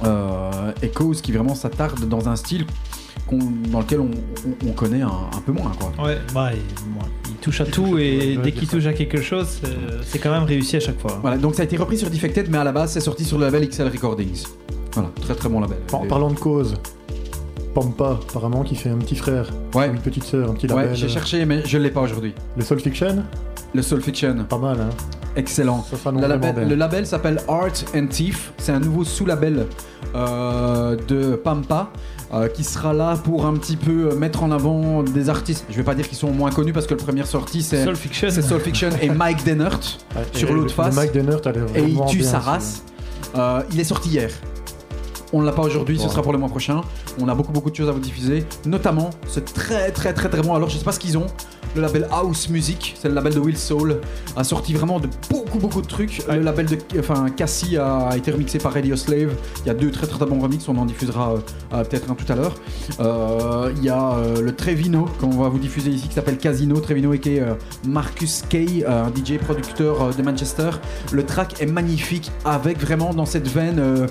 Euh, 0.04 0.72
et 0.82 0.90
qui 1.22 1.32
vraiment 1.32 1.54
s'attarde 1.54 2.08
dans 2.08 2.28
un 2.28 2.36
style 2.36 2.66
dans 3.38 3.80
lequel 3.80 4.00
on, 4.02 4.10
on- 4.12 4.70
on 4.70 4.72
connaît 4.74 5.02
un, 5.02 5.08
un 5.08 5.42
peu 5.46 5.52
moins. 5.52 5.72
Quoi. 5.80 6.06
Ouais, 6.06 6.18
bah, 6.34 6.50
il, 6.54 6.60
bon, 6.94 7.06
il 7.30 7.36
touche 7.36 7.62
à 7.62 7.66
tout 7.66 7.98
et 7.98 8.38
dès 8.44 8.52
qu'il 8.52 8.68
touche 8.68 8.86
à 8.86 8.94
quelque 8.94 9.22
chose, 9.22 9.48
c'est- 9.64 9.70
c'est 10.04 10.20
quand 10.20 10.32
même 10.32 10.44
réussi 10.44 10.78
à 10.78 10.80
chaque 10.80 11.00
fois. 11.00 11.18
Voilà, 11.22 11.38
donc 11.38 11.56
ça 11.56 11.62
a 11.62 11.66
été 11.66 11.78
repris 11.78 11.98
sur 11.98 12.10
Defected, 12.10 12.48
mais 12.50 12.58
à 12.58 12.64
la 12.64 12.72
base 12.72 12.92
c'est 12.92 13.00
sorti 13.00 13.24
sur 13.26 13.38
le 13.38 13.46
label 13.46 13.68
XL 13.70 13.88
Recordings. 13.88 14.44
Voilà, 14.94 15.10
très 15.22 15.36
très 15.36 15.50
bon 15.50 15.62
label. 15.62 15.78
En 15.94 16.04
Et- 16.04 16.08
parlant 16.08 16.30
de 16.30 16.38
cause, 16.40 16.76
Pampa, 17.74 18.20
apparemment, 18.30 18.64
qui 18.64 18.76
fait 18.76 18.90
un 18.90 18.98
petit 18.98 19.16
frère, 19.16 19.50
Ouais. 19.74 19.88
ou 19.88 19.94
une 19.94 20.02
petite 20.02 20.26
sœur, 20.26 20.50
un 20.50 20.54
petit 20.54 20.68
Ouais, 20.68 20.82
label. 20.82 20.96
j'ai 20.98 21.08
cherché, 21.08 21.46
mais 21.46 21.62
je 21.66 21.78
l'ai 21.78 21.90
pas 21.90 22.02
aujourd'hui. 22.02 22.34
Le 22.58 22.64
Soul 22.66 22.82
Fiction, 22.82 23.24
Le 23.74 23.82
Soul 23.82 24.02
Fiction, 24.02 24.36
pas 24.50 24.58
mal, 24.58 24.78
hein. 24.82 24.90
excellent. 25.36 25.86
Ça 25.90 25.96
sera 25.96 26.12
Le 26.12 26.78
label, 26.78 27.00
le 27.00 27.06
s'appelle 27.06 27.42
Art 27.48 27.72
and 27.96 28.08
Thief. 28.08 28.52
C'est 28.58 28.74
un 28.74 28.80
nouveau 28.82 29.06
sous-label 29.06 29.66
euh, 30.14 30.98
de 31.08 31.36
Pampa 31.36 31.90
euh, 32.34 32.50
qui 32.50 32.66
sera 32.66 32.94
là 32.94 33.16
pour 33.16 33.46
un 33.46 33.54
petit 33.54 33.78
peu 33.78 34.14
mettre 34.16 34.44
en 34.44 34.52
avant 34.52 35.04
des 35.04 35.30
artistes. 35.30 35.66
Je 35.70 35.78
vais 35.78 35.84
pas 35.84 35.96
dire 35.96 36.08
qu'ils 36.08 36.18
sont 36.18 36.32
moins 36.32 36.52
connus 36.52 36.74
parce 36.74 36.86
que 36.86 36.94
le 36.94 37.00
premier 37.00 37.24
sorti 37.24 37.62
c'est 37.62 37.86
Soul 37.86 37.96
Fiction. 37.96 38.28
c'est 38.30 38.42
Soul 38.42 38.60
Fiction 38.60 38.90
et 39.02 39.10
Mike 39.10 39.46
Dennert 39.46 39.80
Ouais, 40.16 40.24
sur 40.34 40.54
l'autre 40.54 40.74
face. 40.74 40.96
Mike 40.96 41.14
l'air 41.14 41.40
et 41.76 41.84
il 41.84 42.00
tue 42.10 42.18
bien 42.18 42.28
sa 42.28 42.40
race. 42.40 42.84
Euh, 43.36 43.62
il 43.72 43.80
est 43.80 43.86
sorti 43.86 44.10
hier. 44.10 44.30
On 45.32 45.40
ne 45.40 45.46
l'a 45.46 45.54
pas 45.54 45.62
aujourd'hui, 45.62 45.98
ce 45.98 46.10
sera 46.10 46.22
pour 46.22 46.34
le 46.34 46.38
mois 46.38 46.50
prochain. 46.50 46.82
On 47.22 47.30
a 47.30 47.36
beaucoup 47.36 47.54
beaucoup 47.54 47.72
de 47.72 47.76
choses 47.76 47.88
à 47.88 47.94
vous 47.94 48.02
diffuser, 48.02 48.46
notamment 48.66 49.12
ce 49.28 49.40
très 49.40 49.92
très 49.92 50.14
très 50.14 50.28
très 50.28 50.42
bon. 50.42 50.54
Alors 50.56 50.70
je 50.70 50.78
sais 50.78 50.84
pas 50.84 50.92
ce 50.92 51.00
qu'ils 51.00 51.18
ont. 51.18 51.28
Le 51.76 51.82
label 51.82 52.08
House 52.12 52.50
Music, 52.50 52.96
c'est 53.00 53.08
le 53.08 53.14
label 53.14 53.34
de 53.34 53.40
Will 53.40 53.58
Soul, 53.58 54.02
a 54.36 54.44
sorti 54.44 54.74
vraiment 54.74 55.00
de 55.00 55.08
beaucoup 55.30 55.60
beaucoup 55.60 55.82
de 55.82 55.88
trucs. 55.88 56.22
Le 56.28 56.42
label 56.42 56.66
de, 56.66 56.78
enfin 57.00 57.30
Cassie 57.30 57.78
a 57.78 58.16
été 58.16 58.32
remixé 58.32 58.58
par 58.58 58.74
Radio 58.74 58.96
Slave. 58.96 59.34
Il 59.64 59.68
y 59.68 59.70
a 59.70 59.74
deux 59.74 59.92
très 59.92 60.08
très, 60.08 60.26
bons 60.26 60.40
remixes, 60.40 60.68
on 60.68 60.78
en 60.78 60.86
diffusera 60.86 61.36
euh, 61.74 61.84
peut-être 61.84 62.10
un 62.12 62.16
tout 62.16 62.32
à 62.32 62.36
l'heure. 62.36 62.56
Euh, 63.00 63.72
Il 63.78 63.84
y 63.84 63.90
a 63.90 64.14
euh, 64.14 64.42
le 64.42 64.56
Trevino 64.56 65.08
qu'on 65.20 65.30
va 65.30 65.50
vous 65.50 65.60
diffuser 65.60 65.92
ici 65.92 66.08
qui 66.08 66.16
s'appelle 66.16 66.38
Casino. 66.38 66.80
Trevino 66.80 67.14
et 67.14 67.22
euh, 67.28 67.56
Marcus 67.86 68.44
Kay, 68.50 68.84
euh, 68.84 69.06
un 69.06 69.10
DJ 69.10 69.38
producteur 69.38 70.02
euh, 70.02 70.12
de 70.12 70.22
Manchester. 70.22 70.72
Le 71.12 71.26
track 71.26 71.62
est 71.62 71.66
magnifique 71.66 72.32
avec 72.46 72.80
vraiment 72.80 73.14
dans 73.14 73.26
cette 73.26 73.48
veine. 73.48 74.08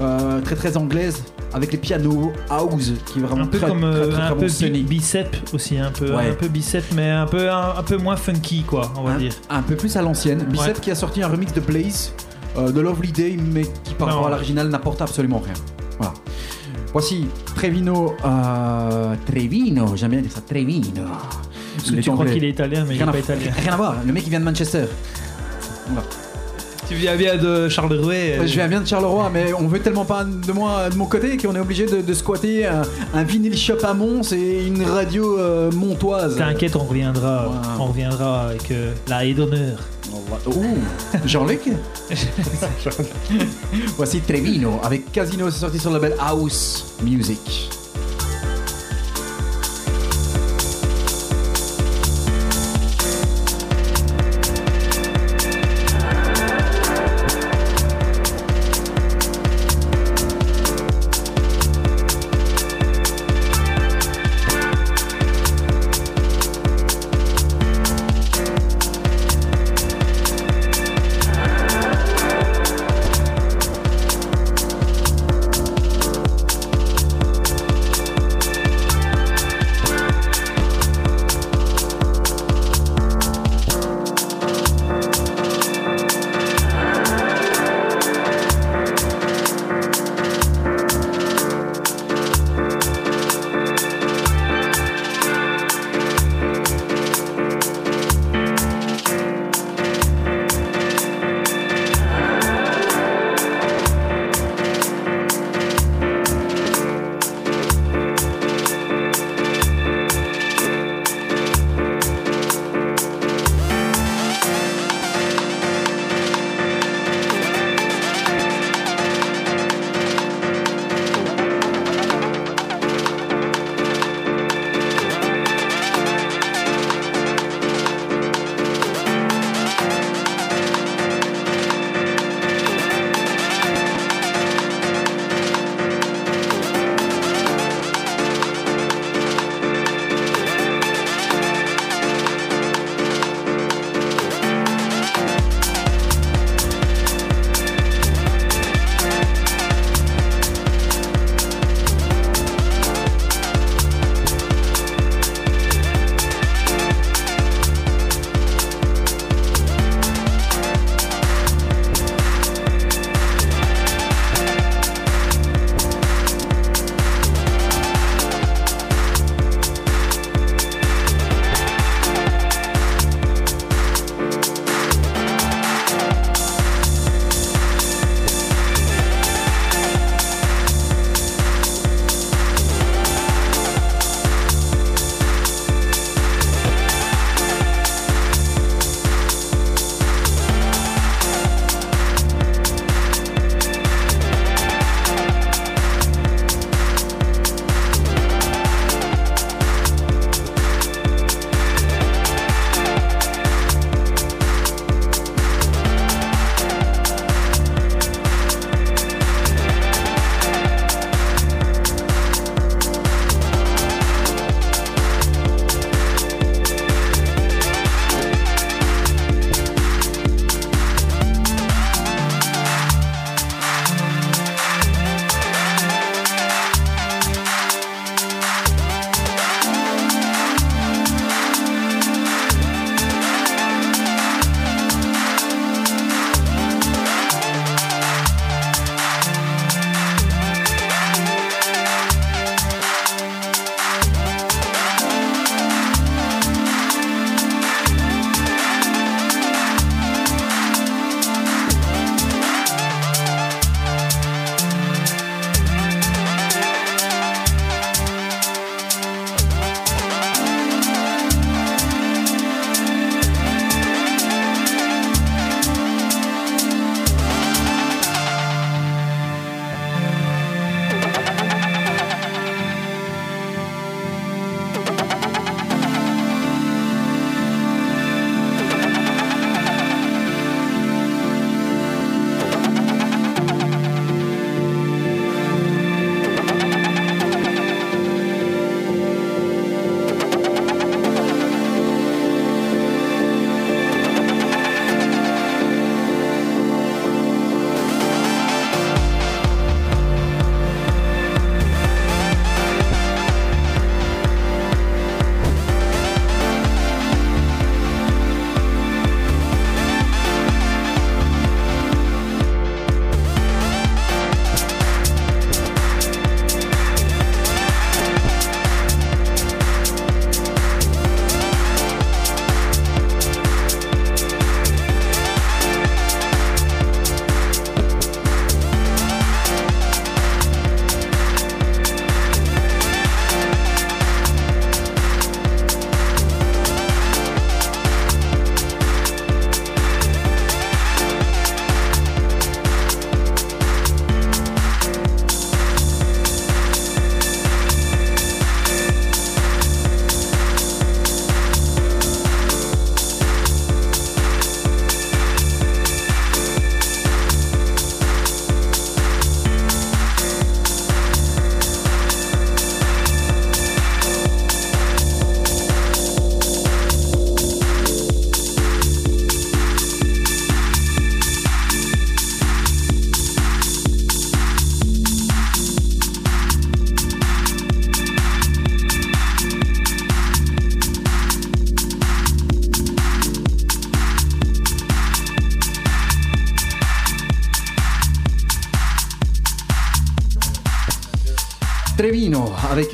Euh, 0.00 0.40
très 0.40 0.54
très 0.56 0.76
anglaise 0.76 1.22
avec 1.54 1.72
les 1.72 1.78
pianos 1.78 2.32
house 2.50 2.92
qui 3.06 3.18
est 3.18 3.22
vraiment 3.22 3.44
Un 3.44 3.46
peu 3.46 3.58
très, 3.58 3.68
comme 3.68 3.80
très, 3.80 3.86
euh, 3.88 4.10
très, 4.10 4.22
un 4.22 4.30
bon 4.34 4.40
peu 4.40 4.68
bi- 4.68 4.82
bicep 4.82 5.36
aussi, 5.54 5.78
un 5.78 5.90
peu, 5.90 6.14
Ouais. 6.14 6.30
un 6.30 6.34
peu 6.34 6.48
bicep, 6.48 6.84
mais 6.94 7.10
un 7.10 7.26
peu, 7.26 7.50
un, 7.50 7.74
un 7.78 7.82
peu 7.82 7.96
moins 7.96 8.16
funky, 8.16 8.62
quoi, 8.62 8.92
on 8.96 9.02
va 9.02 9.12
un, 9.12 9.18
dire. 9.18 9.32
un 9.50 9.62
peu 9.62 9.74
plus 9.76 9.96
à 9.96 10.02
l'ancienne. 10.02 10.44
Bicep 10.50 10.74
Ouais. 10.76 10.80
qui 10.80 10.90
a 10.90 10.94
sorti 10.94 11.22
un 11.22 11.28
remix 11.28 11.52
de 11.52 11.60
Blaze 11.60 12.12
euh, 12.58 12.70
de 12.70 12.80
Lovely 12.80 13.12
Day, 13.12 13.36
mais 13.52 13.62
qui 13.84 13.94
par 13.94 14.08
Non. 14.08 14.14
rapport 14.14 14.26
à 14.28 14.30
l'original 14.32 14.68
n'apporte 14.68 15.00
absolument 15.02 15.38
rien. 15.44 15.54
Voilà. 15.98 16.14
Voici 16.92 17.26
Trevino. 17.54 18.14
euh, 18.24 19.14
Trevino, 19.26 19.94
j'aime 19.96 20.10
bien 20.12 20.20
dire 20.22 20.32
ça. 20.32 20.40
Trevino. 20.40 21.02
Parce 21.76 21.90
que 21.90 21.96
Il 21.96 22.02
tu 22.02 22.10
crois 22.10 22.26
qu'il 22.26 22.44
est 22.44 22.50
italien, 22.50 22.84
mais 22.86 22.94
il 22.94 22.98
rien, 22.98 23.06
n'est 23.06 23.10
à, 23.10 23.12
pas 23.12 23.18
italien. 23.34 23.50
rien 23.62 23.72
à 23.72 23.76
voir, 23.76 23.94
le 24.06 24.12
mec 24.12 24.22
il 24.26 24.30
vient 24.30 24.40
de 24.40 24.44
Manchester. 24.44 24.84
Voilà. 25.86 26.02
Tu 26.88 26.94
viens 26.94 27.16
bien 27.16 27.36
de 27.36 27.68
Charleroi. 27.68 28.14
euh, 28.14 28.46
Je 28.46 28.54
viens 28.54 28.66
bien 28.66 28.80
de 28.80 28.86
Charleroi, 28.86 29.30
mais 29.32 29.52
on 29.52 29.68
veut 29.68 29.78
tellement 29.80 30.06
pas 30.06 30.24
de 30.24 30.52
moi 30.52 30.88
de 30.88 30.96
mon 30.96 31.04
côté 31.04 31.36
qu'on 31.36 31.54
est 31.54 31.58
obligé 31.60 31.84
de, 31.84 32.00
de 32.00 32.14
squatter 32.14 32.66
un, 32.66 32.80
un 33.12 33.22
vinyle 33.24 33.56
shop 33.58 33.78
à 33.84 33.92
Mons 33.92 34.32
et 34.32 34.66
une 34.66 34.82
radio 34.84 35.38
euh, 35.38 35.70
montoise. 35.70 36.36
T'inquiète, 36.36 36.76
on 36.76 36.84
reviendra. 36.84 37.52
On 37.78 37.86
reviendra 37.86 38.46
avec 38.48 38.70
euh, 38.70 38.92
la 39.06 39.26
haie 39.26 39.34
d'honneur. 39.34 39.78
Ouh, 40.46 40.78
Jean-Luc 41.26 41.60
Voici 43.98 44.20
Trevino 44.20 44.80
avec 44.82 45.12
Casino, 45.12 45.50
c'est 45.50 45.58
sorti 45.60 45.78
sur 45.78 45.90
le 45.90 45.96
label 45.98 46.14
House 46.18 46.94
Music. 47.02 47.68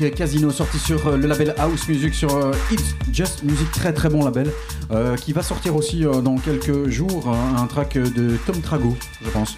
Avec 0.05 0.17
Casino 0.17 0.51
sorti 0.51 0.77
sur 0.77 1.07
euh, 1.07 1.17
le 1.17 1.25
label 1.25 1.55
House 1.57 1.87
Music 1.87 2.13
sur 2.13 2.35
euh, 2.35 2.51
It's 2.71 2.95
Just 3.11 3.41
Music, 3.43 3.71
très 3.71 3.91
très 3.91 4.07
bon 4.07 4.23
label, 4.23 4.51
euh, 4.91 5.15
qui 5.17 5.33
va 5.33 5.41
sortir 5.41 5.75
aussi 5.75 6.05
euh, 6.05 6.21
dans 6.21 6.37
quelques 6.37 6.89
jours 6.89 7.27
euh, 7.27 7.61
un 7.61 7.65
track 7.65 7.97
de 7.97 8.37
Tom 8.45 8.61
Trago, 8.61 8.95
je 9.23 9.29
pense. 9.31 9.57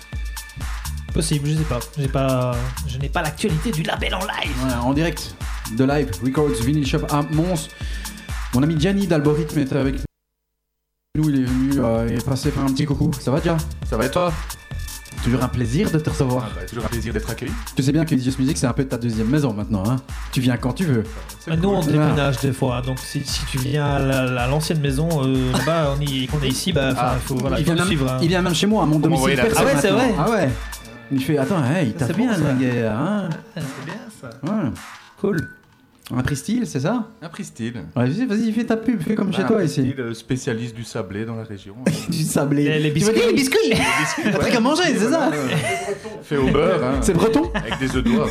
Possible, 1.14 1.49
je 1.49 1.56
sais 1.56 1.64
pas. 1.64 1.80
J'ai 1.98 2.07
pas, 2.07 2.56
je 2.88 2.98
n'ai 2.98 3.10
pas 3.10 3.22
l'actualité 3.22 3.72
du 3.72 3.84
label 3.84 4.15
en 4.15 4.19
live. 4.19 4.52
Voilà, 4.61 4.82
en 4.84 4.94
direct 4.94 5.36
de 5.76 5.84
Live 5.84 6.11
Records 6.24 6.64
Vinyl 6.64 6.88
Shop 6.88 7.06
à 7.10 7.24
Mons. 7.24 7.68
Mon 8.53 8.64
ami 8.64 8.80
Gianni 8.80 9.06
d'Algorithme 9.06 9.60
est 9.60 9.74
avec 9.74 9.95
nous, 11.18 11.30
il 11.30 11.41
est 11.41 11.45
venu 11.45 11.72
euh, 11.80 12.07
il 12.10 12.15
est 12.18 12.26
passé 12.26 12.52
faire 12.52 12.64
un 12.64 12.72
petit 12.72 12.86
coucou. 12.86 13.11
Ça 13.19 13.32
va 13.32 13.40
déjà 13.40 13.57
Ça 13.90 13.98
va 13.98 14.06
et 14.06 14.11
toi? 14.11 14.32
Toujours 15.28 15.44
un 15.44 15.49
plaisir 15.49 15.91
de 15.91 15.99
te 15.99 16.10
recevoir. 16.10 16.45
Ah 16.48 16.52
bah, 16.56 16.62
Toujours 16.66 16.86
un 16.86 16.88
plaisir 16.88 17.12
d'être 17.12 17.30
accueilli. 17.30 17.52
Tu 17.76 17.84
sais 17.84 17.91
bien 17.91 18.06
que 18.06 18.18
Just 18.18 18.40
Music 18.40 18.58
c'est 18.58 18.66
un 18.66 18.72
peu 18.72 18.86
ta 18.86 18.98
deuxième 18.98 19.28
maison 19.28 19.52
maintenant. 19.52 19.84
Hein 19.86 19.98
tu 20.32 20.40
viens 20.40 20.56
quand 20.56 20.72
tu 20.72 20.86
veux. 20.86 21.04
Mais 21.48 21.58
nous, 21.58 21.68
on 21.70 21.82
déménage 21.82 22.40
des 22.40 22.54
fois. 22.54 22.82
Donc, 22.82 22.98
si, 22.99 23.22
si 23.26 23.45
tu 23.48 23.58
viens 23.58 23.86
à 23.86 23.99
la- 23.99 24.44
à 24.44 24.48
l'ancienne 24.48 24.80
maison, 24.80 25.10
euh, 25.26 25.52
là-bas, 25.52 25.95
on 25.98 26.02
y- 26.02 26.28
qu'on 26.28 26.41
est 26.41 26.48
ici, 26.48 26.72
bah, 26.72 26.94
Ah, 26.98 27.16
faut, 27.26 27.36
voilà, 27.36 27.60
il, 27.60 27.66
faut 27.66 27.74
vient 27.74 27.80
même, 27.84 27.88
suivre. 27.88 28.10
hein. 28.10 28.20
il 28.22 28.28
vient 28.30 28.41
même 28.41 28.56
chez 28.56 28.68
moi, 28.68 28.84
à 28.84 28.86
mon 28.86 28.99
domicile 28.99 29.36
la- 29.36 29.44
Ah 29.58 29.66
ouais, 29.66 29.74
c'est 29.82 29.90
vrai 29.90 30.16
Ah 30.18 30.30
ouais. 30.32 30.49
Il 31.12 31.22
fait 31.22 31.38
Attends, 31.38 31.62
hey, 31.66 31.88
il 31.88 31.94
tape 31.94 32.08
C'est 32.08 32.16
bien, 32.18 32.32
bon, 32.32 32.45
ça. 32.45 32.54
le 32.54 32.60
gars. 32.82 32.98
Hein 32.98 33.30
C'est 33.56 33.86
bien 33.86 33.95
ça. 34.22 34.30
Ouais. 34.44 34.70
Cool. 35.20 35.49
Un 36.16 36.22
Pristyle, 36.22 36.66
c'est 36.66 36.80
ça? 36.80 37.10
Un 37.22 37.28
Pristyle. 37.28 37.74
Ouais, 37.96 38.08
vas-y, 38.08 38.52
fais 38.54 38.64
ta 38.64 38.78
pub, 38.78 39.02
fais 39.02 39.14
comme 39.16 39.34
chez 39.34 39.42
Un 39.42 39.48
toi 39.48 39.62
ici. 39.64 39.82
Pristyle, 39.82 40.02
euh, 40.02 40.14
spécialiste 40.14 40.74
du 40.74 40.86
sablé 40.86 41.26
dans 41.26 41.36
la 41.36 41.44
région. 41.44 41.76
Du 42.10 42.24
sablé. 42.24 42.64
Les- 42.64 42.80
les 42.80 42.94
Tu 42.94 43.00
veux 43.06 43.12
biscuits. 43.12 43.28
les 43.28 43.34
biscuits 43.34 43.70
biscuits, 44.00 44.24
Un 44.34 44.40
truc 44.40 44.56
à 44.56 44.60
manger, 44.62 44.84
c'est 44.98 45.10
ça? 45.10 45.30
Fait 46.24 46.38
au 46.38 46.48
beurre. 46.48 46.82
hein. 46.84 47.00
C'est 47.02 47.14
breton? 47.14 47.52
Avec 47.54 47.78
des 47.80 47.94
œufs 47.98 48.04
d'oie. 48.04 48.28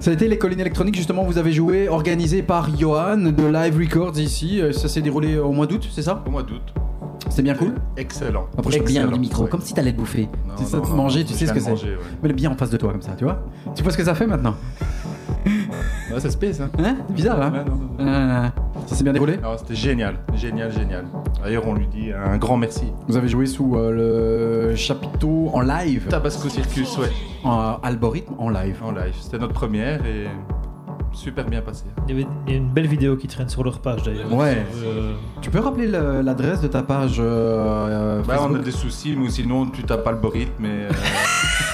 Ça 0.00 0.10
a 0.10 0.14
été 0.14 0.26
les 0.26 0.38
collines 0.38 0.58
électroniques, 0.60 0.96
justement, 0.96 1.22
vous 1.22 1.38
avez 1.38 1.52
joué, 1.52 1.88
organisé 1.88 2.42
par 2.42 2.76
Johan 2.76 3.16
de 3.18 3.46
Live 3.46 3.78
Records 3.78 4.18
ici. 4.18 4.60
Euh, 4.60 4.72
Ça 4.72 4.88
s'est 4.88 5.02
déroulé 5.02 5.38
au 5.38 5.52
mois 5.52 5.66
d'août, 5.68 5.88
c'est 5.94 6.02
ça? 6.02 6.22
Au 6.26 6.30
mois 6.30 6.42
d'août. 6.42 6.62
C'était 7.32 7.44
bien 7.44 7.54
cool 7.54 7.72
Excellent. 7.96 8.44
Approche 8.58 8.78
bien 8.84 9.06
du 9.06 9.18
micro, 9.18 9.44
ouais. 9.44 9.48
comme 9.48 9.62
si 9.62 9.72
t'allais 9.72 9.92
te 9.92 9.96
bouffer. 9.96 10.28
Non, 10.46 10.52
C'est 10.56 10.64
ça, 10.66 10.76
non, 10.76 10.82
te 10.82 10.90
non, 10.90 10.96
manger, 10.96 11.20
non, 11.20 11.26
tu 11.28 11.32
sais 11.32 11.46
ce 11.46 11.52
que 11.54 11.60
c'est. 11.60 11.70
ouais. 11.72 11.96
Mets-le 12.22 12.34
bien 12.34 12.50
en 12.50 12.54
face 12.54 12.68
de 12.68 12.76
toi, 12.76 12.92
comme 12.92 13.00
ça, 13.00 13.12
tu 13.16 13.24
vois 13.24 13.42
Tu 13.74 13.82
vois 13.82 13.90
ce 13.90 13.96
que 13.96 14.04
ça 14.04 14.14
fait 14.14 14.26
maintenant 14.26 14.54
Ouais, 15.46 16.20
ça 16.20 16.30
se 16.30 16.36
pèse, 16.36 16.60
hein. 16.60 16.68
Hein 16.78 16.96
C'est 17.08 17.14
bizarre, 17.14 17.40
hein 17.40 17.50
Ouais, 17.52 17.64
non, 17.64 17.76
non, 17.76 18.04
non. 18.04 18.12
Ah, 18.12 18.52
Ça 18.86 18.94
s'est 18.96 19.02
bien 19.02 19.14
déroulé 19.14 19.38
Non, 19.38 19.56
C'était 19.56 19.74
génial, 19.74 20.16
génial, 20.34 20.70
génial. 20.70 21.06
D'ailleurs, 21.42 21.66
on 21.66 21.72
lui 21.72 21.86
dit 21.86 22.10
un 22.12 22.36
grand 22.36 22.58
merci. 22.58 22.84
Vous 23.08 23.16
avez 23.16 23.28
joué 23.28 23.46
sous 23.46 23.76
euh, 23.76 24.68
le 24.70 24.76
chapiteau 24.76 25.48
en 25.54 25.62
live 25.62 26.08
Tabasco 26.10 26.50
Circus, 26.50 26.98
ouais, 26.98 27.08
En 27.44 27.78
algorithme 27.82 28.34
en 28.38 28.50
live. 28.50 28.76
en 28.84 28.90
live. 28.92 29.14
C'était 29.22 29.38
notre 29.38 29.54
première 29.54 30.04
et 30.04 30.26
super 31.12 31.44
bien 31.44 31.60
passé. 31.60 31.84
Il 32.08 32.14
y 32.14 32.18
avait 32.22 32.28
il 32.46 32.52
y 32.52 32.56
a 32.56 32.58
une 32.58 32.68
belle 32.70 32.86
vidéo 32.86 33.16
qui 33.16 33.26
traîne 33.28 33.48
sur 33.48 33.62
leur 33.64 33.80
page 33.80 34.02
d'ailleurs. 34.02 34.32
Ouais. 34.32 34.64
Euh, 34.84 35.12
Tu 35.40 35.50
peux 35.50 35.58
rappeler 35.60 35.86
le- 35.86 36.22
l'adresse 36.22 36.60
de 36.60 36.68
ta 36.68 36.82
page 36.82 37.16
euh, 37.18 38.22
Bah, 38.26 38.38
on 38.48 38.54
a 38.54 38.58
des 38.58 38.70
soucis, 38.70 39.14
mais 39.16 39.30
sinon 39.30 39.66
tu 39.66 39.82
tapes 39.84 40.06
algorithme, 40.06 40.52
mais. 40.58 40.68
euh, 40.68 40.90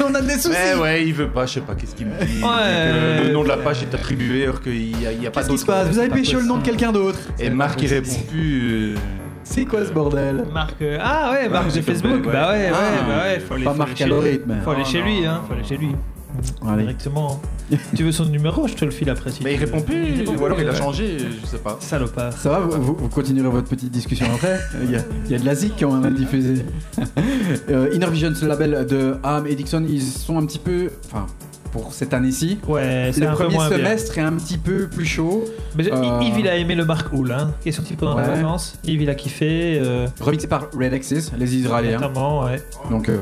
on 0.09 0.15
a 0.15 0.21
des 0.21 0.33
soucis 0.39 0.51
Mais 0.75 0.81
ouais, 0.81 1.07
il 1.07 1.15
veut 1.15 1.29
pas, 1.29 1.47
je 1.47 1.55
sais 1.55 1.61
pas 1.61 1.75
qu'est-ce 1.75 1.95
qu'il 1.95 2.07
me 2.07 2.19
dit. 2.25 2.43
Ouais. 2.43 3.23
Que 3.23 3.27
le 3.29 3.33
nom 3.33 3.43
de 3.43 3.49
la 3.49 3.57
page 3.59 3.83
est 3.83 3.95
attribué 3.95 4.45
alors 4.45 4.61
qu'il 4.61 5.01
y 5.01 5.07
a, 5.07 5.13
y 5.13 5.27
a 5.27 5.31
pas 5.31 5.41
Qu'est-ce 5.41 5.53
qui 5.53 5.59
se 5.59 5.67
passe 5.67 5.89
Vous 5.89 5.99
avez 5.99 6.09
pêché 6.09 6.37
le 6.37 6.43
nom 6.45 6.59
de 6.59 6.63
quelqu'un 6.65 6.93
d'autre 6.93 7.19
Et 7.39 7.51
Marc 7.51 7.81
il 7.83 7.89
répond 7.89 8.11
plus. 8.31 8.93
euh, 8.95 8.99
C'est 9.45 9.65
quoi 9.65 9.85
ce 9.85 9.93
bordel 9.93 10.45
Marc. 10.53 10.75
euh, 10.83 10.99
Ah 11.01 11.31
ouais, 11.33 11.49
Marc 11.49 11.67
de 11.67 11.71
Zuckerberg, 11.71 12.01
Facebook. 12.03 12.27
ouais. 12.27 12.33
Bah 12.33 12.51
ouais, 12.51 12.71
ouais, 12.71 12.73
Ah. 12.75 13.05
bah 13.09 13.23
ouais. 13.25 13.39
Faut 13.41 13.55
aller, 13.55 13.65
Pas 13.65 13.75
Marc 13.75 14.01
Algorithme. 14.01 14.55
Faut 14.65 14.71
aller 14.73 14.81
Non, 14.81 14.85
chez 14.87 15.03
lui, 15.03 15.25
hein. 15.27 15.41
Faut 15.47 15.55
aller 15.55 15.65
chez 15.65 15.77
lui. 15.77 15.89
Allez. 16.67 16.83
Directement. 16.83 17.41
hein. 17.73 17.77
tu 17.97 18.05
veux 18.05 18.13
son 18.13 18.27
numéro 18.27 18.67
Je 18.69 18.75
te 18.75 18.85
le 18.85 18.91
file 18.91 19.11
après. 19.11 19.31
Si 19.31 19.43
Mais 19.43 19.55
il 19.55 19.59
répond 19.59 19.81
plus, 19.81 20.19
répond 20.19 20.37
ou 20.37 20.45
alors 20.45 20.61
il 20.61 20.69
a 20.69 20.75
changé, 20.75 21.17
je 21.19 21.47
sais 21.47 21.59
pas. 21.59 21.77
Salopard. 21.81 22.33
Ça 22.35 22.51
va, 22.51 22.61
vous, 22.61 22.95
continuerez 23.09 23.49
votre 23.49 23.69
petite 23.69 23.91
discussion 23.91 24.27
après 24.35 24.59
Il 24.83 24.91
y 24.91 24.97
a, 24.97 25.01
il 25.27 25.31
y 25.33 25.35
a 25.35 25.39
de 25.39 25.45
la 25.47 25.55
zik 25.55 25.75
quand 25.81 25.93
même 25.93 26.05
à 26.05 26.17
diffuser. 26.17 26.65
euh, 27.71 27.91
Inner 27.95 28.11
Vision, 28.11 28.35
ce 28.35 28.47
label 28.47 28.87
de 28.87 29.17
Ham 29.23 29.47
et 29.47 29.55
Dixon, 29.55 29.85
ils 29.89 30.03
sont 30.03 30.39
un 30.39 30.47
petit 30.47 30.59
peu. 30.59 30.91
Enfin, 31.07 31.27
pour 31.73 31.93
cette 31.93 32.15
année-ci. 32.15 32.59
Ouais, 32.67 33.11
c'est 33.13 33.21
Le 33.21 33.27
un 33.29 33.31
peu 33.33 33.45
premier 33.45 33.57
moins 33.57 33.69
bien. 33.69 33.77
semestre 33.79 34.17
est 34.17 34.23
un 34.23 34.33
petit 34.33 34.57
peu 34.57 34.89
plus 34.89 35.05
chaud. 35.05 35.45
Mais 35.77 35.93
Euh, 35.93 36.21
Yves, 36.23 36.39
il 36.39 36.49
a 36.49 36.57
aimé 36.57 36.75
le 36.75 36.87
Mark 36.87 37.13
Hull, 37.13 37.31
hein, 37.31 37.53
qui 37.61 37.69
est 37.69 37.73
sorti 37.73 37.95
pendant 37.95 38.17
Ouais. 38.17 38.23
les 38.27 38.37
vacances. 38.37 38.79
Yves, 38.85 39.03
il 39.03 39.11
a 39.11 39.15
kiffé. 39.15 39.79
Euh, 39.83 40.07
Remixé 40.19 40.47
par 40.47 40.69
Red 40.73 40.95
Axis, 40.95 41.31
les 41.39 41.57
Israéliens. 41.57 41.99
notamment, 41.99 42.45
ouais. 42.45 42.63
Donc, 42.91 43.11
euh, 43.11 43.19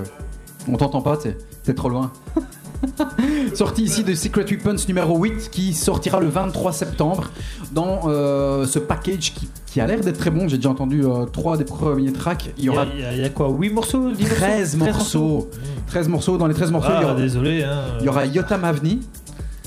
on 0.68 0.76
t'entend 0.76 1.02
pas, 1.02 1.16
t'es 1.16 1.74
trop 1.74 1.88
loin. 1.88 2.12
Sorti 3.54 3.82
ici 3.82 4.04
de 4.04 4.14
Secret 4.14 4.44
Weapons 4.50 4.76
numéro 4.88 5.18
8 5.18 5.50
qui 5.50 5.72
sortira 5.74 6.20
le 6.20 6.28
23 6.28 6.72
septembre 6.72 7.30
dans 7.72 8.02
euh, 8.06 8.66
ce 8.66 8.78
package 8.78 9.32
qui, 9.34 9.48
qui 9.66 9.80
a 9.80 9.86
l'air 9.86 10.00
d'être 10.00 10.18
très 10.18 10.30
bon. 10.30 10.48
J'ai 10.48 10.56
déjà 10.56 10.70
entendu 10.70 11.04
euh, 11.04 11.24
trois 11.26 11.56
des 11.56 11.64
premiers 11.64 12.12
tracks. 12.12 12.52
Il 12.58 12.64
y 12.64 12.68
aura 12.68 12.82
a, 12.82 12.86
il 12.94 13.00
y 13.00 13.04
a- 13.04 13.12
il 13.14 13.20
y 13.20 13.24
a 13.24 13.28
quoi 13.30 13.48
8 13.50 13.70
morceaux 13.70 14.10
10 14.12 14.24
13 14.24 14.76
morceaux. 14.76 15.50
13 15.88 16.08
morceaux. 16.08 16.36
Dans 16.38 16.46
les 16.46 16.54
13 16.54 16.70
morceaux, 16.70 16.90
il, 16.90 17.00
y 17.00 17.04
Ah, 17.04 17.12
aura, 17.12 17.14
désolé. 17.14 17.62
Hein. 17.62 17.80
il 18.00 18.06
y 18.06 18.08
aura 18.08 18.26
Yotam 18.26 18.64
Avni, 18.64 19.00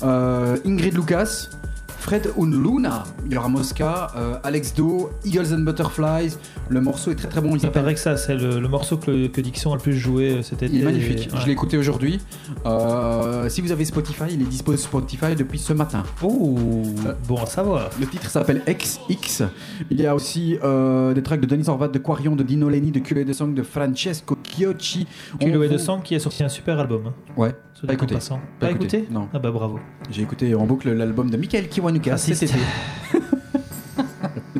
euh, 0.02 0.56
Ingrid 0.66 0.94
Lucas, 0.94 1.48
Fred 2.00 2.32
Unluna, 2.38 3.04
il 3.26 3.32
y 3.32 3.36
aura 3.36 3.48
Mosca, 3.48 4.08
euh, 4.16 4.34
Alex 4.42 4.74
Do, 4.74 5.10
Eagles 5.24 5.52
and 5.54 5.60
Butterflies. 5.60 6.36
Le 6.68 6.80
morceau 6.80 7.10
est 7.10 7.14
très 7.14 7.28
très 7.28 7.40
bon. 7.40 7.54
Il 7.56 7.70
paraît 7.70 7.94
que 7.94 8.00
ça, 8.00 8.16
c'est 8.16 8.34
le, 8.34 8.58
le 8.58 8.68
morceau 8.68 8.96
que, 8.96 9.26
que 9.26 9.40
Dixon 9.40 9.72
a 9.72 9.76
le 9.76 9.80
plus 9.82 9.94
joué 9.94 10.30
euh, 10.30 10.42
cet 10.42 10.62
été. 10.62 10.74
Il 10.74 10.80
est 10.80 10.84
magnifique, 10.84 11.28
Et- 11.32 11.36
je 11.40 11.46
l'ai 11.46 11.52
écouté 11.52 11.76
aujourd'hui. 11.76 12.18
Euh, 12.66 13.48
si 13.48 13.60
vous 13.60 13.70
avez 13.70 13.84
Spotify, 13.84 14.24
il 14.32 14.40
est 14.42 14.46
dispo 14.46 14.72
sur 14.76 14.80
Spotify 14.88 15.34
depuis 15.36 15.58
ce 15.58 15.72
matin. 15.72 16.02
Oh, 16.22 16.56
bon 17.28 17.36
à 17.42 17.46
savoir. 17.46 17.90
Le 18.00 18.06
titre 18.06 18.28
s'appelle 18.30 18.62
XX. 18.66 19.44
Il 19.90 20.00
y 20.00 20.06
a 20.06 20.14
aussi 20.14 20.52
des 21.14 21.22
tracks 21.22 21.40
de 21.40 21.46
Denis 21.46 21.68
Orvat, 21.68 21.88
de 21.88 21.98
Quarion, 21.98 22.34
de 22.34 22.42
Dino 22.42 22.68
Lenny, 22.68 22.90
de 22.90 23.00
Culé 23.00 23.24
de 23.24 23.32
Song, 23.32 23.52
de 23.54 23.62
Francesco 23.62 24.36
Chiocci. 24.42 25.06
Et 25.40 25.50
de 25.50 25.78
Sang 25.78 26.00
qui 26.00 26.14
a 26.14 26.20
sorti 26.20 26.42
un 26.44 26.48
super 26.48 26.78
album. 26.80 27.02
hein, 27.08 27.12
Ouais, 27.36 27.54
soit 27.74 27.86
pas 27.86 27.92
écouté. 27.94 28.14
Pas 28.14 28.38
Pas, 28.58 28.70
écouté, 28.70 29.06
non. 29.10 29.28
Ah 29.34 29.38
bah 29.38 29.50
bravo. 29.50 29.78
J'ai 30.10 30.22
écouté 30.22 30.54
en 30.54 30.66
boucle 30.66 30.90
l'album 30.92 31.30
de 31.30 31.36
Michael 31.36 31.68
Cet 32.34 32.50
été. 32.50 32.58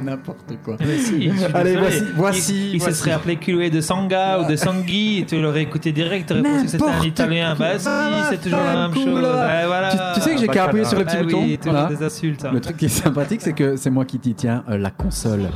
N'importe 0.02 0.54
quoi. 0.64 0.76
Si, 0.98 1.30
Allez, 1.52 1.76
voici- 1.76 2.02
voici- 2.16 2.52
Il, 2.54 2.74
il 2.74 2.78
voici. 2.80 2.94
se 2.94 3.00
serait 3.00 3.10
appelé 3.12 3.36
et 3.60 3.70
de 3.70 3.80
Sanga 3.80 4.40
ou 4.40 4.50
de 4.50 4.56
Sangui, 4.56 5.24
tu 5.28 5.40
l'aurais 5.40 5.62
écouté 5.62 5.92
direct, 5.92 6.26
tu 6.28 6.32
aurais 6.32 6.42
pensé 6.42 6.64
que 6.64 6.70
c'était 6.70 6.84
un 6.84 6.86
N'importe 6.88 7.04
italien. 7.04 7.54
Bah 7.58 7.78
si, 7.78 7.84
c'est 8.30 8.40
toujours 8.40 8.60
la 8.64 8.74
même 8.88 8.92
Cool, 8.92 9.04
chose. 9.04 9.22
là. 9.22 9.46
Ouais, 9.46 9.66
voilà. 9.66 9.90
Tu, 9.90 10.20
tu 10.20 10.20
sais 10.26 10.34
que 10.34 10.40
j'ai 10.40 10.46
qu'à 10.48 10.64
appuyer 10.64 10.84
sur 10.84 10.98
le 10.98 11.04
petit 11.04 11.16
Ah 11.18 11.22
bouton. 11.22 11.42
oui, 11.42 11.58
toujours 11.58 11.72
Voilà. 11.80 11.94
des 11.94 12.02
insultes. 12.04 12.44
hein. 12.44 12.50
Le 12.52 12.60
truc 12.60 12.76
qui 12.78 12.86
est 12.86 12.88
sympathique, 12.88 13.42
c'est 13.42 13.52
que 13.52 13.76
c'est 13.76 13.90
moi 13.90 14.04
qui 14.04 14.18
t'y 14.18 14.34
tiens 14.34 14.64
euh, 14.70 14.78
la 14.78 14.90
console. 14.90 15.50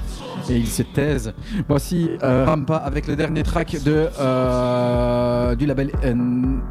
Et 0.48 0.56
il 0.56 0.66
se 0.66 0.82
taise. 0.82 1.32
Voici 1.68 2.10
euh, 2.22 2.44
Rampa 2.44 2.76
avec 2.76 3.06
le 3.06 3.16
dernier 3.16 3.42
track 3.42 3.82
de, 3.82 4.08
euh, 4.18 5.54
du 5.54 5.66
label 5.66 5.90
euh, 6.04 6.14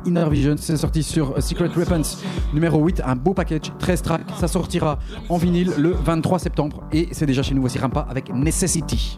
Inner 0.05 0.29
Vision. 0.29 0.55
C'est 0.57 0.77
sorti 0.77 1.03
sur 1.03 1.41
Secret 1.41 1.69
Weapons 1.75 2.17
numéro 2.53 2.83
8. 2.83 3.01
Un 3.05 3.15
beau 3.15 3.33
package, 3.33 3.71
13 3.79 4.01
tracks. 4.01 4.21
Ça 4.39 4.47
sortira 4.47 4.99
en 5.29 5.37
vinyle 5.37 5.71
le 5.77 5.91
23 5.91 6.39
septembre. 6.39 6.83
Et 6.91 7.09
c'est 7.11 7.25
déjà 7.25 7.41
chez 7.43 7.55
nous. 7.55 7.61
Voici 7.61 7.79
Rampa 7.79 8.05
avec 8.09 8.33
Necessity. 8.33 9.17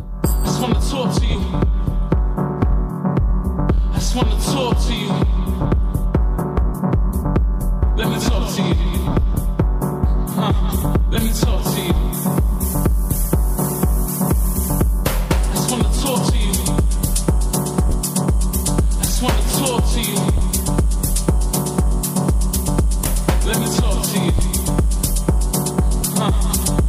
I 3.96 4.00
just 4.24 4.90
you. 4.90 5.35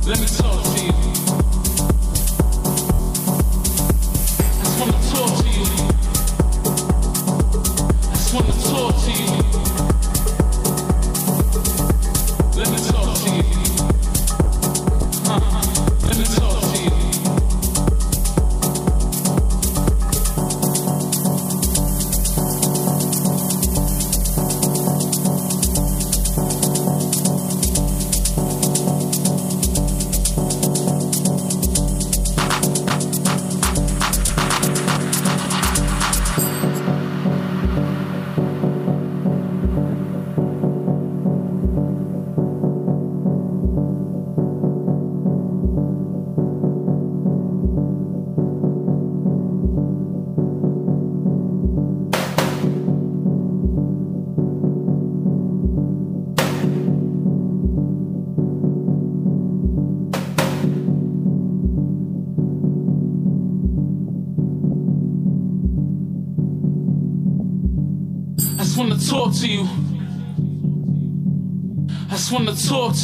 Let 0.07 0.20
me 0.20 0.36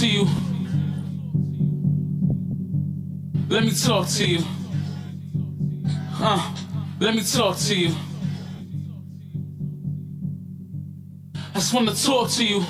to 0.03 0.09
you. 0.09 0.27
Let 3.49 3.63
me 3.63 3.71
talk 3.71 4.09
to 4.09 4.27
you. 4.27 4.43
Huh? 6.11 6.55
Let 6.99 7.15
me 7.15 7.23
talk 7.23 7.57
to 7.57 7.75
you. 7.77 7.95
I 11.55 11.55
just 11.55 11.73
wanna 11.73 11.95
talk 11.95 12.31
to 12.31 12.45
you. 12.45 12.65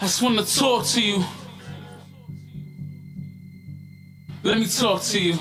I 0.00 0.06
just 0.06 0.22
wanna 0.22 0.44
talk 0.44 0.86
to 0.86 1.02
you. 1.02 1.22
Let 4.44 4.58
me 4.58 4.66
talk 4.66 5.02
to 5.02 5.20
you. 5.20 5.38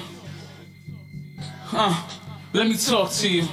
Huh? 1.63 1.93
Let 2.51 2.67
me 2.67 2.75
talk 2.75 3.09
to 3.09 3.29
you. 3.29 3.47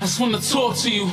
I 0.00 0.06
just 0.06 0.18
wanna 0.18 0.40
talk 0.40 0.76
to 0.78 0.90
you. 0.90 1.12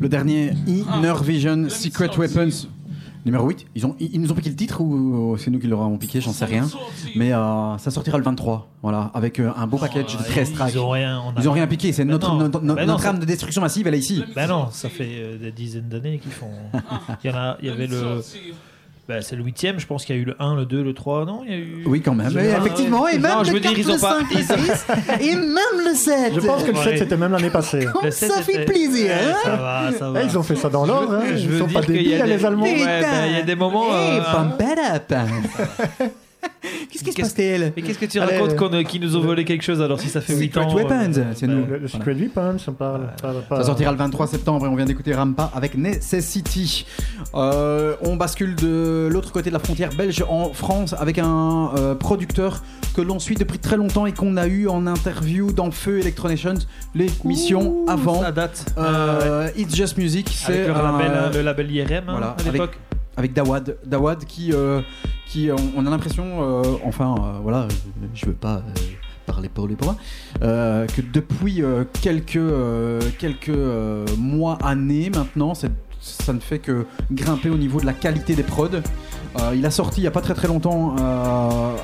Le 0.00 0.08
dernier 0.08 0.52
Inner 0.66 1.14
Vision 1.22 1.68
Secret 1.68 2.10
Weapons. 2.16 2.66
Numéro 3.26 3.46
8, 3.48 3.66
ils, 3.74 3.84
ont, 3.84 3.94
ils 3.98 4.18
nous 4.20 4.30
ont 4.30 4.34
piqué 4.34 4.48
le 4.48 4.54
titre 4.56 4.80
ou 4.80 5.36
c'est 5.38 5.50
nous 5.50 5.58
qui 5.58 5.66
leur 5.66 5.82
avons 5.82 5.98
piqué, 5.98 6.20
j'en 6.20 6.32
sais 6.32 6.44
rien. 6.46 6.66
Mais 7.16 7.32
euh, 7.32 7.76
ça 7.76 7.90
sortira 7.90 8.16
le 8.16 8.24
23, 8.24 8.70
voilà, 8.80 9.10
avec 9.12 9.38
euh, 9.40 9.50
un 9.56 9.66
beau 9.66 9.76
package 9.76 10.16
de 10.16 10.22
13 10.22 10.52
tracks. 10.54 10.72
Ils 10.72 10.78
ont 10.78 10.88
rien. 10.88 11.20
on 11.26 11.30
a- 11.36 11.40
Ils 11.42 11.48
ont 11.48 11.52
rien 11.52 11.66
piqué, 11.66 11.92
c'est 11.92 12.04
Ben 12.04 12.12
notre, 12.12 12.28
non. 12.32 12.38
notre, 12.38 12.60
Ben 12.60 12.66
non, 12.86 12.86
notre 12.86 13.06
âme 13.06 13.18
de 13.18 13.26
destruction 13.26 13.60
massive, 13.60 13.86
elle 13.86 13.96
est 13.96 13.98
ici. 13.98 14.22
Ben 14.34 14.46
non, 14.46 14.68
ça 14.70 14.88
fait 14.88 15.08
euh, 15.18 15.36
des 15.36 15.50
dizaines 15.52 15.88
d'années 15.88 16.18
qu'ils 16.20 16.30
font. 16.32 16.48
Il 17.24 17.30
y 17.30 17.32
en 17.32 17.36
a, 17.36 17.58
il 17.60 17.68
y 17.68 17.70
avait 17.70 17.88
le. 17.88 18.22
Ben, 19.08 19.22
c'est 19.22 19.36
le 19.36 19.42
huitième, 19.42 19.80
je 19.80 19.86
pense 19.86 20.04
qu'il 20.04 20.14
y 20.14 20.18
a 20.18 20.20
eu 20.20 20.26
le 20.26 20.36
1, 20.38 20.54
le 20.54 20.66
2, 20.66 20.82
le 20.82 20.92
3, 20.92 21.24
non 21.24 21.40
il 21.46 21.50
y 21.50 21.54
a 21.54 21.56
eu... 21.56 21.82
Oui, 21.86 22.02
quand 22.02 22.14
même. 22.14 22.28
Effectivement, 22.38 23.08
et 23.08 23.18
même 23.18 23.38
le 23.42 23.52
veux 23.52 23.58
dire, 23.60 23.70
4, 23.70 23.78
ils 23.78 23.90
ont 23.90 23.94
le 23.94 24.00
pas. 24.00 24.18
5, 24.20 24.26
ils 24.32 24.52
ont- 24.52 24.56
le 24.56 24.62
6, 25.22 25.30
et 25.30 25.34
même 25.34 25.56
le 25.88 25.94
7. 25.94 26.34
Je 26.34 26.40
pense 26.40 26.62
que 26.62 26.70
le 26.72 26.76
7 26.76 26.86
Ouais. 26.86 26.96
c'était 26.98 27.16
même 27.16 27.32
l'année 27.32 27.48
passée. 27.48 27.86
Comme 27.90 28.04
Le 28.04 28.10
sept, 28.10 28.30
ça 28.30 28.42
fait 28.42 28.66
plaisir, 28.66 29.06
Ouais, 29.06 29.12
hein 29.30 29.34
ça 29.44 29.56
va, 29.56 29.90
ça 29.98 30.10
va. 30.10 30.22
Eh, 30.22 30.26
ils 30.26 30.36
ont 30.36 30.42
fait 30.42 30.56
ça 30.56 30.68
dans 30.68 30.84
l'ordre, 30.84 31.14
hein. 31.14 31.22
Ils 31.30 31.48
veux 31.48 31.58
sont 31.58 31.64
dire 31.68 31.80
pas 31.80 31.86
qu'il 31.86 31.94
y 31.94 31.98
a 32.14 32.18
débiles, 32.18 32.22
des- 32.26 32.36
les 32.36 32.44
Allemands. 32.44 32.64
Ouais, 32.64 32.84
ben, 33.00 33.26
il 33.28 33.32
y 33.32 33.40
a 33.40 33.42
des 33.42 33.54
moments. 33.54 33.86
Hey, 33.96 34.18
euh, 34.18 34.22
pump 34.30 34.60
it 34.62 34.78
up. 35.10 35.18
Qu'est-ce 36.90 37.04
qui 37.04 37.12
se 37.12 37.20
passe-t-il 37.20 37.72
Mais 37.76 37.82
qu'est-ce 37.82 37.98
que 37.98 38.06
tu 38.06 38.18
Allez, 38.18 38.36
racontes 38.38 38.52
euh, 38.52 38.56
qu'on, 38.56 38.72
euh, 38.74 38.82
qu'ils 38.82 39.00
nous 39.02 39.16
ont 39.16 39.20
volé 39.20 39.44
quelque 39.44 39.62
chose 39.62 39.80
alors 39.82 40.00
si 40.00 40.08
ça 40.08 40.20
fait 40.20 40.34
8 40.34 40.46
Secret 40.54 40.64
ans 40.64 40.74
Weapons, 40.74 41.12
euh, 41.18 41.32
c'est 41.34 41.46
nous. 41.46 41.66
Le, 41.66 41.78
le 41.78 41.88
Secret 41.88 42.14
Weapons, 42.14 42.56
on 42.66 42.72
parle. 42.72 43.10
pas- 43.20 43.32
pas- 43.48 43.56
Ça 43.58 43.64
sortira 43.64 43.92
le 43.92 43.98
23 43.98 44.26
septembre 44.26 44.66
et 44.66 44.68
on 44.68 44.74
vient 44.74 44.86
d'écouter 44.86 45.14
Rampa 45.14 45.50
avec 45.54 45.76
Necessity. 45.76 46.86
Euh, 47.34 47.94
on 48.02 48.16
bascule 48.16 48.54
de 48.56 49.08
l'autre 49.10 49.30
côté 49.32 49.50
de 49.50 49.54
la 49.54 49.60
frontière 49.60 49.90
belge 49.94 50.24
en 50.28 50.52
France 50.52 50.94
avec 50.98 51.18
un 51.18 51.70
euh, 51.76 51.94
producteur 51.94 52.62
que 52.96 53.02
l'on 53.02 53.18
suit 53.20 53.36
depuis 53.36 53.58
très 53.58 53.76
longtemps 53.76 54.06
et 54.06 54.12
qu'on 54.12 54.36
a 54.36 54.46
eu 54.48 54.66
en 54.66 54.86
interview 54.86 55.52
dans 55.52 55.70
Feu 55.70 56.00
Electronations, 56.00 56.54
l'émission 56.94 57.84
avant. 57.86 58.22
Ça 58.22 58.32
date. 58.32 58.64
Euh, 58.78 59.48
It's 59.56 59.74
Just 59.76 59.96
Music, 59.98 60.28
c'est 60.32 60.52
Avec 60.64 60.68
le 60.68 60.74
un- 60.74 60.98
label, 60.98 61.30
le 61.34 61.42
label 61.42 61.70
IRM 61.70 61.92
hein, 61.92 62.02
voilà, 62.08 62.36
à 62.38 62.42
l'époque. 62.50 62.70
avec 62.70 62.78
Dawad, 63.26 63.78
Dawad 63.84 64.24
qui, 64.24 64.52
euh, 64.52 64.80
qui 65.26 65.50
on 65.76 65.86
a 65.86 65.90
l'impression, 65.90 66.24
euh, 66.42 66.62
enfin 66.84 67.14
euh, 67.18 67.38
voilà, 67.42 67.66
je 68.14 68.26
veux 68.26 68.32
pas 68.32 68.62
parler 69.26 69.48
pour 69.48 69.66
lui 69.66 69.74
pour 69.76 69.88
moi, 69.92 69.96
que 70.40 71.00
depuis 71.12 71.62
quelques 72.00 72.38
quelques 73.18 73.58
mois, 74.16 74.56
années 74.62 75.10
maintenant, 75.10 75.54
ça 75.54 76.32
ne 76.32 76.38
fait 76.40 76.60
que 76.60 76.86
grimper 77.12 77.50
au 77.50 77.58
niveau 77.58 77.80
de 77.80 77.86
la 77.86 77.92
qualité 77.92 78.34
des 78.34 78.44
prods. 78.44 78.80
Il 79.54 79.66
a 79.66 79.70
sorti 79.70 80.00
il 80.00 80.04
n'y 80.04 80.08
a 80.08 80.12
pas 80.12 80.22
très 80.22 80.34
très 80.34 80.48
longtemps 80.48 80.96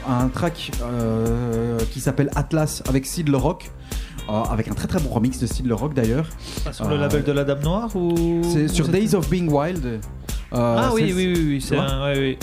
un 0.09 0.29
track 0.29 0.71
qui 1.91 2.01
s'appelle 2.01 2.31
Atlas 2.35 2.83
avec 2.89 3.07
Sid 3.07 3.29
Le 3.29 3.37
Rock. 3.37 3.71
euh, 4.29 4.43
avec 4.45 4.69
un 4.69 4.75
très 4.75 4.89
très 4.89 5.01
bon 5.01 5.11
remix 5.11 5.39
de 5.39 5.47
Sid 5.47 5.67
Le 5.67 5.75
Rock 5.75 5.93
d'ailleurs. 5.95 6.27
Sur 6.73 6.89
le 6.89 6.97
label 6.97 7.25
de 7.25 7.33
la 7.33 7.45
Dame 7.45 7.63
Noire 7.63 7.95
ou 7.95 8.41
C'est 8.43 8.69
sur 8.69 8.89
Days 8.89 9.15
of 9.15 9.29
Being 9.29 9.51
Wild. 9.51 10.01
Euh, 10.55 10.77
Ah 10.79 10.91
oui, 10.95 11.13
oui, 11.15 11.33
oui, 11.35 11.45
oui, 11.47 11.61
c'est 11.61 11.77
un, 11.77 12.05
ouais, 12.05 12.19
oui. 12.19 12.39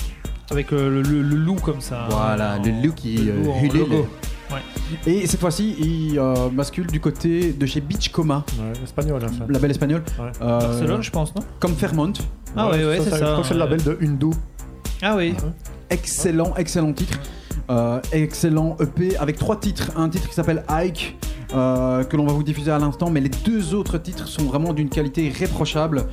Avec 0.51 0.73
euh, 0.73 0.89
le, 0.89 1.01
le- 1.01 1.21
le 1.21 1.35
loup 1.35 1.55
comme 1.55 1.79
ça. 1.81 2.07
Voilà, 2.09 2.57
en- 2.59 2.63
le 2.63 2.71
loup 2.85 2.93
qui 2.93 3.15
le 3.17 3.31
euh, 3.31 3.43
loup 3.43 3.51
en 3.51 3.61
hulule. 3.63 3.79
logo. 3.79 4.07
Ouais. 4.51 4.59
Et 5.07 5.25
cette 5.27 5.39
fois-ci, 5.39 5.75
il 5.79 6.19
euh, 6.19 6.49
bascule 6.51 6.87
du 6.87 6.99
côté 6.99 7.53
de 7.53 7.65
chez 7.65 7.79
Beach 7.79 8.09
Coma, 8.11 8.43
Ouais, 8.59 8.73
espagnol, 8.83 9.21
enfin. 9.23 9.45
label 9.47 9.71
espagnol. 9.71 10.03
Ouais. 10.19 10.25
Euh, 10.41 10.59
Barcelone, 10.59 11.01
je 11.03 11.09
pense, 11.11 11.33
non? 11.35 11.41
Comme 11.61 11.73
Fairmont. 11.75 12.11
Ah 12.57 12.69
ouais, 12.69 12.83
ouais, 12.85 12.99
c'est 13.01 13.11
ça. 13.11 13.37
que 13.39 13.47
c'est 13.47 13.53
le 13.53 13.59
label 13.61 13.81
de 13.81 13.97
Hindu. 14.03 14.35
Ah 15.01 15.15
oui. 15.15 15.33
Excellent, 15.89 16.53
excellent 16.57 16.91
titre. 16.91 17.17
Euh, 17.69 18.01
excellent 18.11 18.75
EP 18.81 19.15
avec 19.17 19.37
trois 19.37 19.57
titres. 19.57 19.91
Un 19.95 20.09
titre 20.09 20.27
qui 20.27 20.35
s'appelle 20.35 20.63
Ike, 20.67 21.15
euh, 21.53 22.03
que 22.03 22.15
l'on 22.17 22.25
va 22.25 22.33
vous 22.33 22.43
diffuser 22.43 22.71
à 22.71 22.79
l'instant, 22.79 23.09
mais 23.09 23.19
les 23.19 23.29
deux 23.29 23.73
autres 23.73 23.97
titres 23.97 24.27
sont 24.27 24.43
vraiment 24.43 24.73
d'une 24.73 24.89
qualité 24.89 25.25
irréprochable. 25.25 26.05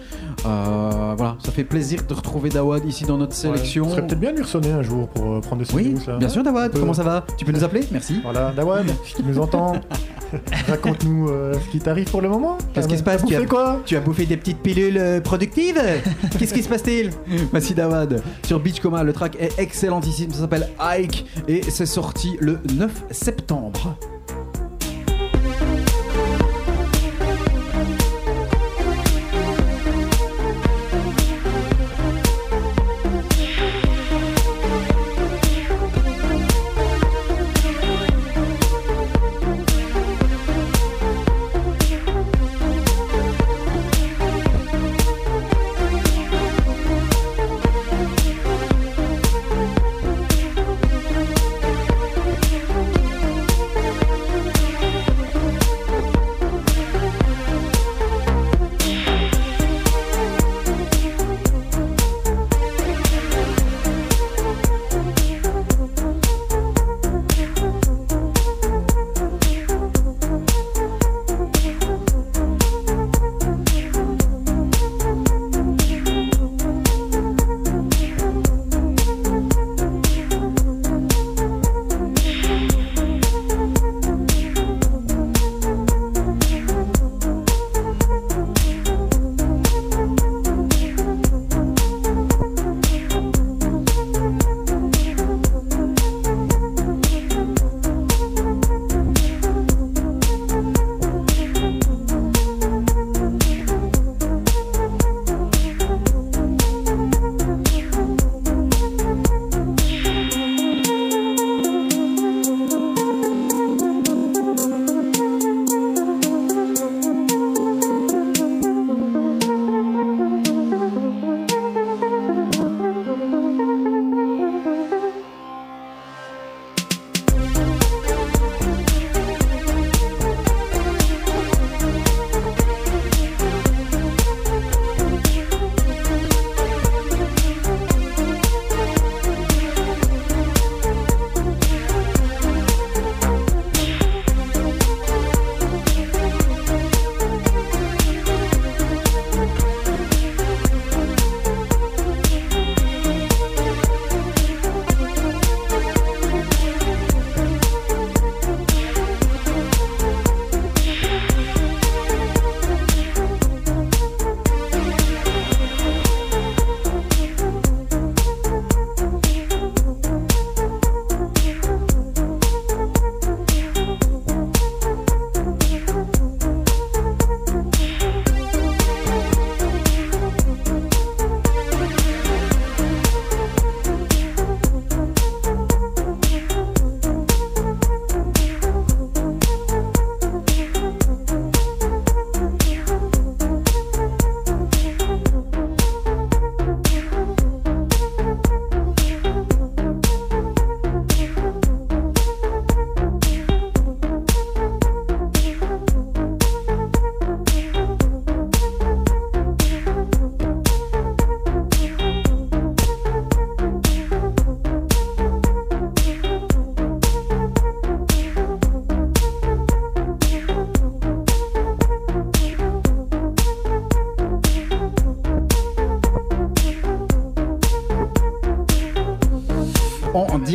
Euh, 0.46 1.14
voilà, 1.16 1.36
ça 1.44 1.52
fait 1.52 1.64
plaisir 1.64 2.00
de 2.08 2.14
retrouver 2.14 2.48
Dawad 2.48 2.84
ici 2.84 3.04
dans 3.04 3.18
notre 3.18 3.34
sélection. 3.34 3.84
Ce 3.84 3.90
serait 3.90 4.06
peut-être 4.06 4.20
bien 4.20 4.30
de 4.32 4.36
lui 4.36 4.42
ressonner 4.44 4.72
un 4.72 4.82
jour 4.82 5.08
pour 5.08 5.32
euh, 5.36 5.40
prendre 5.40 5.64
des 5.64 5.74
Oui, 5.74 5.90
news, 5.90 6.00
là. 6.06 6.16
bien 6.16 6.28
sûr, 6.28 6.42
Dawad. 6.42 6.72
Comment 6.78 6.94
ça 6.94 7.02
va? 7.04 7.24
Tu 7.36 7.44
peux 7.44 7.52
nous 7.52 7.64
appeler? 7.64 7.86
Merci. 7.92 8.20
Voilà, 8.22 8.52
Dawad, 8.52 8.86
si 9.04 9.14
tu 9.16 9.22
nous 9.22 9.38
entends, 9.38 9.72
raconte-nous 10.68 11.28
ce 11.28 11.70
qui 11.70 11.78
t'arrive 11.78 12.10
pour 12.10 12.20
le 12.20 12.28
moment. 12.28 12.58
Qu'est-ce 12.74 12.88
qui 12.88 12.98
se 12.98 13.02
passe? 13.02 13.24
Tu 13.24 13.34
as, 13.34 13.44
quoi? 13.46 13.80
tu 13.84 13.96
as 13.96 14.00
bouffé 14.00 14.26
des 14.26 14.36
petites 14.36 14.58
pilules 14.60 15.20
productives? 15.22 15.80
Qu'est-ce 16.38 16.54
qui 16.54 16.62
se 16.62 16.68
passe-t-il? 16.68 17.10
Voici 17.50 17.74
Dawad 17.74 18.22
sur 18.44 18.60
Beach 18.60 18.80
Coma. 18.80 19.02
Le 19.04 19.12
track 19.12 19.36
est 19.40 19.58
excellentissime. 19.58 20.32
Ça 20.32 20.40
s'appelle 20.40 20.68
Ike 20.80 21.24
et 21.46 21.62
c'est 21.62 21.86
sorti 21.86 22.36
le 22.40 22.58
9 22.74 23.04
septembre. 23.10 23.96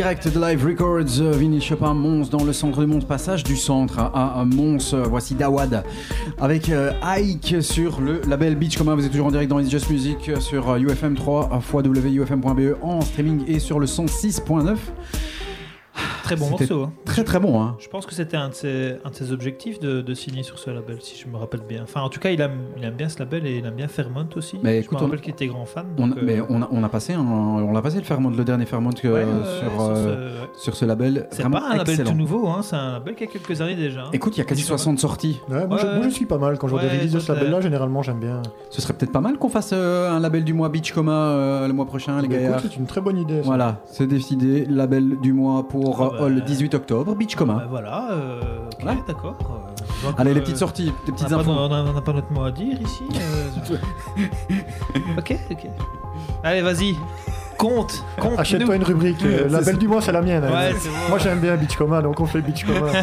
Direct 0.03 0.27
de 0.27 0.37
Live 0.37 0.65
Records, 0.65 1.21
euh, 1.21 1.31
Vinny 1.31 1.61
Chopin, 1.61 1.93
Mons 1.93 2.29
dans 2.29 2.43
le 2.43 2.51
centre 2.51 2.81
du 2.81 2.87
monde, 2.87 3.07
passage 3.07 3.41
du 3.41 3.55
centre 3.55 3.99
à, 3.99 4.43
Mons. 4.45 4.93
Euh, 4.93 5.03
Voici 5.03 5.33
Dawad 5.33 5.85
avec 6.41 6.67
euh, 6.67 6.91
Ike 7.01 7.63
sur 7.63 8.01
le 8.01 8.19
label 8.27 8.55
Beach 8.55 8.77
Commun. 8.77 8.95
Vous 8.95 9.05
êtes 9.05 9.11
toujours 9.11 9.27
en 9.27 9.31
direct 9.31 9.49
dans 9.49 9.59
It's 9.59 9.71
Just 9.71 9.89
Music 9.89 10.29
sur 10.41 10.71
euh, 10.71 10.79
UFM 10.79 11.15
3 11.15 11.61
www.ufm.be 11.73 12.59
E 12.59 12.77
en 12.81 12.99
streaming 12.99 13.45
et 13.47 13.59
sur 13.59 13.79
le 13.79 13.85
106.9. 13.85 14.75
Très 16.35 16.45
bon 16.45 16.49
morceau. 16.51 16.83
hein. 16.83 16.91
Très 17.05 17.23
très 17.23 17.39
bon. 17.39 17.61
Hein. 17.61 17.75
Je 17.79 17.87
pense 17.89 18.05
que 18.05 18.13
c'était 18.13 18.37
un, 18.37 18.49
de 18.49 18.53
ses- 18.53 18.95
un 19.03 19.09
de 19.09 19.15
ses 19.15 19.31
objectifs 19.31 19.79
de, 19.79 20.01
de 20.01 20.13
signer 20.13 20.43
sur 20.43 20.59
ce 20.59 20.69
label, 20.69 20.97
si 21.01 21.17
je 21.17 21.27
me 21.27 21.37
rappelle 21.37 21.61
bien. 21.67 21.83
Enfin, 21.83 22.01
en 22.01 22.09
tout 22.09 22.19
cas, 22.19 22.29
il 22.31 22.41
aime, 22.41 22.57
il 22.77 22.83
aime 22.83 22.95
bien 22.95 23.09
ce 23.09 23.19
label 23.19 23.45
et 23.47 23.57
il 23.57 23.65
aime 23.65 23.75
bien 23.75 23.87
Fairmont 23.87 24.27
aussi. 24.35 24.57
Mais 24.63 24.79
je 24.79 24.85
écoute, 24.85 24.97
me 24.99 25.03
on- 25.03 25.05
rappelle 25.07 25.21
qu'il 25.21 25.33
était 25.33 25.47
grand 25.47 25.65
fan. 25.65 25.85
On, 25.97 26.07
donc, 26.07 26.17
euh, 26.17 26.21
mais 26.23 26.39
on 26.49 26.61
a, 26.61 26.69
on 26.71 26.83
a 26.83 26.89
passé 26.89 27.13
un- 27.13 27.21
on 27.21 27.71
l'a 27.71 27.81
passé 27.81 27.97
le 27.97 28.03
Fairmont, 28.03 28.29
le 28.29 28.43
dernier 28.43 28.65
Fairmont 28.65 28.91
que, 28.91 29.07
Ouais, 29.07 29.23
ouais, 29.23 29.31
sur, 29.59 29.71
sur 29.71 29.81
euh, 29.81 30.29
ce- 30.55 30.61
sur 30.63 30.75
ce 30.75 30.85
label. 30.85 31.27
C'est 31.31 31.43
pas 31.49 31.63
un 31.69 31.77
label 31.77 31.89
excellent. 31.93 32.11
tout 32.11 32.17
nouveau, 32.17 32.47
hein, 32.47 32.61
c'est 32.61 32.75
un 32.75 32.93
label 32.93 33.15
qui 33.15 33.23
a 33.23 33.27
quelques 33.27 33.61
années 33.61 33.75
déjà. 33.75 34.01
hein. 34.05 34.09
Écoute, 34.13 34.35
il 34.35 34.39
y 34.39 34.41
a 34.41 34.45
quasi 34.45 34.61
60 34.61 34.99
sorties. 34.99 35.39
Ouais, 35.49 35.65
moi, 35.67 35.77
je, 35.77 35.85
Ouais. 35.87 35.95
moi, 35.95 36.03
je 36.05 36.09
suis 36.13 36.25
pas 36.25 36.37
mal 36.37 36.57
quand 36.57 36.67
je 36.67 36.73
vois 36.73 36.81
des 36.81 36.89
releases 36.89 37.11
de 37.13 37.19
ce 37.19 37.31
label-là, 37.31 37.61
généralement 37.61 38.01
j'aime 38.01 38.19
bien. 38.19 38.41
Ce 38.69 38.81
serait 38.81 38.93
peut-être 38.93 39.11
pas 39.11 39.21
mal 39.21 39.37
qu'on 39.37 39.49
fasse 39.49 39.71
euh, 39.73 40.11
un 40.11 40.19
label 40.19 40.43
du 40.43 40.53
mois 40.53 40.69
Beach 40.69 40.91
Coma 40.93 41.11
euh, 41.11 41.67
le 41.67 41.73
mois 41.73 41.85
prochain, 41.85 42.21
les 42.21 42.27
Mais 42.27 42.43
gars. 42.43 42.57
c'est 42.61 42.75
une 42.77 42.85
très 42.85 43.01
bonne 43.01 43.17
idée. 43.17 43.41
Voilà, 43.41 43.81
c'est 43.85 44.07
décidé. 44.07 44.65
Label 44.65 45.19
du 45.21 45.33
mois 45.33 45.67
pour 45.67 46.01
Euh, 46.25 46.29
le 46.29 46.41
18 46.41 46.73
octobre, 46.75 47.15
Beach 47.15 47.35
Coma. 47.35 47.53
Bah 47.55 47.67
voilà, 47.69 48.07
euh, 48.11 48.41
ok, 48.79 48.85
Ouais. 48.85 48.97
d'accord. 49.07 49.35
euh, 50.05 50.11
Allez, 50.17 50.33
les 50.33 50.39
euh, 50.39 50.43
petites 50.43 50.57
sorties, 50.57 50.91
les 51.05 51.11
petites 51.13 51.31
infos. 51.31 51.51
On 51.51 51.69
n'a 51.69 51.75
on 51.83 51.93
n'a 51.93 52.01
pas 52.01 52.13
notre 52.13 52.31
mot 52.31 52.43
à 52.43 52.51
dire 52.51 52.79
ici. 52.81 53.03
euh, 53.15 53.77
ok, 55.17 55.35
ok. 55.51 55.67
Allez, 56.43 56.61
vas-y. 56.61 56.95
Compte, 57.57 58.03
compte. 58.19 58.37
Achète-toi 58.39 58.75
une 58.75 58.83
rubrique. 58.83 59.23
euh, 59.23 59.47
label 59.47 59.63
c'est 59.65 59.77
du 59.79 59.87
mois, 59.87 60.01
c'est 60.01 60.11
la 60.11 60.21
mienne. 60.21 60.43
hein. 60.43 60.51
Ouais, 60.51 60.73
c'est 60.77 60.89
bon. 60.89 60.95
Moi 61.09 61.17
j'aime 61.19 61.39
bien 61.39 61.55
Beachcoma, 61.55 62.01
donc 62.01 62.19
on 62.19 62.25
fait 62.25 62.39
une 62.39 62.45
rubrique. 62.45 62.95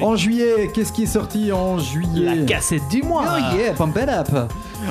En 0.00 0.16
juillet, 0.16 0.70
qu'est-ce 0.74 0.92
qui 0.92 1.04
est 1.04 1.06
sorti 1.06 1.52
en 1.52 1.78
juillet? 1.78 2.34
La 2.34 2.44
cassette 2.46 2.88
du 2.90 3.02
mois. 3.02 3.24
Oh 3.36 3.56
yeah, 3.56 3.72
pump 3.72 3.96
it 4.02 4.08
up 4.08 4.28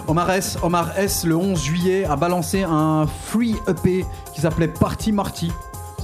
Omar 0.08 0.30
S, 0.32 0.58
Omar 0.64 0.92
S, 0.98 1.26
le 1.26 1.36
11 1.36 1.62
juillet, 1.64 2.06
a 2.06 2.16
balancé 2.16 2.64
un 2.64 3.06
free 3.26 3.56
EP 3.68 4.06
qui 4.34 4.42
s'appelait 4.42 4.68
Party 4.68 5.12
Marty. 5.12 5.52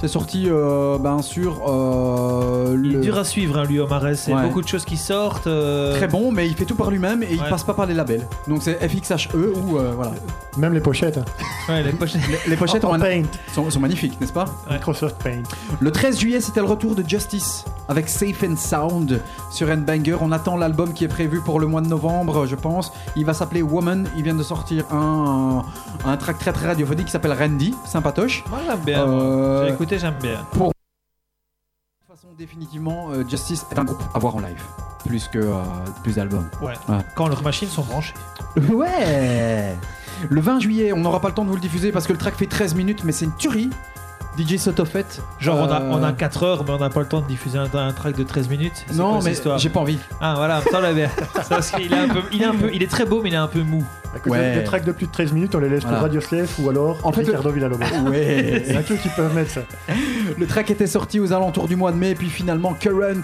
C'est 0.02 0.08
sorti, 0.08 0.48
euh, 0.50 0.98
ben, 0.98 1.22
sur 1.22 1.62
euh, 1.68 2.76
Il 2.82 2.90
est 2.90 2.94
le... 2.96 3.00
dur 3.02 3.18
à 3.18 3.24
suivre, 3.24 3.56
hein, 3.56 3.62
lui. 3.64 3.74
Il 3.74 3.78
y 3.78 3.80
a 3.80 4.36
Ouais. 4.36 4.42
beaucoup 4.42 4.60
de 4.60 4.66
choses 4.66 4.84
qui 4.84 4.96
sortent. 4.96 5.46
euh, 5.46 5.94
Très 5.96 6.08
bon, 6.08 6.32
mais 6.32 6.48
il 6.48 6.54
fait 6.56 6.64
tout 6.64 6.74
par 6.74 6.90
lui-même 6.90 7.22
et 7.22 7.28
il 7.30 7.40
Ouais. 7.40 7.48
passe 7.48 7.62
pas 7.62 7.72
par 7.72 7.86
les 7.86 7.94
labels. 7.94 8.26
Donc 8.48 8.62
c'est 8.62 8.74
FXHE 8.86 9.28
ou 9.34 9.78
euh, 9.78 9.92
voilà. 9.94 10.10
Même 10.56 10.74
les 10.74 10.80
pochettes. 10.80 11.18
hein. 11.18 11.24
Ouais, 11.68 11.84
les 11.84 11.92
pochettes. 11.92 12.20
Les, 12.28 12.50
les 12.50 12.56
pochettes 12.56 12.84
En 12.84 12.90
ont 12.90 12.94
un- 12.94 12.98
Paint. 12.98 13.22
sont, 13.54 13.70
sont 13.70 13.78
magnifiques, 13.78 14.20
n'est-ce 14.20 14.32
pas? 14.32 14.46
Microsoft 14.68 15.22
Paint. 15.22 15.42
Le 15.78 15.90
13 15.92 16.18
juillet, 16.18 16.40
c'était 16.40 16.58
le 16.60 16.66
retour 16.66 16.96
de 16.96 17.08
Justice 17.08 17.64
avec 17.88 18.08
Safe 18.08 18.42
and 18.42 18.56
Sound 18.56 19.20
sur 19.52 19.70
Endbanger. 19.70 20.16
On 20.20 20.32
attend 20.32 20.56
l'album 20.56 20.92
qui 20.92 21.04
est 21.04 21.08
prévu 21.08 21.40
pour 21.40 21.60
le 21.60 21.66
mois 21.68 21.80
de 21.80 21.88
novembre, 21.88 22.46
je 22.46 22.56
pense. 22.56 22.92
Il 23.14 23.24
va 23.24 23.34
s'appeler 23.34 23.62
Woman. 23.62 24.08
Il 24.16 24.24
vient 24.24 24.34
de 24.34 24.42
sortir 24.42 24.84
un, 24.92 25.62
un 26.04 26.16
track 26.16 26.38
très 26.40 26.52
très 26.52 26.66
radiophonique 26.66 27.06
qui 27.06 27.12
s'appelle 27.12 27.32
Randy, 27.38 27.72
sympatoche. 27.84 28.42
Moi, 28.50 28.58
j'aime 28.66 28.80
bien. 28.84 29.06
moi. 29.06 29.22
Euh, 29.22 29.66
J'ai 29.68 29.72
écouté, 29.74 29.91
j'aime 29.98 30.18
bien. 30.20 30.44
Pour 30.52 30.68
de 30.68 30.72
toute 32.06 32.16
façon, 32.16 32.28
définitivement, 32.36 33.10
euh, 33.10 33.26
Justice 33.28 33.64
est 33.70 33.78
un 33.78 33.84
groupe 33.84 34.02
à 34.14 34.18
voir 34.18 34.36
en 34.36 34.40
live, 34.40 34.62
plus 35.04 35.28
que 35.28 35.38
euh, 35.38 35.62
plus 36.02 36.16
d'albums. 36.16 36.48
Ouais. 36.60 36.74
Ouais. 36.88 36.98
Quand 37.14 37.28
leurs 37.28 37.42
machines 37.42 37.68
sont 37.68 37.82
branchées. 37.82 38.14
Ouais 38.70 39.74
Le 40.28 40.40
20 40.40 40.60
juillet, 40.60 40.92
on 40.92 40.98
n'aura 40.98 41.20
pas 41.20 41.28
le 41.28 41.34
temps 41.34 41.44
de 41.44 41.48
vous 41.48 41.54
le 41.54 41.60
diffuser 41.60 41.90
parce 41.90 42.06
que 42.06 42.12
le 42.12 42.18
track 42.18 42.34
fait 42.36 42.46
13 42.46 42.74
minutes, 42.74 43.04
mais 43.04 43.12
c'est 43.12 43.24
une 43.24 43.36
tuerie. 43.36 43.70
DJ 44.38 44.56
Sotofet. 44.56 45.04
Genre, 45.38 45.58
on, 45.58 45.70
a, 45.70 45.80
euh, 45.82 45.88
on 45.90 46.02
a 46.02 46.12
4 46.12 46.42
heures, 46.42 46.64
mais 46.64 46.70
on 46.70 46.78
n'a 46.78 46.90
pas 46.90 47.00
le 47.00 47.06
temps 47.06 47.20
de 47.20 47.26
diffuser 47.26 47.58
un, 47.58 47.68
un 47.74 47.92
track 47.92 48.16
de 48.16 48.22
13 48.22 48.48
minutes. 48.48 48.84
C'est 48.86 48.96
Non, 48.96 49.14
quoi 49.14 49.20
mais 49.24 49.32
histoire 49.32 49.58
j'ai 49.58 49.68
pas 49.68 49.80
envie. 49.80 49.98
Ah, 50.20 50.34
voilà, 50.36 50.60
ça. 50.62 51.60
C'est 51.62 51.82
est 51.82 51.92
un 51.94 52.08
peu, 52.08 52.22
il 52.32 52.42
est 52.42 52.46
un 52.46 52.54
peu, 52.54 52.70
il 52.72 52.82
est 52.82 52.90
très 52.90 53.04
beau, 53.04 53.20
mais 53.22 53.30
il 53.30 53.34
est 53.34 53.38
un 53.38 53.46
peu 53.48 53.60
mou. 53.62 53.84
Ouais. 54.26 54.56
Les 54.56 54.64
tracks 54.64 54.84
de 54.84 54.92
plus 54.92 55.06
de 55.06 55.12
13 55.12 55.32
minutes, 55.32 55.54
on 55.54 55.58
les 55.58 55.70
laisse 55.70 55.82
Voilà. 55.82 55.96
pour 55.98 56.02
Radio 56.06 56.20
Slave 56.20 56.50
ou 56.58 56.68
alors 56.68 56.98
En 57.02 57.12
fait, 57.12 57.22
Ricardo 57.24 57.50
Villalobos. 57.50 57.84
Ouais. 58.10 58.62
Il 58.66 58.72
y 58.72 58.76
en 58.76 58.80
a 58.80 58.82
que 58.82 58.94
qui 58.94 59.08
peuvent 59.08 59.34
mettre 59.34 59.50
ça. 59.50 59.62
Le 60.38 60.46
track 60.46 60.70
était 60.70 60.86
sorti 60.86 61.18
aux 61.18 61.32
alentours 61.32 61.66
du 61.66 61.76
mois 61.76 61.92
de 61.92 61.96
mai, 61.96 62.14
puis 62.14 62.28
finalement 62.28 62.74
Current 62.74 63.22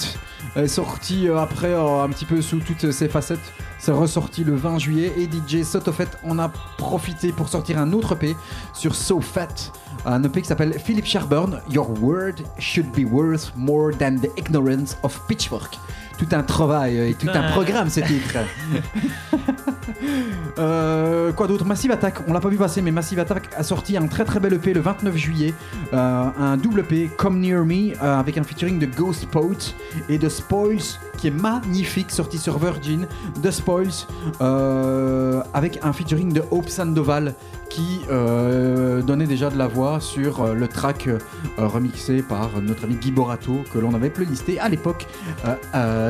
est 0.57 0.66
sorti 0.66 1.29
euh, 1.29 1.39
après 1.39 1.73
euh, 1.73 2.03
un 2.03 2.09
petit 2.09 2.25
peu 2.25 2.41
sous 2.43 2.59
toutes 2.59 2.91
ses 2.91 3.09
facettes. 3.09 3.53
C'est 3.79 3.93
ressorti 3.93 4.45
le 4.45 4.57
20 4.57 4.79
juillet 4.79 5.12
et 5.16 5.25
DJ 5.25 5.62
Sotofet 5.62 6.09
en 6.25 6.39
a 6.39 6.49
profité 6.77 7.33
pour 7.33 7.49
sortir 7.49 7.79
un 7.79 7.93
autre 7.93 8.15
EP 8.15 8.35
sur 8.73 8.95
So 8.95 9.20
Fat, 9.20 9.49
un 10.05 10.23
EP 10.25 10.43
qui 10.43 10.49
s'appelle 10.49 10.79
Philip 10.79 11.05
Sherburne, 11.05 11.61
Your 11.70 11.89
Word 12.03 12.37
Should 12.59 12.91
Be 12.91 13.11
Worth 13.11 13.53
More 13.57 13.93
Than 13.97 14.16
the 14.16 14.31
Ignorance 14.37 14.97
of 15.03 15.20
Pitchfork. 15.29 15.77
Tout 16.19 16.28
un 16.32 16.43
travail 16.43 17.11
et 17.11 17.15
tout 17.15 17.28
un 17.32 17.53
programme 17.53 17.89
ce 17.89 18.01
titre. 18.01 18.35
Euh, 20.59 21.32
quoi 21.32 21.47
d'autre? 21.47 21.65
Massive 21.65 21.93
Attack, 21.93 22.16
on 22.27 22.32
l'a 22.32 22.40
pas 22.40 22.49
vu 22.49 22.57
passer, 22.57 22.82
mais 22.82 22.90
Massive 22.90 23.20
Attack 23.20 23.49
a 23.57 23.62
sorti 23.62 23.97
un 23.97 24.07
très 24.07 24.24
très 24.24 24.40
bel 24.40 24.53
EP 24.55 24.74
le 24.74 24.81
29 24.81 25.16
juillet, 25.16 25.55
euh, 25.93 26.24
un 26.39 26.57
double 26.57 26.81
EP, 26.81 27.11
Come 27.16 27.40
Near 27.40 27.65
Me, 27.65 27.93
euh, 27.93 28.19
avec 28.19 28.39
un 28.39 28.43
featuring 28.43 28.78
de 28.78 28.86
Ghost 28.86 29.27
Poet 29.27 29.74
et 30.09 30.19
de 30.19 30.28
Spoils, 30.28 30.99
qui 31.16 31.28
est 31.28 31.32
magnifique, 31.32 32.11
sorti 32.11 32.39
sur 32.39 32.59
Virgin, 32.59 33.07
de 33.40 33.51
Spoils, 33.51 34.07
avec 35.55 35.78
un 35.82 35.93
featuring 35.93 36.32
de 36.32 36.43
Hope 36.51 36.69
Sandoval, 36.69 37.35
qui 37.70 38.01
euh, 38.11 39.03
donnait 39.03 39.27
déjà 39.27 39.51
de 39.51 39.59
la 39.59 39.66
voix 39.66 40.01
sur 40.01 40.40
euh, 40.43 40.55
le 40.55 40.69
track 40.69 41.07
euh, 41.09 41.19
remixé 41.59 42.23
par 42.23 42.51
notre 42.62 42.85
ami 42.85 42.95
Guy 42.97 43.11
Borato, 43.11 43.61
que 43.73 43.78
l'on 43.78 43.95
avait 43.95 44.11
playlisté 44.11 44.59
à 44.59 44.69
l'époque, 44.69 45.07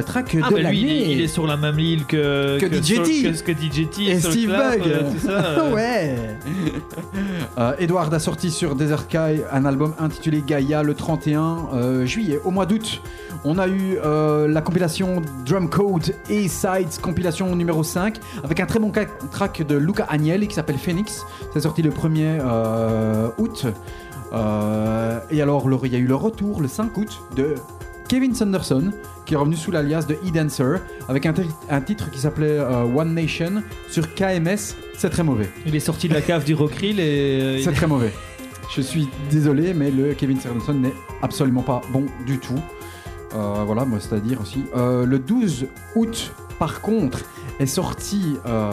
track 0.02 0.36
Ah, 0.42 0.50
de 0.50 0.54
mais 0.54 0.62
lui, 0.70 0.80
il 0.80 0.86
l'année. 0.86 1.02
est, 1.10 1.12
il 1.12 1.20
est 1.22 1.26
sur 1.28 1.46
la 1.46 1.56
même 1.56 1.78
île 1.78 2.04
que, 2.06 2.58
Que 2.60 2.66
DJ 2.82 2.84
sur- 2.94 3.02
T. 3.02 3.22
que 3.22 3.50
Et 4.10 4.20
Steve 4.20 4.50
Bug 4.50 4.82
tout 5.12 5.26
ça. 5.26 5.64
Ouais 5.72 6.14
Edward 7.78 8.12
a 8.14 8.18
sorti 8.18 8.50
sur 8.50 8.74
Desert 8.74 9.02
Sky 9.02 9.42
un 9.52 9.64
album 9.64 9.94
intitulé 9.98 10.42
Gaia 10.46 10.82
le 10.82 10.94
31 10.94 11.68
euh, 11.74 12.06
juillet. 12.06 12.40
Au 12.44 12.50
mois 12.50 12.66
d'août, 12.66 13.00
on 13.44 13.58
a 13.58 13.68
eu 13.68 13.98
euh, 14.04 14.48
la 14.48 14.60
compilation 14.60 15.22
Drum 15.44 15.68
Code 15.68 16.14
et 16.28 16.48
Sides, 16.48 17.00
compilation 17.00 17.54
numéro 17.54 17.82
5, 17.82 18.18
avec 18.42 18.60
un 18.60 18.66
très 18.66 18.78
bon 18.78 18.92
track 19.30 19.66
de 19.66 19.76
Luca 19.76 20.06
Agnelli 20.08 20.48
qui 20.48 20.54
s'appelle 20.54 20.78
Phoenix. 20.78 21.24
C'est 21.52 21.60
sorti 21.60 21.82
le 21.82 21.90
1er 21.90 22.38
euh, 22.40 23.28
août. 23.38 23.66
Euh, 24.32 25.18
et 25.30 25.40
alors, 25.42 25.68
il 25.84 25.92
y 25.92 25.96
a 25.96 25.98
eu 25.98 26.06
le 26.06 26.14
retour 26.14 26.60
le 26.60 26.68
5 26.68 26.96
août 26.96 27.20
de 27.36 27.54
Kevin 28.08 28.34
Sanderson, 28.34 28.92
qui 29.26 29.34
est 29.34 29.36
revenu 29.36 29.56
sous 29.56 29.70
l'alias 29.70 30.06
de 30.06 30.14
E-Dancer, 30.14 30.80
avec 31.08 31.26
un, 31.26 31.80
titre 31.80 32.10
qui 32.10 32.18
s'appelait 32.18 32.58
One 32.60 33.14
Nation 33.14 33.62
sur 33.90 34.14
KMS. 34.14 34.74
C'est 34.96 35.10
très 35.10 35.22
mauvais. 35.22 35.48
Il 35.66 35.76
est 35.76 35.80
sorti 35.80 36.08
de 36.08 36.14
la 36.14 36.22
cave 36.22 36.44
du 36.44 36.54
Rockrill 36.54 37.00
et. 37.00 37.60
C'est 37.62 37.72
très 37.72 37.86
mauvais. 37.86 38.12
Je 38.74 38.82
suis 38.82 39.08
désolé, 39.30 39.72
mais 39.72 39.90
le 39.90 40.12
Kevin 40.12 40.38
Sanderson 40.40 40.74
n'est 40.74 40.94
absolument 41.22 41.62
pas 41.62 41.80
bon 41.90 42.06
du 42.26 42.38
tout. 42.38 42.60
Euh, 43.34 43.62
voilà, 43.66 43.84
moi, 43.84 43.98
c'est-à-dire 44.00 44.40
aussi. 44.40 44.64
Euh, 44.76 45.04
le 45.04 45.18
12 45.18 45.66
août, 45.96 46.32
par 46.58 46.80
contre, 46.80 47.20
est 47.60 47.66
sorti 47.66 48.36
euh, 48.46 48.70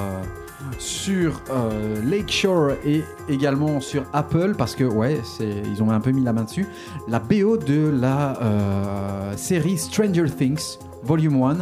sur 0.78 1.42
euh, 1.52 2.02
Lakeshore 2.10 2.72
et 2.86 3.04
également 3.30 3.80
sur 3.82 4.04
Apple, 4.14 4.56
parce 4.58 4.76
que, 4.76 4.84
ouais, 4.84 5.20
ils 5.40 5.84
ont 5.84 5.92
un 5.92 6.00
peu 6.00 6.12
mis 6.12 6.24
la 6.24 6.34
main 6.34 6.44
dessus, 6.44 6.66
la 7.08 7.20
BO 7.20 7.58
de 7.58 7.90
la 8.02 8.40
série 9.36 9.78
Stranger 9.78 10.26
Things, 10.38 10.78
Volume 11.04 11.44
1, 11.44 11.58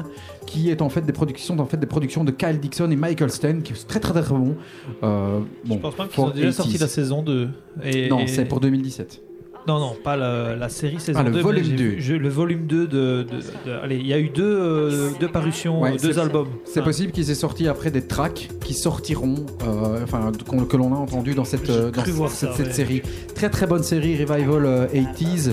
qui 0.45 0.69
est 0.69 0.81
en 0.81 0.89
fait 0.89 1.01
des 1.01 1.11
productions, 1.13 1.57
en 1.59 1.65
fait 1.65 1.77
des 1.77 1.85
productions 1.87 2.23
de 2.23 2.31
Kyle 2.31 2.59
Dixon 2.59 2.89
et 2.91 2.95
Michael 2.95 3.29
Stein, 3.31 3.59
qui 3.61 3.73
est 3.73 3.87
très 3.87 3.99
très 3.99 4.13
très 4.21 4.33
bon. 4.35 4.55
Euh, 5.03 5.39
bon 5.65 5.75
Je 5.75 5.79
pense 5.81 5.95
pas 5.95 6.07
qu'ils 6.07 6.23
ont 6.23 6.29
déjà 6.29 6.51
sorti 6.51 6.77
80s. 6.77 6.81
la 6.81 6.87
saison 6.87 7.23
2. 7.23 7.49
Et, 7.83 8.07
Non, 8.09 8.19
et- 8.19 8.27
c'est 8.27 8.45
pour 8.45 8.59
2017. 8.59 9.21
Non, 9.67 9.79
non, 9.79 9.95
pas 10.03 10.17
la, 10.17 10.55
la 10.57 10.67
série 10.67 10.99
saison 10.99 11.19
Ah, 11.21 11.23
le 11.23 11.31
2. 11.31 11.37
mais 11.37 11.41
volume 11.43 11.63
j'ai 11.63 11.75
2. 11.75 11.83
vu- 11.83 12.01
je- 12.01 12.13
le 12.15 12.27
volume 12.29 12.65
2 12.67 12.85
de. 12.85 13.23
de- 13.23 13.25
de- 13.65 13.71
allez, 13.81 13.95
il 13.97 14.05
y 14.07 14.11
a 14.13 14.19
eu 14.19 14.27
deux, 14.29 14.43
euh, 14.43 15.09
deux 15.21 15.29
parutions, 15.29 15.81
Ouais, 15.81 15.95
deux 15.95 16.19
albums. 16.19 16.49
C'est 16.65 16.81
Ah. 16.81 16.83
possible 16.83 17.11
qu'ils 17.13 17.31
aient 17.31 17.35
sorti 17.35 17.67
après 17.69 17.89
des 17.89 18.05
tracks 18.05 18.49
qui 18.63 18.73
sortiront, 18.73 19.35
euh, 19.65 20.03
enfin 20.03 20.31
que 20.69 20.75
l'on 20.77 20.93
a 20.93 20.97
entendu 20.97 21.33
dans 21.33 21.45
cette, 21.45 21.69
euh, 21.69 21.91
dans 21.91 22.01
cru 22.01 22.11
voir 22.11 22.29
cette, 22.29 22.49
ça, 22.51 22.55
cette 22.57 22.67
ouais. 22.67 22.73
série. 22.73 23.01
Très 23.35 23.49
très 23.49 23.65
bonne 23.65 23.83
série 23.83 24.21
Revival 24.23 24.65
euh, 24.65 24.87
80s. 24.93 25.51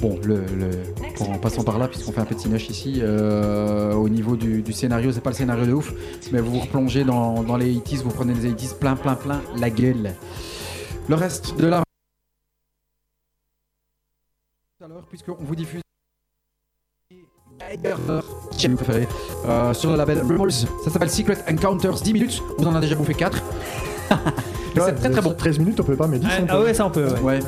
Bon, 0.00 0.18
le, 0.24 0.34
le- 0.58 1.22
en 1.24 1.38
passant 1.38 1.62
par 1.62 1.78
là, 1.78 1.86
puisqu'on 1.86 2.10
fait 2.10 2.20
un 2.20 2.24
petit 2.24 2.48
nush 2.48 2.68
ici, 2.68 2.94
euh, 2.98 3.92
au 3.94 4.08
niveau 4.08 4.34
du, 4.34 4.62
du 4.62 4.72
scénario, 4.72 5.12
c'est 5.12 5.20
pas 5.20 5.30
le 5.30 5.36
scénario 5.36 5.64
de 5.66 5.72
ouf, 5.72 5.92
mais 6.32 6.40
vous 6.40 6.50
vous 6.50 6.58
replongez 6.58 7.04
dans, 7.04 7.44
dans 7.44 7.56
les 7.56 7.72
80s, 7.72 8.02
vous 8.02 8.10
prenez 8.10 8.34
les 8.34 8.48
80s 8.50 8.74
plein 8.74 8.96
plein 8.96 9.14
plein 9.14 9.40
la 9.56 9.70
gueule. 9.70 10.14
Le 11.08 11.14
reste 11.14 11.56
de 11.60 11.68
la 11.68 11.82
à 14.82 14.88
puisqu'on 15.08 15.36
vous 15.38 15.54
diffuse 15.54 15.80
euh, 19.46 19.72
sur 19.74 19.90
le 19.90 19.96
label 19.96 20.18
Rumbles. 20.18 20.52
Ça 20.52 20.90
s'appelle 20.90 21.10
Secret 21.10 21.38
Encounters 21.48 21.94
10 21.94 22.12
minutes. 22.12 22.42
Vous 22.58 22.66
en 22.66 22.74
avez 22.74 22.86
déjà 22.86 22.96
bouffé 22.96 23.14
4. 23.14 23.42
c'est 24.74 24.94
très 24.94 25.10
très 25.10 25.20
bon. 25.20 25.34
13 25.34 25.58
minutes, 25.60 25.80
on 25.80 25.84
peut 25.84 25.96
pas, 25.96 26.08
mais 26.08 26.18
10 26.18 26.26
Ah, 26.28 26.44
ah 26.48 26.60
ouais, 26.60 26.74
ça 26.74 26.86
on 26.86 26.90
peut. 26.90 27.08
Ouais. 27.22 27.38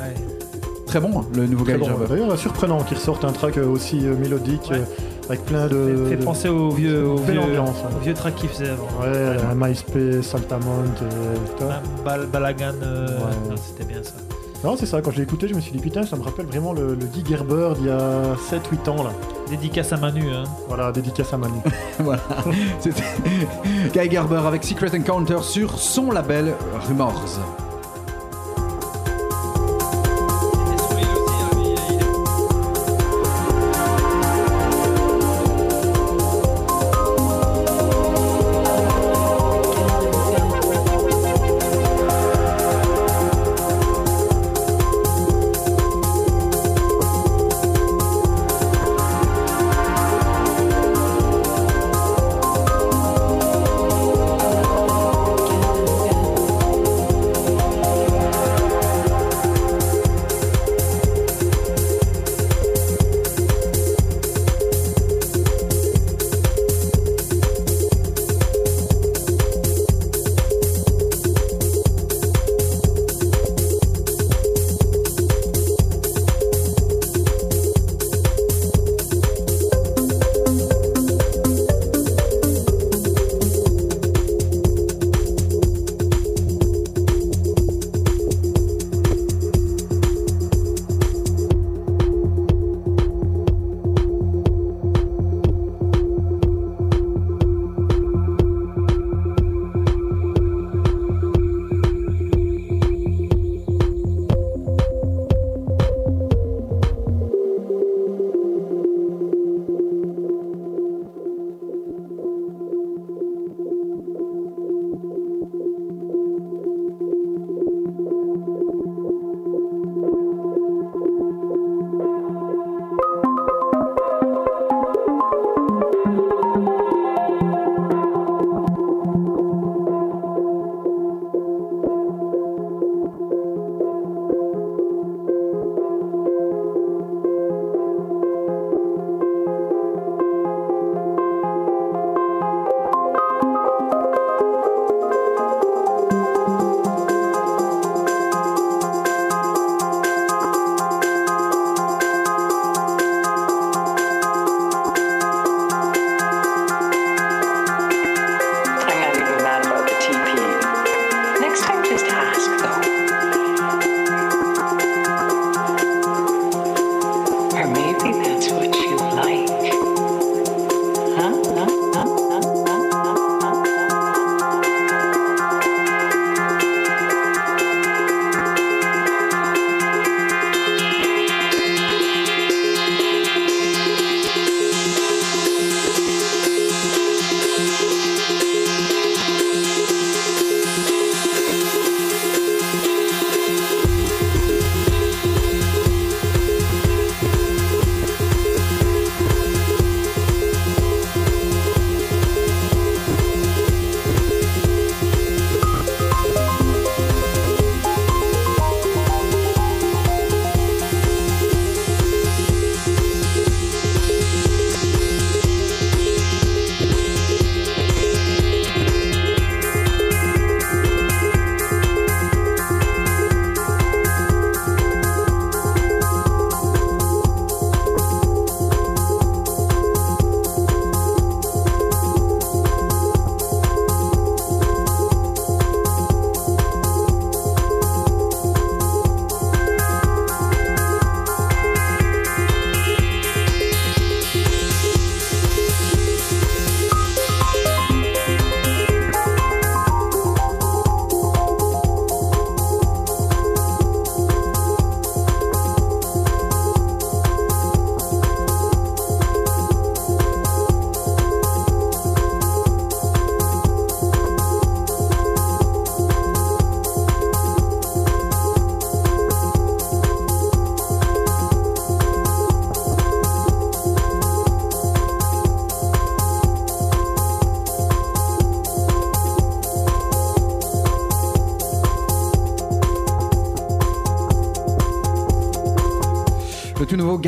Très 0.87 1.01
bon, 1.01 1.25
le 1.35 1.45
nouveau 1.45 1.65
Gaël 1.65 1.81
bon. 1.81 1.89
D'ailleurs, 2.07 2.37
surprenant 2.37 2.81
qu'il 2.83 2.97
ressortent 2.97 3.25
un 3.25 3.33
track 3.33 3.57
euh, 3.57 3.67
aussi 3.67 4.07
euh, 4.07 4.15
mélodique. 4.15 4.71
Avec 5.27 5.43
plein 5.43 5.67
de. 5.67 6.05
Fait 6.07 6.17
penser 6.17 6.49
aux 6.49 6.69
vieux, 6.69 7.15
vieux, 7.27 7.59
hein. 7.59 7.65
vieux 8.01 8.13
tracks 8.13 8.35
qu'ils 8.35 8.49
faisaient 8.49 8.69
avant. 8.69 8.87
Ouais, 9.01 9.37
MySpace, 9.55 10.35
Altamont, 10.35 10.85
et 10.85 11.57
tout. 11.57 12.29
Balagan, 12.31 12.75
c'était 13.57 13.85
bien 13.85 14.03
ça. 14.03 14.13
Non, 14.65 14.75
c'est 14.75 14.87
ça, 14.87 14.99
quand 14.99 15.11
je 15.11 15.17
l'ai 15.17 15.23
écouté, 15.23 15.47
je 15.47 15.53
me 15.53 15.59
suis 15.59 15.71
dit 15.71 15.77
putain, 15.77 16.07
ça 16.07 16.15
me 16.15 16.23
rappelle 16.23 16.47
vraiment 16.47 16.73
le, 16.73 16.95
le 16.95 17.05
Guy 17.05 17.23
Gerber 17.23 17.73
d'il 17.77 17.85
y 17.85 17.89
a 17.91 18.33
7-8 18.33 18.89
ans 18.89 19.03
là. 19.03 19.11
Dédicace 19.47 19.93
à 19.93 19.97
Manu, 19.97 20.23
hein. 20.33 20.45
Voilà, 20.67 20.91
dédicace 20.91 21.31
à 21.31 21.37
Manu. 21.37 21.59
voilà, 21.99 22.23
c'était 22.79 23.03
Guy 23.93 24.09
Gerber 24.09 24.41
avec 24.47 24.63
Secret 24.63 24.89
Encounter 24.97 25.43
sur 25.43 25.77
son 25.77 26.09
label 26.09 26.55
Rumors. 26.87 27.39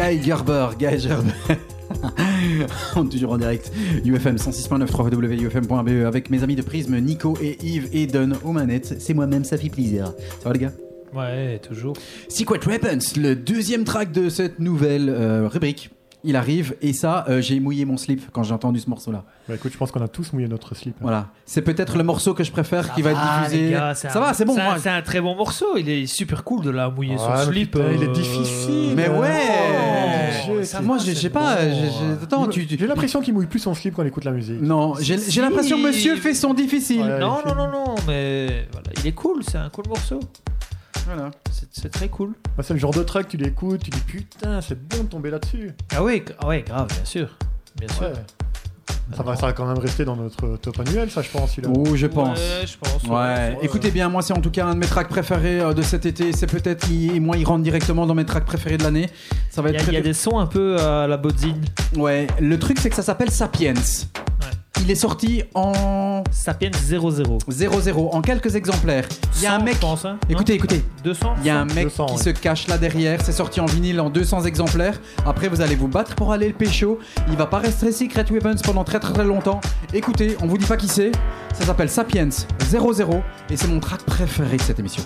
Guy 0.08 0.24
Gerber, 0.24 0.70
Guy 0.80 1.00
Gerber. 1.00 1.34
toujours 3.12 3.34
en 3.34 3.38
direct, 3.38 3.70
UFM 4.06 4.38
106.9 4.38 4.90
www.ufm.be 4.90 6.06
avec 6.06 6.30
mes 6.30 6.44
amis 6.44 6.56
de 6.56 6.62
Prisme, 6.62 6.98
Nico 7.00 7.38
et 7.42 7.58
Yves 7.62 7.90
Eden 7.92 8.38
aux 8.46 8.54
manettes. 8.54 9.02
C'est 9.02 9.14
moi-même, 9.14 9.44
ça 9.44 9.58
fait 9.58 9.68
plaisir. 9.68 10.14
Ça 10.42 10.48
va 10.48 10.54
les 10.54 10.60
gars? 10.60 10.72
Ouais, 11.14 11.60
toujours. 11.60 11.98
Secret 12.30 12.60
Weapons, 12.66 13.00
le 13.18 13.36
deuxième 13.36 13.84
track 13.84 14.14
de 14.14 14.30
cette 14.30 14.60
nouvelle 14.60 15.10
euh, 15.10 15.50
rubrique. 15.50 15.90
Il 16.24 16.36
arrive 16.36 16.76
et 16.82 16.94
ça, 16.94 17.26
euh, 17.30 17.42
j'ai 17.42 17.60
mouillé 17.60 17.86
mon 17.86 17.96
slip 17.96 18.32
quand 18.32 18.44
j'ai 18.44 18.54
entendu 18.54 18.80
ce 18.80 18.90
morceau-là. 18.90 19.24
Bah 19.48 19.56
écoute, 19.56 19.72
je 19.72 19.78
pense 19.78 19.92
qu'on 19.92 20.02
a 20.02 20.08
tous 20.08 20.34
mouillé 20.34 20.48
notre 20.48 20.76
slip. 20.76 20.96
Hein. 20.96 21.02
Voilà, 21.02 21.28
c'est 21.46 21.62
peut-être 21.62 21.96
le 21.96 22.04
morceau 22.04 22.34
que 22.34 22.44
je 22.44 22.52
préfère 22.52 22.94
qui 22.94 23.02
va, 23.02 23.14
va 23.14 23.94
ça 23.94 24.20
va, 24.20 24.34
c'est 24.34 24.44
bon. 24.44 24.58
C'est 24.80 24.90
un, 24.90 25.02
très 25.02 25.22
bon 25.22 25.36
morceau. 25.36 25.78
Il 25.78 25.88
est 25.90 26.06
super 26.08 26.44
cool 26.44 26.66
de 26.66 26.72
la 26.72 26.90
mouiller 26.90 27.18
ah, 27.20 27.44
son 27.46 27.52
slip. 27.52 27.76
Euh, 27.76 27.94
Il 27.96 28.04
est 28.04 28.12
difficile. 28.12 28.94
Mais 28.96 29.08
ouais. 29.08 29.30
Oh 29.86 29.86
ouais, 30.58 30.66
ça, 30.66 30.82
moi 30.82 30.98
j'ai 30.98 31.30
pas. 31.30 31.58
j'ai- 31.62 32.24
Attends, 32.24 32.48
l'impression 32.88 33.22
qu'il 33.22 33.34
mouille 33.34 33.46
plus 33.48 33.60
son 33.60 33.74
slip 33.74 33.96
quand 33.96 34.04
il 34.04 34.08
écoute 34.08 34.26
la 34.26 34.32
musique. 34.32 34.62
Non, 34.62 34.96
j'ai 35.00 35.18
l'impression 35.42 35.78
que 35.78 35.84
monsieur 35.88 36.16
fait 36.18 36.34
son 36.34 36.54
difficile. 36.54 37.02
Ouais, 37.02 37.20
Non, 37.20 37.40
non, 37.46 37.56
non, 37.56 37.72
non, 37.72 37.96
mais 38.08 38.68
voilà, 38.72 38.88
il 39.00 39.08
est 39.08 39.12
cool. 39.14 39.44
C'est 39.44 39.58
un 39.58 39.70
cool 39.70 39.88
morceau. 39.88 40.20
Voilà. 41.06 41.32
C'est- 41.72 41.90
très 41.90 42.10
cool. 42.10 42.34
Bah, 42.58 42.64
c'est 42.64 42.74
le 42.74 42.80
genre 42.80 42.92
de 42.94 43.04
track, 43.04 43.30
tu 43.30 43.38
l'écoutes, 43.38 43.84
tu 43.84 43.92
dis 43.92 44.00
putain, 44.00 44.60
c'est 44.62 44.78
bon 44.90 45.04
de 45.04 45.10
tomber 45.10 45.30
là-dessus. 45.30 45.72
Ah 45.96 46.04
oui, 46.04 46.24
ah 46.40 46.48
ouais, 46.48 46.64
grave, 46.68 46.88
bien 46.88 47.06
sûr. 47.06 47.38
Bien 47.80 47.88
sûr. 47.88 48.02
Ouais. 48.08 48.14
Ça 49.16 49.24
va, 49.24 49.36
ça 49.36 49.46
va 49.48 49.54
quand 49.54 49.66
même 49.66 49.78
rester 49.80 50.04
dans 50.06 50.16
notre 50.18 50.58
top 50.58 50.80
annuel, 50.82 51.10
ça, 51.10 51.22
je 51.22 51.30
pense. 51.30 51.52
celui-là. 51.56 51.70
Oh, 51.76 51.96
je 51.96 52.08
pense. 52.08 52.38
Ouais, 52.38 52.66
je 52.68 52.78
pense. 52.78 53.04
Ouais, 53.04 53.10
ouais. 53.16 53.58
écoutez 53.62 53.90
bien, 53.90 54.10
moi 54.10 54.22
c'est 54.22 54.34
en 54.34 54.42
tout 54.42 54.52
cas 54.52 54.66
un 54.66 54.74
de 54.74 54.80
mes 54.80 54.86
tracks 54.86 55.08
préférés 55.08 55.62
euh, 55.62 55.74
de 55.74 55.82
cet 55.82 56.06
été. 56.06 56.34
C'est 56.34 56.48
peut-être, 56.48 56.88
il- 56.92 57.16
et 57.16 57.20
moi 57.20 57.38
il 57.38 57.46
rentre 57.46 57.64
directement 57.64 58.06
dans 58.06 58.16
mes 58.16 58.26
tracks 58.26 58.46
préférés 58.46 58.78
de 58.78 58.84
l'année. 58.84 59.10
Ça 59.50 59.62
va 59.62 59.70
Il 59.70 59.74
y, 59.74 59.76
être 59.76 59.82
a, 59.82 59.84
très 59.86 59.92
il 59.94 59.96
y 59.96 60.00
a 60.00 60.02
des 60.02 60.14
sons 60.14 60.38
un 60.40 60.46
peu 60.46 60.78
à 60.80 61.08
la 61.08 61.18
bodzine. 61.18 61.62
Ouais, 61.96 62.28
le 62.42 62.60
truc 62.60 62.80
c'est 62.80 62.90
que 62.90 62.96
ça 62.96 63.04
s'appelle 63.04 63.32
Sapiens. 63.32 63.74
Il 64.82 64.91
est 64.91 64.95
sorti 64.95 65.44
en 65.54 66.24
Sapiens 66.32 66.72
00. 66.74 67.40
00 67.49 68.10
en 68.14 68.22
quelques 68.22 68.56
exemplaires. 68.56 69.08
Il 69.36 69.44
y 69.44 69.45
a 69.45 69.56
un 69.56 69.60
100, 69.60 69.66
mec. 69.66 69.76
je 69.76 69.80
pense, 69.80 70.06
hein, 70.06 70.18
écoutez, 70.30 70.54
non 70.54 70.58
écoutez. 70.58 70.84
200 71.04 71.36
Il 71.41 71.45
y 71.48 71.49
a 71.49 71.60
un 71.60 71.66
mec 71.66 71.86
200, 71.86 72.06
qui 72.06 72.14
ouais. 72.14 72.24
se 72.24 72.30
cache 72.30 72.68
là 72.68 72.78
derrière. 72.78 73.22
C'est 73.24 73.32
sorti 73.32 73.60
en 73.60 73.66
vinyle 73.66 73.99
en 73.99 74.10
200 74.10 74.44
exemplaires. 74.45 74.99
Après, 75.26 75.48
vous 75.49 75.62
allez 75.62 75.76
vous 75.76 75.88
battre 75.88 76.16
pour 76.16 76.32
aller 76.32 76.48
le 76.48 76.54
pécho. 76.54 76.99
Il 77.30 77.36
va 77.36 77.48
pas 77.48 77.60
rester 77.60 77.91
Secret 77.91 78.26
Weapons 78.32 78.56
pendant 78.64 78.84
très 78.84 78.99
très 78.99 79.14
très 79.14 79.26
longtemps. 79.26 79.60
Écoutez, 79.94 80.38
on 80.41 80.48
vous 80.48 80.58
dit 80.58 80.66
pas 80.66 80.78
qui 80.78 80.88
c'est. 80.88 81.12
Ça 81.54 81.66
s'appelle 81.66 81.90
Sapiens 81.90 82.30
00 82.70 83.22
et 83.49 83.58
c'est 83.58 83.68
mon 83.68 83.80
track 83.80 84.04
préféré 84.04 84.58
de 84.58 84.62
cette 84.62 84.80
émission. 84.80 85.04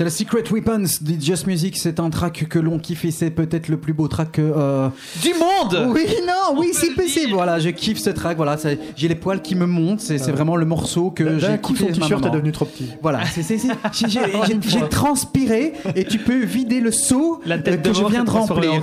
C'est 0.00 0.04
le 0.04 0.08
Secret 0.10 0.44
Weapons 0.50 0.86
de 1.02 1.20
Just 1.20 1.46
Music. 1.46 1.76
C'est 1.76 2.00
un 2.00 2.08
track 2.08 2.46
que 2.48 2.58
l'on 2.58 2.78
kiffe 2.78 3.04
et 3.04 3.10
c'est 3.10 3.28
peut-être 3.28 3.68
le 3.68 3.76
plus 3.76 3.92
beau 3.92 4.08
track 4.08 4.38
euh, 4.38 4.88
du 5.20 5.34
monde. 5.34 5.88
Oui, 5.94 6.06
non, 6.26 6.58
oui, 6.58 6.70
c'est 6.72 6.94
possible. 6.94 7.34
Voilà, 7.34 7.58
je 7.58 7.68
kiffe 7.68 7.98
ce 7.98 8.08
track. 8.08 8.38
Voilà, 8.38 8.56
c'est- 8.56 8.78
j'ai 8.96 9.08
les 9.08 9.14
poils 9.14 9.42
qui 9.42 9.54
me 9.54 9.66
montent. 9.66 10.00
C'est 10.00 10.16
c'est 10.16 10.32
vraiment 10.32 10.56
le 10.56 10.64
morceau 10.64 11.10
que 11.10 11.22
D'un 11.24 11.38
j'ai 11.38 11.58
coup, 11.58 11.74
kiffé. 11.74 11.84
ma 11.88 11.92
t-shirt 11.92 12.24
est 12.24 12.30
devenu 12.30 12.50
trop 12.50 12.64
petit. 12.64 12.88
Voilà, 13.02 13.26
c'est- 13.26 13.42
c'est- 13.42 13.58
c'est- 13.58 14.08
j'ai- 14.08 14.88
transpiré 14.88 15.74
et 15.94 16.04
tu 16.04 16.16
peux 16.16 16.46
vider 16.46 16.80
le 16.80 16.92
seau 16.92 17.42
La 17.44 17.58
tête 17.58 17.82
que 17.82 17.88
de 17.90 17.92
je 17.94 18.02
viens 18.06 18.24
de 18.24 18.30
remplir. 18.30 18.80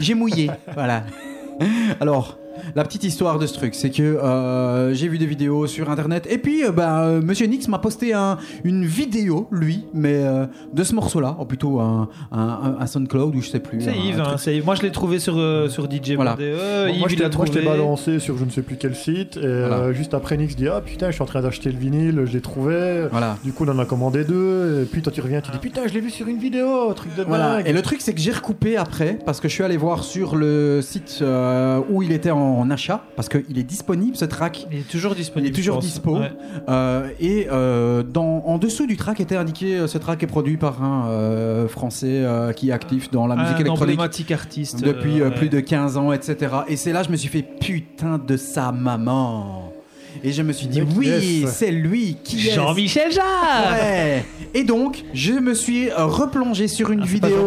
J'ai 0.00 0.14
mouillé. 0.14 0.50
Voilà. 0.72 1.04
Alors, 2.00 2.38
la 2.74 2.84
petite 2.84 3.04
histoire 3.04 3.38
de 3.38 3.46
ce 3.46 3.54
truc, 3.54 3.74
c'est 3.74 3.90
que 3.90 4.02
euh, 4.02 4.94
j'ai 4.94 5.08
vu 5.08 5.18
des 5.18 5.26
vidéos 5.26 5.66
sur 5.66 5.90
internet 5.90 6.26
et 6.30 6.38
puis 6.38 6.64
euh, 6.64 6.72
bah, 6.72 7.02
euh, 7.04 7.20
Monsieur 7.22 7.46
Nix 7.46 7.68
m'a 7.68 7.78
posté 7.78 8.12
un- 8.14 8.38
une 8.64 8.84
vidéo, 8.84 9.48
lui, 9.50 9.84
mais 9.94 10.14
euh, 10.14 10.46
de 10.72 10.84
ce 10.84 10.94
morceau-là, 10.94 11.36
ou 11.40 11.44
plutôt 11.44 11.80
un, 11.80 12.08
un, 12.32 12.38
un- 12.40 12.76
un 12.80 12.86
SoundCloud 12.86 13.34
ou 13.34 13.40
je 13.40 13.48
sais 13.50 13.60
plus. 13.60 13.80
C'est 13.80 13.96
Yves, 13.96 14.20
hein, 14.20 14.36
c'est 14.38 14.56
Yves. 14.56 14.64
Moi, 14.64 14.74
je 14.74 14.82
l'ai 14.82 14.92
trouvé 14.92 15.18
sur, 15.18 15.34
euh, 15.38 15.68
sur 15.68 15.84
DJ 15.90 16.12
Voilà. 16.16 16.34
Bon, 16.36 16.42
Euh, 16.42 16.86
moi, 16.86 16.90
Yves, 16.90 16.96
je 16.96 16.98
moi, 17.00 17.08
je 17.08 17.16
t'ai 17.52 17.60
trouvé. 17.60 17.62
balancé 17.64 18.18
sur 18.18 18.36
je 18.38 18.44
ne 18.44 18.50
sais 18.50 18.62
plus 18.62 18.76
quel 18.76 18.94
site. 18.94 19.36
Et 19.36 19.40
Voilà. 19.40 19.76
euh, 19.78 19.92
juste 19.92 20.14
après, 20.14 20.36
Nix 20.36 20.56
dit 20.56 20.68
Ah 20.68 20.80
putain, 20.80 21.08
je 21.08 21.12
suis 21.14 21.22
en 21.22 21.26
train 21.26 21.40
d'acheter 21.42 21.70
le 21.70 21.78
vinyle, 21.78 22.22
je 22.26 22.32
l'ai 22.32 22.40
trouvé. 22.40 23.06
Voilà. 23.10 23.36
Du 23.44 23.52
coup, 23.52 23.64
on 23.66 23.68
en 23.70 23.78
a 23.78 23.84
commandé 23.84 24.24
deux. 24.24 24.82
Et 24.82 24.86
puis, 24.86 25.02
toi, 25.02 25.12
tu 25.12 25.20
reviens, 25.20 25.40
tu 25.40 25.50
dis 25.50 25.58
Putain, 25.58 25.82
je 25.86 25.94
l'ai 25.94 26.00
vu 26.00 26.10
sur 26.10 26.26
une 26.28 26.38
vidéo, 26.38 26.92
truc 26.94 27.14
de 27.16 27.22
Voilà. 27.22 27.56
dingue. 27.56 27.68
Et 27.68 27.72
le 27.72 27.82
truc, 27.82 28.00
c'est 28.00 28.14
que 28.14 28.20
j'ai 28.20 28.32
recoupé 28.32 28.76
après, 28.76 29.18
parce 29.24 29.40
que 29.40 29.48
je 29.48 29.54
suis 29.54 29.64
allé 29.64 29.76
voir 29.76 30.04
sur 30.04 30.36
le 30.36 30.80
site 30.82 31.18
euh, 31.22 31.80
où 31.90 32.02
il 32.02 32.12
était 32.12 32.30
en, 32.30 32.38
en 32.58 32.70
achat, 32.70 33.04
parce 33.16 33.28
qu'il 33.28 33.58
est 33.58 33.64
disponible 33.64 34.16
ce 34.16 34.24
track. 34.24 34.66
Il 34.70 34.78
est 34.78 34.88
toujours 34.88 35.14
disponible. 35.14 35.48
Il 35.48 35.52
est 35.52 35.62
toujours 35.62 35.78
dispo. 35.78 36.18
Ouais. 36.18 36.32
Euh, 36.68 37.10
et 37.20 37.46
euh, 37.50 38.02
dans, 38.02 38.42
en 38.46 38.58
dessous 38.58 38.86
du 38.86 38.96
track 38.96 39.20
était 39.20 39.36
indiqué 39.36 39.76
euh, 39.76 39.86
ce 39.86 39.98
track 39.98 40.22
est 40.22 40.26
produit 40.26 40.56
par 40.56 40.82
un 40.82 41.08
euh, 41.08 41.68
Français 41.68 42.24
qui 42.56 42.70
est 42.70 42.72
actif 42.72 43.10
dans 43.10 43.26
la 43.26 43.36
musique 43.36 43.56
Un 43.56 43.60
électronique 43.60 44.30
artiste. 44.30 44.82
depuis 44.82 45.22
ouais. 45.22 45.30
plus 45.30 45.48
de 45.48 45.60
15 45.60 45.96
ans, 45.96 46.12
etc. 46.12 46.54
Et 46.68 46.76
c'est 46.76 46.92
là 46.92 47.02
je 47.02 47.10
me 47.10 47.16
suis 47.16 47.28
fait 47.28 47.42
putain 47.42 48.18
de 48.18 48.36
sa 48.36 48.72
maman. 48.72 49.73
Et 50.22 50.32
je 50.32 50.42
me 50.42 50.52
suis 50.52 50.66
dit, 50.66 50.82
oui, 50.96 51.44
c'est 51.48 51.70
lui 51.70 52.16
qui 52.22 52.48
est. 52.48 52.52
Jean-Michel 52.52 53.12
Jarre 53.12 53.72
Ouais. 53.72 54.24
Et 54.54 54.64
donc, 54.64 55.04
je 55.12 55.32
me 55.32 55.54
suis 55.54 55.90
euh, 55.90 56.06
replongé 56.06 56.68
sur 56.68 56.90
une 56.90 57.02
Ah, 57.02 57.06
vidéo 57.06 57.46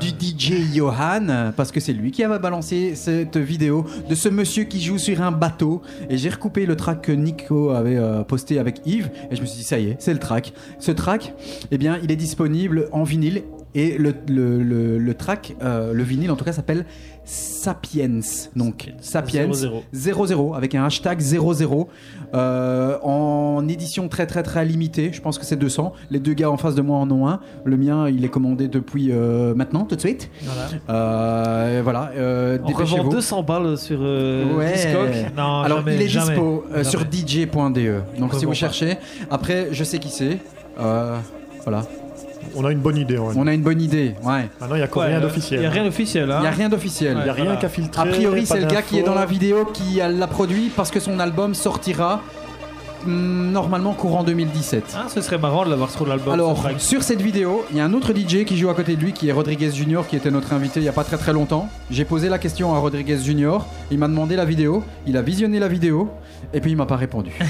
du 0.00 0.08
DJ 0.08 0.74
Johan, 0.74 1.52
parce 1.56 1.70
que 1.70 1.80
c'est 1.80 1.92
lui 1.92 2.10
qui 2.10 2.24
avait 2.24 2.38
balancé 2.38 2.94
cette 2.94 3.36
vidéo 3.36 3.84
de 4.08 4.14
ce 4.14 4.28
monsieur 4.28 4.64
qui 4.64 4.80
joue 4.82 4.98
sur 4.98 5.20
un 5.22 5.32
bateau. 5.32 5.82
Et 6.08 6.16
j'ai 6.16 6.30
recoupé 6.30 6.66
le 6.66 6.76
track 6.76 7.02
que 7.02 7.12
Nico 7.12 7.70
avait 7.70 7.96
euh, 7.96 8.22
posté 8.22 8.58
avec 8.58 8.80
Yves. 8.86 9.10
Et 9.30 9.36
je 9.36 9.40
me 9.42 9.46
suis 9.46 9.58
dit, 9.58 9.64
ça 9.64 9.78
y 9.78 9.88
est, 9.90 9.96
c'est 9.98 10.12
le 10.12 10.18
track. 10.20 10.52
Ce 10.78 10.90
track, 10.92 11.34
eh 11.70 11.78
bien, 11.78 11.98
il 12.02 12.10
est 12.10 12.16
disponible 12.16 12.88
en 12.92 13.02
vinyle. 13.02 13.42
Et 13.74 13.98
le, 13.98 14.14
le, 14.26 14.62
le, 14.62 14.96
le 14.96 15.14
track, 15.14 15.54
euh, 15.62 15.92
le 15.92 16.02
vinyle 16.02 16.30
en 16.30 16.36
tout 16.36 16.46
cas, 16.46 16.52
s'appelle 16.52 16.86
Sapiens. 17.26 18.20
Donc, 18.54 18.92
Sapiens 19.00 19.52
00. 19.52 19.82
00 19.92 20.54
avec 20.54 20.74
un 20.76 20.84
hashtag 20.84 21.20
00 21.20 21.88
euh, 22.34 22.98
en 23.02 23.66
édition 23.68 24.08
très 24.08 24.26
très 24.26 24.42
très 24.44 24.64
limitée. 24.64 25.10
Je 25.12 25.20
pense 25.20 25.36
que 25.38 25.44
c'est 25.44 25.56
200. 25.56 25.92
Les 26.10 26.20
deux 26.20 26.34
gars 26.34 26.50
en 26.50 26.56
face 26.56 26.74
de 26.76 26.82
moi 26.82 26.98
en 26.98 27.10
ont 27.10 27.26
un. 27.28 27.40
Le 27.64 27.76
mien, 27.76 28.08
il 28.08 28.24
est 28.24 28.28
commandé 28.28 28.68
depuis 28.68 29.08
euh, 29.10 29.54
maintenant, 29.54 29.84
tout 29.84 29.96
de 29.96 30.00
suite. 30.00 30.30
Voilà. 30.44 30.68
Euh, 30.88 31.80
voilà. 31.82 32.10
euh, 32.16 32.58
On 32.62 32.66
revend 32.68 32.78
dépêchez-vous. 32.78 33.10
200 33.10 33.42
balles 33.42 33.76
sur 33.76 34.00
Ouais. 34.00 34.72
Discog. 34.72 35.32
Non, 35.36 35.62
Alors 35.62 35.78
jamais, 35.78 35.96
il 35.96 36.02
est 36.02 36.08
jamais, 36.08 36.28
dispo 36.30 36.64
jamais. 36.70 36.84
sur 36.84 37.04
dj.de. 37.04 38.00
Donc 38.20 38.34
si 38.34 38.44
vous 38.44 38.54
cherchez, 38.54 38.96
après 39.30 39.68
je 39.72 39.82
sais 39.84 39.98
qui 39.98 40.10
c'est. 40.10 40.38
Voilà. 40.76 41.82
On 42.58 42.64
a 42.64 42.72
une 42.72 42.78
bonne 42.78 42.96
idée. 42.96 43.18
ouais. 43.18 43.34
On 43.36 43.46
a 43.46 43.52
une 43.52 43.62
bonne 43.62 43.80
idée. 43.82 44.14
Ouais. 44.22 44.48
Maintenant, 44.60 44.76
il 44.76 44.78
n'y 44.78 44.84
a 44.84 44.88
quoi 44.88 45.04
Ouais, 45.04 45.10
rien 45.10 45.18
euh, 45.18 45.22
d'officiel. 45.22 45.58
Il 45.58 45.62
n'y 45.62 45.66
a 45.66 45.70
rien 45.70 45.84
d'officiel. 45.84 46.30
Hein. 46.30 46.36
Il 46.38 46.40
n'y 46.42 46.46
a 46.46 46.50
rien 46.50 46.68
d'officiel. 46.70 47.16
Il 47.18 47.24
n'y 47.24 47.28
a 47.28 47.32
rien 47.32 47.44
voilà. 47.44 47.60
qu'à 47.60 47.68
filtrer. 47.68 48.02
A 48.02 48.06
priori, 48.06 48.46
c'est 48.46 48.60
le 48.60 48.66
gars 48.66 48.82
qui 48.82 48.98
est 48.98 49.02
dans 49.02 49.14
la 49.14 49.26
vidéo 49.26 49.66
qui 49.66 50.00
euh, 50.00 50.08
l'a 50.08 50.26
produit 50.26 50.70
parce 50.74 50.90
que 50.90 50.98
son 50.98 51.18
album 51.20 51.54
sortira 51.54 52.22
hum, 53.04 53.52
normalement 53.52 53.92
courant 53.92 54.24
2017. 54.24 54.96
Ah, 54.96 55.06
ce 55.08 55.20
serait 55.20 55.36
marrant 55.36 55.66
de 55.66 55.70
l'avoir 55.70 55.90
sur 55.90 56.06
l'album. 56.06 56.32
Alors, 56.32 56.66
sur 56.78 57.02
cette 57.02 57.20
vidéo, 57.20 57.66
il 57.70 57.76
y 57.76 57.80
a 57.80 57.84
un 57.84 57.92
autre 57.92 58.14
DJ 58.14 58.44
qui 58.46 58.56
joue 58.56 58.70
à 58.70 58.74
côté 58.74 58.96
de 58.96 59.02
lui, 59.02 59.12
qui 59.12 59.28
est 59.28 59.32
Rodriguez 59.32 59.70
Junior, 59.72 60.06
qui 60.06 60.16
était 60.16 60.30
notre 60.30 60.54
invité 60.54 60.80
il 60.80 60.84
n'y 60.84 60.88
a 60.88 60.92
pas 60.92 61.04
très 61.04 61.18
très 61.18 61.34
longtemps. 61.34 61.68
J'ai 61.90 62.06
posé 62.06 62.30
la 62.30 62.38
question 62.38 62.74
à 62.74 62.78
Rodriguez 62.78 63.18
Junior, 63.18 63.66
il 63.90 63.98
m'a 63.98 64.08
demandé 64.08 64.34
la 64.34 64.46
vidéo, 64.46 64.82
il 65.06 65.18
a 65.18 65.22
visionné 65.22 65.58
la 65.58 65.68
vidéo, 65.68 66.08
et 66.54 66.60
puis 66.60 66.70
il 66.70 66.76
m'a 66.76 66.86
pas 66.86 66.96
répondu. 66.96 67.32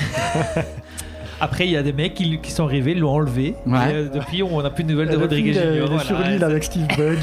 Après, 1.41 1.67
il 1.67 1.73
y 1.73 1.77
a 1.77 1.83
des 1.83 1.93
mecs 1.93 2.15
qui, 2.15 2.39
qui 2.39 2.51
sont 2.51 2.65
arrivés, 2.65 2.95
l'ont 2.95 3.11
enlevé. 3.11 3.55
Ouais. 3.67 3.91
Et, 3.91 3.95
euh, 3.95 4.09
depuis, 4.09 4.43
on 4.43 4.63
n'a 4.63 4.71
plus 4.71 4.85
de 4.85 4.91
nouvelles 4.93 5.11
de 5.11 5.17
Rodriguez 5.17 5.53
Junior. 5.53 5.89
il 5.91 5.97
est 5.97 6.05
sur 6.05 6.19
l'île 6.19 6.39
ouais. 6.39 6.45
avec 6.45 6.65
Steve 6.65 6.87
Bug. 6.97 7.19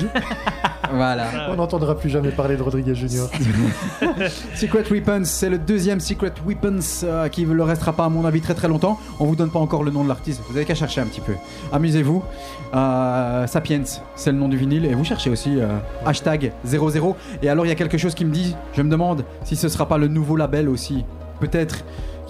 voilà. 0.93 1.25
On 1.49 1.55
n'entendra 1.55 1.97
plus 1.97 2.09
jamais 2.09 2.29
parler 2.29 2.55
de 2.55 2.61
Rodriguez 2.61 2.95
Junior. 2.95 3.29
Secret 4.55 4.83
Weapons, 4.91 5.25
c'est 5.25 5.49
le 5.49 5.57
deuxième 5.57 5.99
Secret 5.99 6.33
Weapons 6.45 6.79
euh, 7.03 7.27
qui 7.29 7.45
ne 7.45 7.53
le 7.53 7.63
restera 7.63 7.93
pas 7.93 8.05
à 8.05 8.09
mon 8.09 8.25
avis 8.25 8.41
très 8.41 8.53
très 8.53 8.67
longtemps. 8.67 8.99
On 9.19 9.25
vous 9.25 9.35
donne 9.35 9.49
pas 9.49 9.59
encore 9.59 9.83
le 9.83 9.91
nom 9.91 10.03
de 10.03 10.09
l'artiste, 10.09 10.41
vous 10.47 10.55
avez 10.55 10.65
qu'à 10.65 10.75
chercher 10.75 11.01
un 11.01 11.05
petit 11.05 11.21
peu. 11.21 11.33
Amusez-vous. 11.71 12.23
Euh, 12.73 13.47
Sapiens, 13.47 13.83
c'est 14.15 14.31
le 14.31 14.37
nom 14.37 14.47
du 14.47 14.57
vinyle 14.57 14.85
et 14.85 14.93
vous 14.93 15.03
cherchez 15.03 15.29
aussi 15.29 15.59
euh, 15.59 15.77
hashtag 16.05 16.51
00. 16.65 17.15
Et 17.41 17.49
alors 17.49 17.65
il 17.65 17.69
y 17.69 17.71
a 17.71 17.75
quelque 17.75 17.97
chose 17.97 18.13
qui 18.13 18.25
me 18.25 18.31
dit, 18.31 18.55
je 18.75 18.81
me 18.81 18.89
demande 18.89 19.25
si 19.43 19.55
ce 19.55 19.69
sera 19.69 19.87
pas 19.87 19.97
le 19.97 20.07
nouveau 20.07 20.35
label 20.35 20.69
aussi. 20.69 21.05
Peut-être 21.39 21.83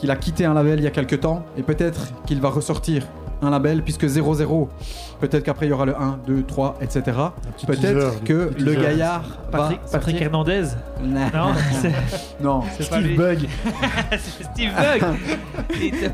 qu'il 0.04 0.12
a 0.12 0.18
quitté 0.18 0.44
un 0.44 0.54
label 0.54 0.80
il 0.80 0.84
y 0.84 0.88
a 0.88 0.92
quelques 0.92 1.22
temps 1.22 1.46
et 1.58 1.64
peut-être 1.64 2.08
qu'il 2.26 2.42
va 2.42 2.50
ressortir 2.50 3.08
un 3.42 3.50
label 3.50 3.84
puisque 3.84 4.06
00 4.06 4.68
peut-être 5.22 5.44
qu'après 5.44 5.66
il 5.66 5.70
y 5.70 5.72
aura 5.72 5.86
le 5.86 5.96
1 5.96 6.20
2 6.28 6.44
3 6.44 6.78
etc 6.82 7.04
peut-être 7.66 8.22
que 8.26 8.52
le 8.60 8.74
gaillard 8.74 9.24
Patrick, 9.50 9.80
va 9.80 9.92
Patrick 9.94 10.16
sortir- 10.18 10.22
Hernandez 10.24 10.64
Non, 11.02 11.54
c'est 11.82 11.94
non 12.44 12.62
c'est 12.78 12.84
Steve. 12.84 13.16
Bug. 13.16 13.40
c'est 14.12 14.44
Steve 14.44 14.72
Bug. 14.76 15.04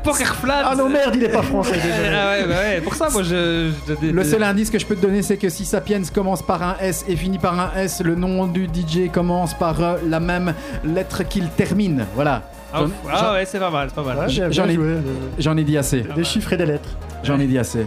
Ah 0.52 0.74
non, 0.76 0.88
merde, 0.88 1.14
il 1.16 1.24
est 1.24 1.28
pas 1.28 1.42
français. 1.42 1.74
Ah 1.82 2.30
ouais, 2.30 2.46
bah 2.46 2.54
ouais, 2.60 2.80
pour 2.80 2.94
ça, 2.94 3.08
moi, 3.10 3.22
je. 3.22 3.70
je- 3.88 3.94
je- 4.06 4.12
Le 4.12 4.24
seul 4.24 4.42
indice 4.42 4.70
que 4.70 4.78
je 4.78 4.86
peux 4.86 4.94
te 4.96 5.02
donner, 5.02 5.22
c'est 5.22 5.36
que 5.36 5.48
si 5.48 5.64
Sapiens 5.64 6.02
commence 6.14 6.42
par 6.42 6.62
un 6.62 6.76
S 6.80 7.04
et 7.08 7.16
finit 7.16 7.38
par 7.38 7.58
un 7.58 7.70
S, 7.76 8.02
le 8.04 8.14
nom 8.14 8.46
du 8.46 8.66
DJ 8.66 9.10
commence 9.12 9.54
par 9.54 9.80
euh, 9.82 9.96
la 10.08 10.20
même 10.20 10.54
lettre 10.84 11.22
qu'il 11.28 11.48
termine. 11.50 12.06
Voilà. 12.14 12.42
Ah, 12.72 12.84
ah 13.12 13.32
ouais, 13.32 13.44
c'est 13.46 13.58
pas 13.58 13.70
mal, 13.70 13.88
c'est 13.88 13.94
pas 13.94 14.02
mal. 14.14 14.18
Ouais, 14.18 14.28
J'en 14.28 14.48
bien 14.48 14.68
ai- 14.68 14.74
joué. 14.74 14.94
J'en 15.38 15.56
ai 15.56 15.64
dit 15.64 15.76
assez. 15.78 16.02
Des 16.14 16.24
chiffres 16.24 16.52
et 16.52 16.56
des 16.56 16.66
lettres. 16.66 16.90
J'en 17.24 17.38
ai 17.40 17.46
dit 17.46 17.58
assez. 17.58 17.86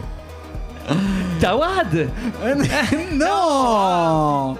Tawad 1.40 2.08
non 3.14 4.56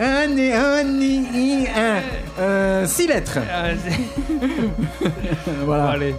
Un 0.00 0.36
et 0.36 0.52
un 0.52 1.00
et 1.00 1.68
un. 1.76 2.40
Euh, 2.40 2.86
six 2.86 3.06
lettres. 3.06 3.38
Ah, 3.52 3.64
c'est- 3.84 5.08
voilà. 5.64 5.86
Allez. 5.90 6.14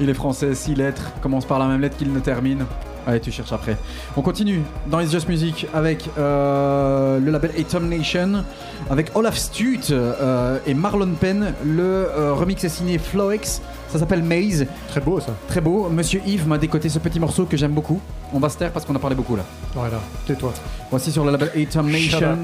Il 0.00 0.08
est 0.08 0.14
français, 0.14 0.54
six 0.54 0.74
lettres, 0.74 1.12
commence 1.20 1.44
par 1.44 1.58
la 1.58 1.66
même 1.66 1.80
lettre 1.80 1.96
qu'il 1.96 2.12
ne 2.12 2.20
termine. 2.20 2.64
Allez, 3.06 3.20
tu 3.20 3.30
cherches 3.30 3.52
après. 3.52 3.76
On 4.16 4.22
continue 4.22 4.62
dans 4.86 4.98
It's 5.00 5.12
Just 5.12 5.28
Music 5.28 5.66
avec 5.74 6.08
euh, 6.16 7.20
le 7.20 7.30
label 7.30 7.50
Atom 7.58 7.88
Nation, 7.88 8.44
avec 8.88 9.14
Olaf 9.14 9.36
Stute 9.36 9.90
euh, 9.90 10.58
et 10.66 10.72
Marlon 10.72 11.12
Penn. 11.20 11.52
Le 11.64 11.82
euh, 11.82 12.32
remix 12.32 12.64
est 12.64 12.70
signé 12.70 12.98
Floex. 12.98 13.60
Ça 13.90 13.98
s'appelle 13.98 14.22
Maze. 14.22 14.66
Très 14.88 15.00
beau 15.00 15.20
ça. 15.20 15.34
Très 15.48 15.60
beau. 15.60 15.88
Monsieur 15.90 16.22
Yves 16.26 16.48
m'a 16.48 16.56
décoté 16.56 16.88
ce 16.88 16.98
petit 16.98 17.20
morceau 17.20 17.44
que 17.44 17.56
j'aime 17.56 17.72
beaucoup. 17.72 18.00
On 18.32 18.38
va 18.38 18.48
se 18.48 18.56
taire 18.56 18.72
parce 18.72 18.86
qu'on 18.86 18.96
a 18.96 18.98
parlé 18.98 19.14
beaucoup 19.14 19.36
là. 19.36 19.44
Voilà, 19.74 20.00
tais-toi. 20.26 20.54
Voici 20.90 21.12
sur 21.12 21.24
le 21.24 21.30
label 21.30 21.50
Atom 21.54 21.90
Nation. 21.90 22.38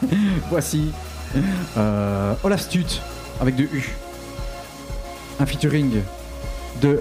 Voici 0.50 0.90
Olaf 2.42 2.60
Stute 2.62 3.00
avec 3.40 3.54
deux 3.54 3.68
U. 3.72 3.94
Un 5.38 5.46
featuring 5.46 6.02
de 6.80 7.00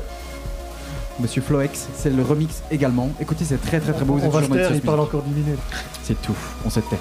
Monsieur 1.19 1.41
Floex. 1.41 1.87
C'est 1.95 2.09
le 2.09 2.23
remix 2.23 2.61
également. 2.71 3.09
Écoutez, 3.19 3.45
c'est 3.45 3.61
très 3.61 3.79
très 3.79 3.93
très 3.93 4.05
beau. 4.05 4.13
Vous 4.15 4.21
On 4.23 4.27
êtes 4.27 4.31
va 4.31 4.43
se 4.43 4.47
taire, 4.47 4.75
il 4.75 4.81
parle 4.81 5.01
encore 5.01 5.21
10 5.23 5.33
minutes. 5.33 5.59
C'est 6.03 6.21
tout. 6.21 6.35
On 6.65 6.69
se 6.69 6.79
tait. 6.79 6.97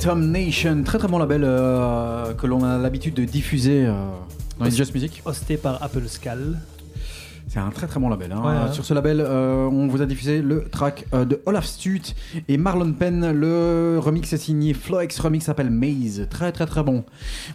Tom 0.00 0.30
Nation, 0.30 0.82
très 0.84 0.98
très 0.98 1.08
bon 1.08 1.18
label 1.18 1.42
euh, 1.44 2.32
que 2.34 2.46
l'on 2.46 2.62
a 2.62 2.78
l'habitude 2.78 3.14
de 3.14 3.24
diffuser 3.24 3.86
euh, 3.86 3.92
dans 4.58 4.66
les 4.66 4.70
Just 4.70 4.94
Music. 4.94 5.22
Hosté 5.24 5.56
par 5.56 5.82
Apple 5.82 6.06
Scal. 6.06 6.58
C'est 7.48 7.58
un 7.60 7.70
très 7.70 7.86
très 7.86 7.98
bon 7.98 8.08
label. 8.08 8.30
hein. 8.32 8.42
Ouais, 8.44 8.52
hein. 8.52 8.72
Sur 8.72 8.84
ce 8.84 8.92
label, 8.94 9.20
euh, 9.20 9.66
on 9.66 9.86
vous 9.88 10.02
a 10.02 10.06
diffusé 10.06 10.42
le 10.42 10.64
track 10.68 11.06
euh, 11.14 11.24
de 11.24 11.40
Olaf 11.46 11.64
Stut 11.64 12.02
et 12.48 12.56
Marlon 12.56 12.92
Penn. 12.92 13.32
Le 13.32 13.98
remix 13.98 14.32
est 14.32 14.36
signé 14.36 14.74
Floex 14.74 15.18
Remix 15.18 15.44
s'appelle 15.46 15.70
Maze. 15.70 16.26
Très 16.30 16.52
très 16.52 16.66
très 16.66 16.82
bon. 16.82 17.04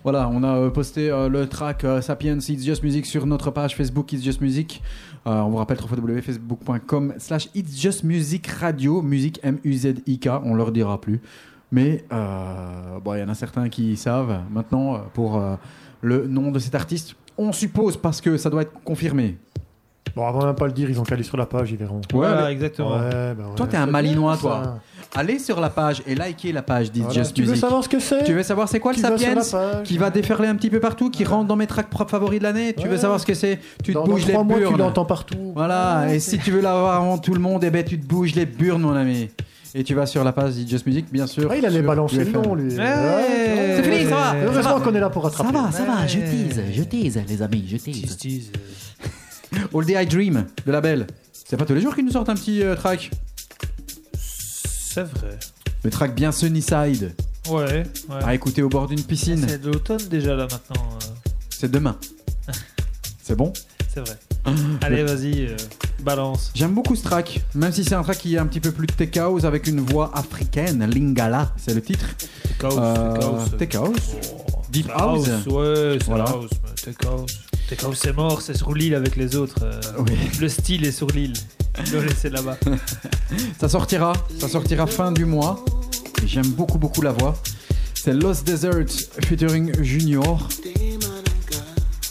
Voilà, 0.03 0.29
on 0.29 0.43
a 0.43 0.55
euh, 0.57 0.69
posté 0.69 1.09
le 1.09 1.45
track 1.47 1.85
Sapiens 2.01 2.39
It's 2.39 2.63
Just 2.65 2.83
Music 2.83 3.05
sur 3.05 3.25
notre 3.27 3.51
page 3.51 3.75
Facebook 3.75 4.11
It's 4.13 4.23
Just 4.23 4.41
Music. 4.41 4.81
On 5.25 5.49
vous 5.49 5.57
rappelle 5.57 5.77
www.facebook.com 5.79 7.13
slash 7.19 7.49
It's 7.53 7.79
Just 7.79 8.03
Music 8.03 8.47
Radio, 8.47 9.01
musique 9.03 9.39
M-U-Z-I-K, 9.43 10.27
on 10.43 10.55
leur 10.55 10.71
dira 10.71 10.99
plus. 10.99 11.21
Mais 11.71 12.03
euh, 12.11 12.99
bon, 13.03 13.13
il 13.15 13.19
y 13.21 13.23
en 13.23 13.29
a 13.29 13.33
certains 13.35 13.69
qui 13.69 13.95
savent 13.95 14.39
maintenant 14.51 14.95
euh, 14.95 14.97
pour 15.13 15.37
euh, 15.37 15.55
le 16.01 16.27
nom 16.27 16.51
de 16.51 16.59
cet 16.59 16.75
artiste. 16.75 17.15
On 17.37 17.51
suppose 17.53 17.97
parce 17.97 18.19
que 18.21 18.37
ça 18.37 18.49
doit 18.49 18.63
être 18.63 18.73
confirmé. 18.83 19.37
Bon, 20.15 20.27
avant 20.27 20.45
même 20.45 20.55
pas 20.55 20.65
le 20.65 20.73
dire, 20.73 20.89
ils 20.89 20.99
ont 20.99 21.03
calé 21.03 21.23
sur 21.23 21.37
la 21.37 21.45
page, 21.45 21.71
ils 21.71 21.77
verront. 21.77 22.01
Voilà, 22.11 22.43
mais- 22.47 22.51
exactement. 22.51 22.91
Ouais, 22.97 23.33
bah 23.33 23.43
ouais. 23.47 23.55
Toi, 23.55 23.67
t'es 23.67 23.77
un 23.77 23.85
malinois, 23.85 24.35
toi. 24.35 24.61
ça. 24.63 24.79
Allez 25.19 25.39
sur 25.39 25.61
la 25.61 25.69
page 25.69 26.01
et 26.05 26.15
likez 26.15 26.51
la 26.51 26.61
page 26.61 26.91
d'It's 26.91 27.05
Voilà. 27.05 27.21
Just 27.21 27.33
Tu 27.33 27.43
veux 27.43 27.49
Music. 27.51 27.61
savoir 27.61 27.83
ce 27.83 27.89
que 27.89 27.99
c'est 27.99 28.23
Tu 28.25 28.33
veux 28.33 28.43
savoir 28.43 28.67
c'est 28.67 28.79
quoi 28.81 28.91
le 28.91 28.95
Tu 28.97 29.01
Sapiens 29.01 29.35
qui 29.85 29.97
va 29.97 30.09
déferler 30.09 30.49
un 30.49 30.55
petit 30.55 30.69
peu 30.69 30.81
partout, 30.81 31.09
qui 31.09 31.23
rentre 31.23 31.47
dans 31.47 31.55
mes 31.55 31.67
tracks 31.67 31.89
propres 31.89 32.11
favoris 32.11 32.39
de 32.39 32.43
l'année 32.43 32.73
Tu 32.73 32.87
veux 32.87 32.93
Ouais. 32.95 32.97
savoir 32.97 33.19
ce 33.21 33.25
que 33.25 33.33
c'est 33.33 33.59
Tu 33.83 33.93
te 33.93 33.97
Dans- 33.97 34.03
bouges 34.05 34.25
dans 34.25 34.43
les 34.43 34.43
mois, 34.59 34.71
tu 34.71 34.77
l'entends 34.77 35.05
partout. 35.05 35.53
Voilà, 35.55 36.01
Ouais, 36.07 36.17
et 36.17 36.19
si 36.19 36.37
tu 36.39 36.51
veux 36.51 36.61
l'avoir 36.61 36.95
avant 37.01 37.17
tout 37.17 37.33
le 37.33 37.39
monde, 37.39 37.63
eh 37.63 37.69
ben, 37.69 37.85
tu 37.85 37.97
te 37.99 38.05
bouges 38.05 38.35
les 38.35 38.45
burnes, 38.45 38.81
mon 38.81 38.93
ami. 38.95 39.29
Et 39.73 39.83
tu 39.85 39.93
vas 39.95 40.05
sur 40.05 40.23
la 40.23 40.33
page 40.33 40.53
Just 40.67 40.85
Music, 40.85 41.05
bien 41.11 41.27
sûr. 41.27 41.49
Ah, 41.51 41.55
il 41.55 41.65
allait 41.65 41.81
balancer 41.81 42.23
le 42.25 42.31
nom, 42.31 42.55
lui. 42.55 42.71
C'est 42.71 43.83
fini, 43.83 44.03
ça 44.09 44.15
va. 44.15 44.35
Heureusement 44.35 44.63
ça 44.63 44.73
va. 44.77 44.79
qu'on 44.81 44.93
est 44.95 44.99
là 44.99 45.09
pour 45.09 45.23
rattraper. 45.23 45.53
Ça 45.53 45.61
va, 45.63 45.71
ça 45.71 45.85
va, 45.85 46.07
je 46.07 46.19
tease, 46.19 46.61
je 46.73 46.83
tease, 46.83 47.19
les 47.27 47.41
amis, 47.41 47.65
je 47.67 47.77
tease. 47.77 48.51
All 49.73 49.85
Day 49.85 50.03
I 50.03 50.05
Dream, 50.05 50.45
de 50.65 50.71
label. 50.71 51.07
C'est 51.33 51.57
pas 51.57 51.65
tous 51.65 51.73
les 51.73 51.81
jours 51.81 51.95
qu'ils 51.95 52.05
nous 52.05 52.11
sortent 52.11 52.29
un 52.29 52.35
petit 52.35 52.61
euh, 52.63 52.75
track. 52.75 53.11
C'est 54.17 55.03
vrai. 55.03 55.37
Le 55.83 55.89
track 55.89 56.15
bien 56.15 56.31
Sunnyside, 56.31 57.13
Ouais. 57.49 57.83
ouais. 58.09 58.23
à 58.23 58.33
écouter 58.35 58.61
au 58.61 58.69
bord 58.69 58.87
d'une 58.87 59.01
piscine. 59.03 59.45
C'est 59.47 59.61
de 59.61 59.71
l'automne 59.71 60.05
déjà 60.09 60.35
là 60.35 60.43
maintenant. 60.51 60.89
euh, 60.95 61.29
C'est 61.49 61.71
demain. 61.71 61.97
C'est 63.23 63.35
bon? 63.35 63.51
C'est 63.93 64.01
vrai. 64.01 64.17
Allez, 64.81 65.03
vas-y, 65.03 65.45
euh, 65.47 65.55
balance. 66.03 66.51
J'aime 66.55 66.73
beaucoup 66.73 66.95
ce 66.95 67.03
track, 67.03 67.41
même 67.53 67.71
si 67.71 67.83
c'est 67.83 67.93
un 67.95 68.01
track 68.03 68.17
qui 68.17 68.35
est 68.35 68.37
un 68.39 68.47
petit 68.47 68.59
peu 68.59 68.71
plus 68.71 68.87
tech 68.87 69.15
house 69.17 69.43
avec 69.43 69.67
une 69.67 69.79
voix 69.81 70.11
africaine, 70.15 70.83
Lingala, 70.89 71.53
c'est 71.57 71.73
le 71.73 71.81
titre. 71.81 72.05
Tech 72.17 72.63
house, 72.63 72.73
Euh, 72.77 73.13
tech 73.13 73.23
house. 73.23 73.57
tech 73.57 73.75
house. 73.75 74.15
Deep 74.71 74.87
Tech 74.87 74.95
house. 74.97 75.27
Ouais, 75.47 75.97
c'est 75.99 76.05
Voilà. 76.05 76.23
house. 76.25 76.49
Tech 76.83 76.95
house. 77.05 77.31
Tech 77.69 77.83
house, 77.83 77.99
c'est 78.01 78.13
mort, 78.15 78.41
c'est 78.41 78.57
sur 78.57 78.73
l'île 78.73 78.95
avec 78.95 79.15
les 79.15 79.35
autres. 79.35 79.59
euh, 79.63 79.79
Oui. 79.99 80.13
Le 80.39 80.49
style 80.49 80.85
est 80.85 80.91
sur 80.91 81.07
l'île. 81.07 81.33
Doit 81.91 82.03
laisser 82.03 82.29
là-bas. 82.29 82.57
Ça 83.59 83.69
sortira, 83.69 84.11
ça 84.37 84.49
sortira 84.49 84.87
fin 84.87 85.11
du 85.13 85.23
mois. 85.23 85.63
J'aime 86.25 86.47
beaucoup 86.49 86.77
beaucoup 86.77 87.01
la 87.01 87.13
voix. 87.13 87.35
C'est 87.93 88.13
Lost 88.13 88.45
Desert 88.45 88.85
featuring 89.25 89.71
Junior. 89.81 90.49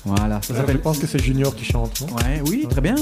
Voilà, 0.05 0.40
ça 0.43 0.55
Je 0.66 0.77
pense 0.78 0.98
que 0.98 1.06
c'est 1.06 1.18
Junior 1.22 1.55
qui 1.55 1.64
chante, 1.64 2.01
non 2.01 2.16
Ouais, 2.16 2.43
oui, 2.47 2.66
très 2.70 2.81
bien. 2.81 2.94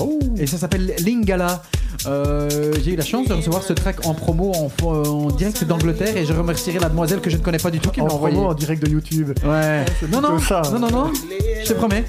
oh. 0.00 0.18
Et 0.38 0.46
ça 0.46 0.56
s'appelle 0.56 0.94
Lingala. 1.04 1.62
Euh, 2.06 2.72
J'ai 2.82 2.92
eu 2.92 2.96
la 2.96 3.04
chance 3.04 3.26
de 3.28 3.34
recevoir 3.34 3.62
ce 3.62 3.72
track 3.72 4.06
en 4.06 4.14
promo 4.14 4.52
en, 4.54 4.70
en 4.86 5.26
direct 5.30 5.64
d'Angleterre 5.64 6.16
et 6.16 6.24
je 6.24 6.32
remercierai 6.32 6.78
la 6.78 6.88
demoiselle 6.88 7.20
que 7.20 7.28
je 7.28 7.36
ne 7.36 7.42
connais 7.42 7.58
pas 7.58 7.70
du 7.70 7.80
tout 7.80 7.90
qui 7.90 8.00
m'a 8.00 8.06
envoyé. 8.06 8.34
promo, 8.36 8.50
en 8.50 8.54
direct 8.54 8.82
de 8.82 8.88
YouTube. 8.90 9.32
Ouais. 9.44 9.84
Non, 10.10 10.20
non, 10.20 10.38
ça. 10.38 10.62
non, 10.72 10.78
non, 10.78 10.90
non, 10.90 11.12
je 11.64 11.68
te 11.68 11.72
promets. 11.74 12.04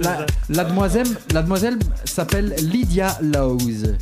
La, 0.00 0.24
la 0.48 0.64
demoiselle, 0.64 1.08
la 1.32 1.42
demoiselle 1.42 1.78
s'appelle 2.04 2.54
Lydia 2.62 3.18
Lowes. 3.22 3.94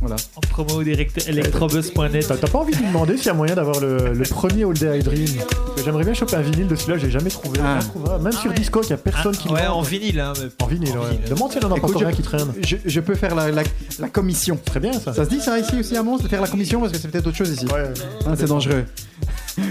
Voilà. 0.00 0.16
En 0.36 0.40
promo 0.40 0.82
direct 0.82 1.28
electrobus.net. 1.28 2.26
T'as 2.26 2.36
t'as 2.36 2.48
pas 2.48 2.58
envie 2.58 2.72
de 2.72 2.78
lui 2.78 2.86
demander 2.86 3.16
s'il 3.16 3.26
y 3.26 3.30
a 3.30 3.34
moyen 3.34 3.54
d'avoir 3.54 3.80
le, 3.80 4.12
le 4.14 4.22
premier 4.24 4.64
All 4.64 4.72
Day 4.74 4.98
I 4.98 5.02
Dream 5.02 5.26
J'aimerais 5.84 6.04
bien 6.04 6.14
choper 6.14 6.36
un 6.36 6.40
vinyle 6.40 6.66
de 6.68 6.74
celui-là, 6.74 6.98
j'ai 6.98 7.10
jamais 7.10 7.30
trouvé. 7.30 7.60
Ah. 7.62 7.78
Trouvable. 7.80 8.24
Même 8.24 8.32
sur 8.32 8.52
Discord, 8.52 8.84
il 8.86 8.90
y 8.90 8.92
a 8.94 8.96
personne 8.96 9.36
qui 9.36 9.48
le 9.48 9.54
Ouais, 9.54 9.66
vend. 9.66 9.74
en 9.78 9.82
vinyle, 9.82 10.20
hein. 10.20 10.32
En 10.62 10.66
vinyle, 10.66 10.96
en 10.96 11.02
ouais. 11.02 11.10
vinyle. 11.10 11.28
Demande 11.28 11.52
s'il 11.52 11.62
y 11.62 11.64
en 11.64 11.72
a 11.72 11.76
Écoute, 11.76 11.90
encore 11.90 12.02
je- 12.02 12.06
un 12.06 12.12
qui 12.12 12.22
traîne. 12.22 12.48
Je, 12.66 12.76
je 12.84 13.00
peux 13.00 13.14
faire 13.14 13.34
la, 13.34 13.50
la, 13.50 13.62
la 13.98 14.08
commission. 14.08 14.58
Très 14.64 14.80
bien 14.80 14.92
ça. 14.94 15.12
Ça 15.12 15.24
se 15.24 15.30
dit 15.30 15.40
ça 15.40 15.58
ici 15.58 15.78
aussi 15.78 15.96
à 15.96 16.02
Mons 16.02 16.16
de 16.18 16.28
faire 16.28 16.40
la 16.40 16.48
commission 16.48 16.80
parce 16.80 16.92
que 16.92 16.98
c'est 16.98 17.08
peut-être 17.08 17.26
autre 17.26 17.36
chose 17.36 17.50
ici. 17.50 17.66
Ouais. 17.66 17.84
Hein, 18.26 18.34
c'est 18.36 18.46
dangereux. 18.48 18.84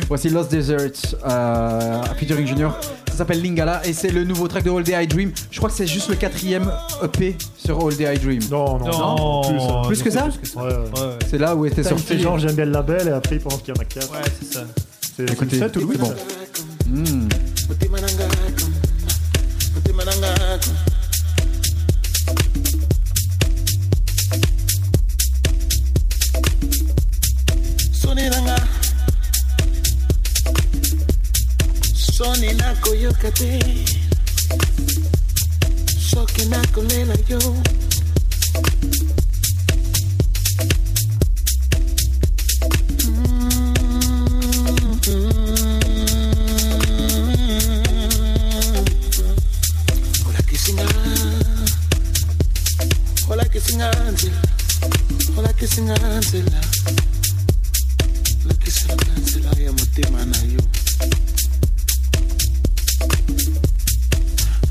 Voici 0.08 0.30
Lost 0.30 0.52
Desert 0.52 0.92
euh, 1.28 2.04
featuring 2.18 2.46
Junior. 2.46 2.78
Ça 3.20 3.26
s'appelle 3.26 3.42
Lingala 3.42 3.86
et 3.86 3.92
c'est 3.92 4.12
le 4.12 4.24
nouveau 4.24 4.48
track 4.48 4.64
de 4.64 4.72
All 4.72 4.82
Day 4.82 5.04
I 5.04 5.06
Dream. 5.06 5.34
Je 5.52 5.58
crois 5.58 5.70
que 5.70 5.76
c'est 5.76 5.86
juste 5.86 6.08
le 6.08 6.16
quatrième 6.16 6.72
EP 7.04 7.36
sur 7.58 7.86
All 7.86 7.94
Day 7.94 8.16
I 8.16 8.18
Dream. 8.18 8.40
Non, 8.50 8.80
non, 8.80 8.86
Non, 8.86 9.42
plus, 9.42 9.60
ça. 9.60 9.82
Plus 9.88 10.04
que 10.04 10.10
ça 10.10 10.28
Ouais, 10.56 10.62
ouais. 10.64 10.70
Ouais, 10.72 11.20
C'est 11.30 11.38
là 11.38 11.54
où 11.54 11.66
était 11.66 11.84
sorti. 11.84 12.04
fait 12.04 12.20
genre 12.20 12.40
j'aime 12.40 12.56
bien 12.56 12.64
le 12.64 12.72
label 12.72 13.10
et 13.10 13.12
après 13.12 13.36
il 13.36 13.42
pense 13.42 13.58
qu'il 13.58 13.76
y 13.76 13.78
en 13.78 13.82
a 13.82 13.84
4. 13.84 14.10
ouais, 14.10 14.20
c'est 14.40 14.54
ça. 14.54 14.62
C'est 15.02 15.28
c'est 15.28 15.34
Écoutez, 15.34 15.58
le 15.58 15.68
7 15.68 15.76
ou 15.76 15.80
le 15.80 15.86
c'est 15.86 15.92
8 15.92 15.98
bon. 16.00 16.14
Hmm. 16.88 17.28
sonelanga 27.92 28.59
Soninako 32.20 32.96
yokate 32.96 33.60
Sokinako 36.10 36.82
lela 36.84 37.16
yo. 37.30 37.40
Mm-hmm. 45.00 45.80
Hola 53.30 53.46
que 53.48 53.60
singanzela 55.68 56.62
Hola 58.44 58.54
que 58.60 58.72
singanzela 58.72 59.52
ya 59.58 59.72
mutima 59.72 60.26
que 60.26 60.44
yo. 60.44 60.60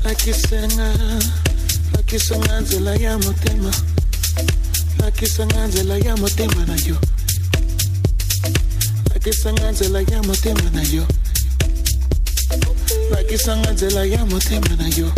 Lakisanga 0.09 0.93
lakisanga 1.95 2.59
nzela 2.61 2.95
ya 2.95 3.17
motema. 3.17 3.73
Lakisanga 4.99 5.67
nzela 5.67 5.97
ya 5.97 6.17
motema 6.17 6.65
na 6.65 6.75
yo. 6.87 6.97
Lakisanga 9.13 9.71
nzela 9.71 9.99
ya 10.01 10.23
motema 10.23 10.69
na 10.73 10.81
yo. 10.81 11.05
Lakisanga 13.11 13.71
nzela 13.71 14.05
ya 14.05 14.25
motema 14.25 14.75
na 14.75 14.87
yo. 14.97 15.11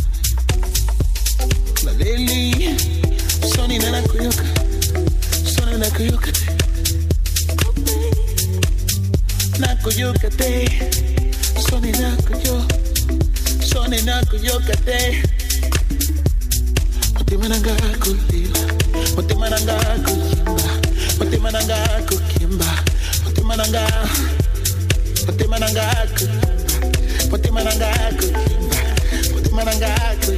Laleli 1.85 2.75
soni 3.55 3.77
na 3.79 3.91
nakoyoka 3.91 4.43
soni 5.55 5.77
nakoyoka 5.77 6.31
te. 6.31 6.45
Nakoyoka 9.59 10.29
te 10.29 10.69
soni 11.69 11.91
nakoyoka 11.91 12.80
Shone 13.71 14.01
na 14.01 14.23
kuyokate 14.25 15.23
Otemananga 17.19 17.73
kulila 17.99 18.59
Otemananga 19.17 19.75
kuyimba 20.05 20.63
Otemananga 21.21 21.77
kukimba. 22.09 22.65
Otemananga 23.27 23.83
Otemananga 25.29 25.85
kukimba 26.13 26.51
Otemananga 27.33 27.87
kukimba. 28.17 28.77
Otemananga 29.37 29.89
kukimba 30.19 30.30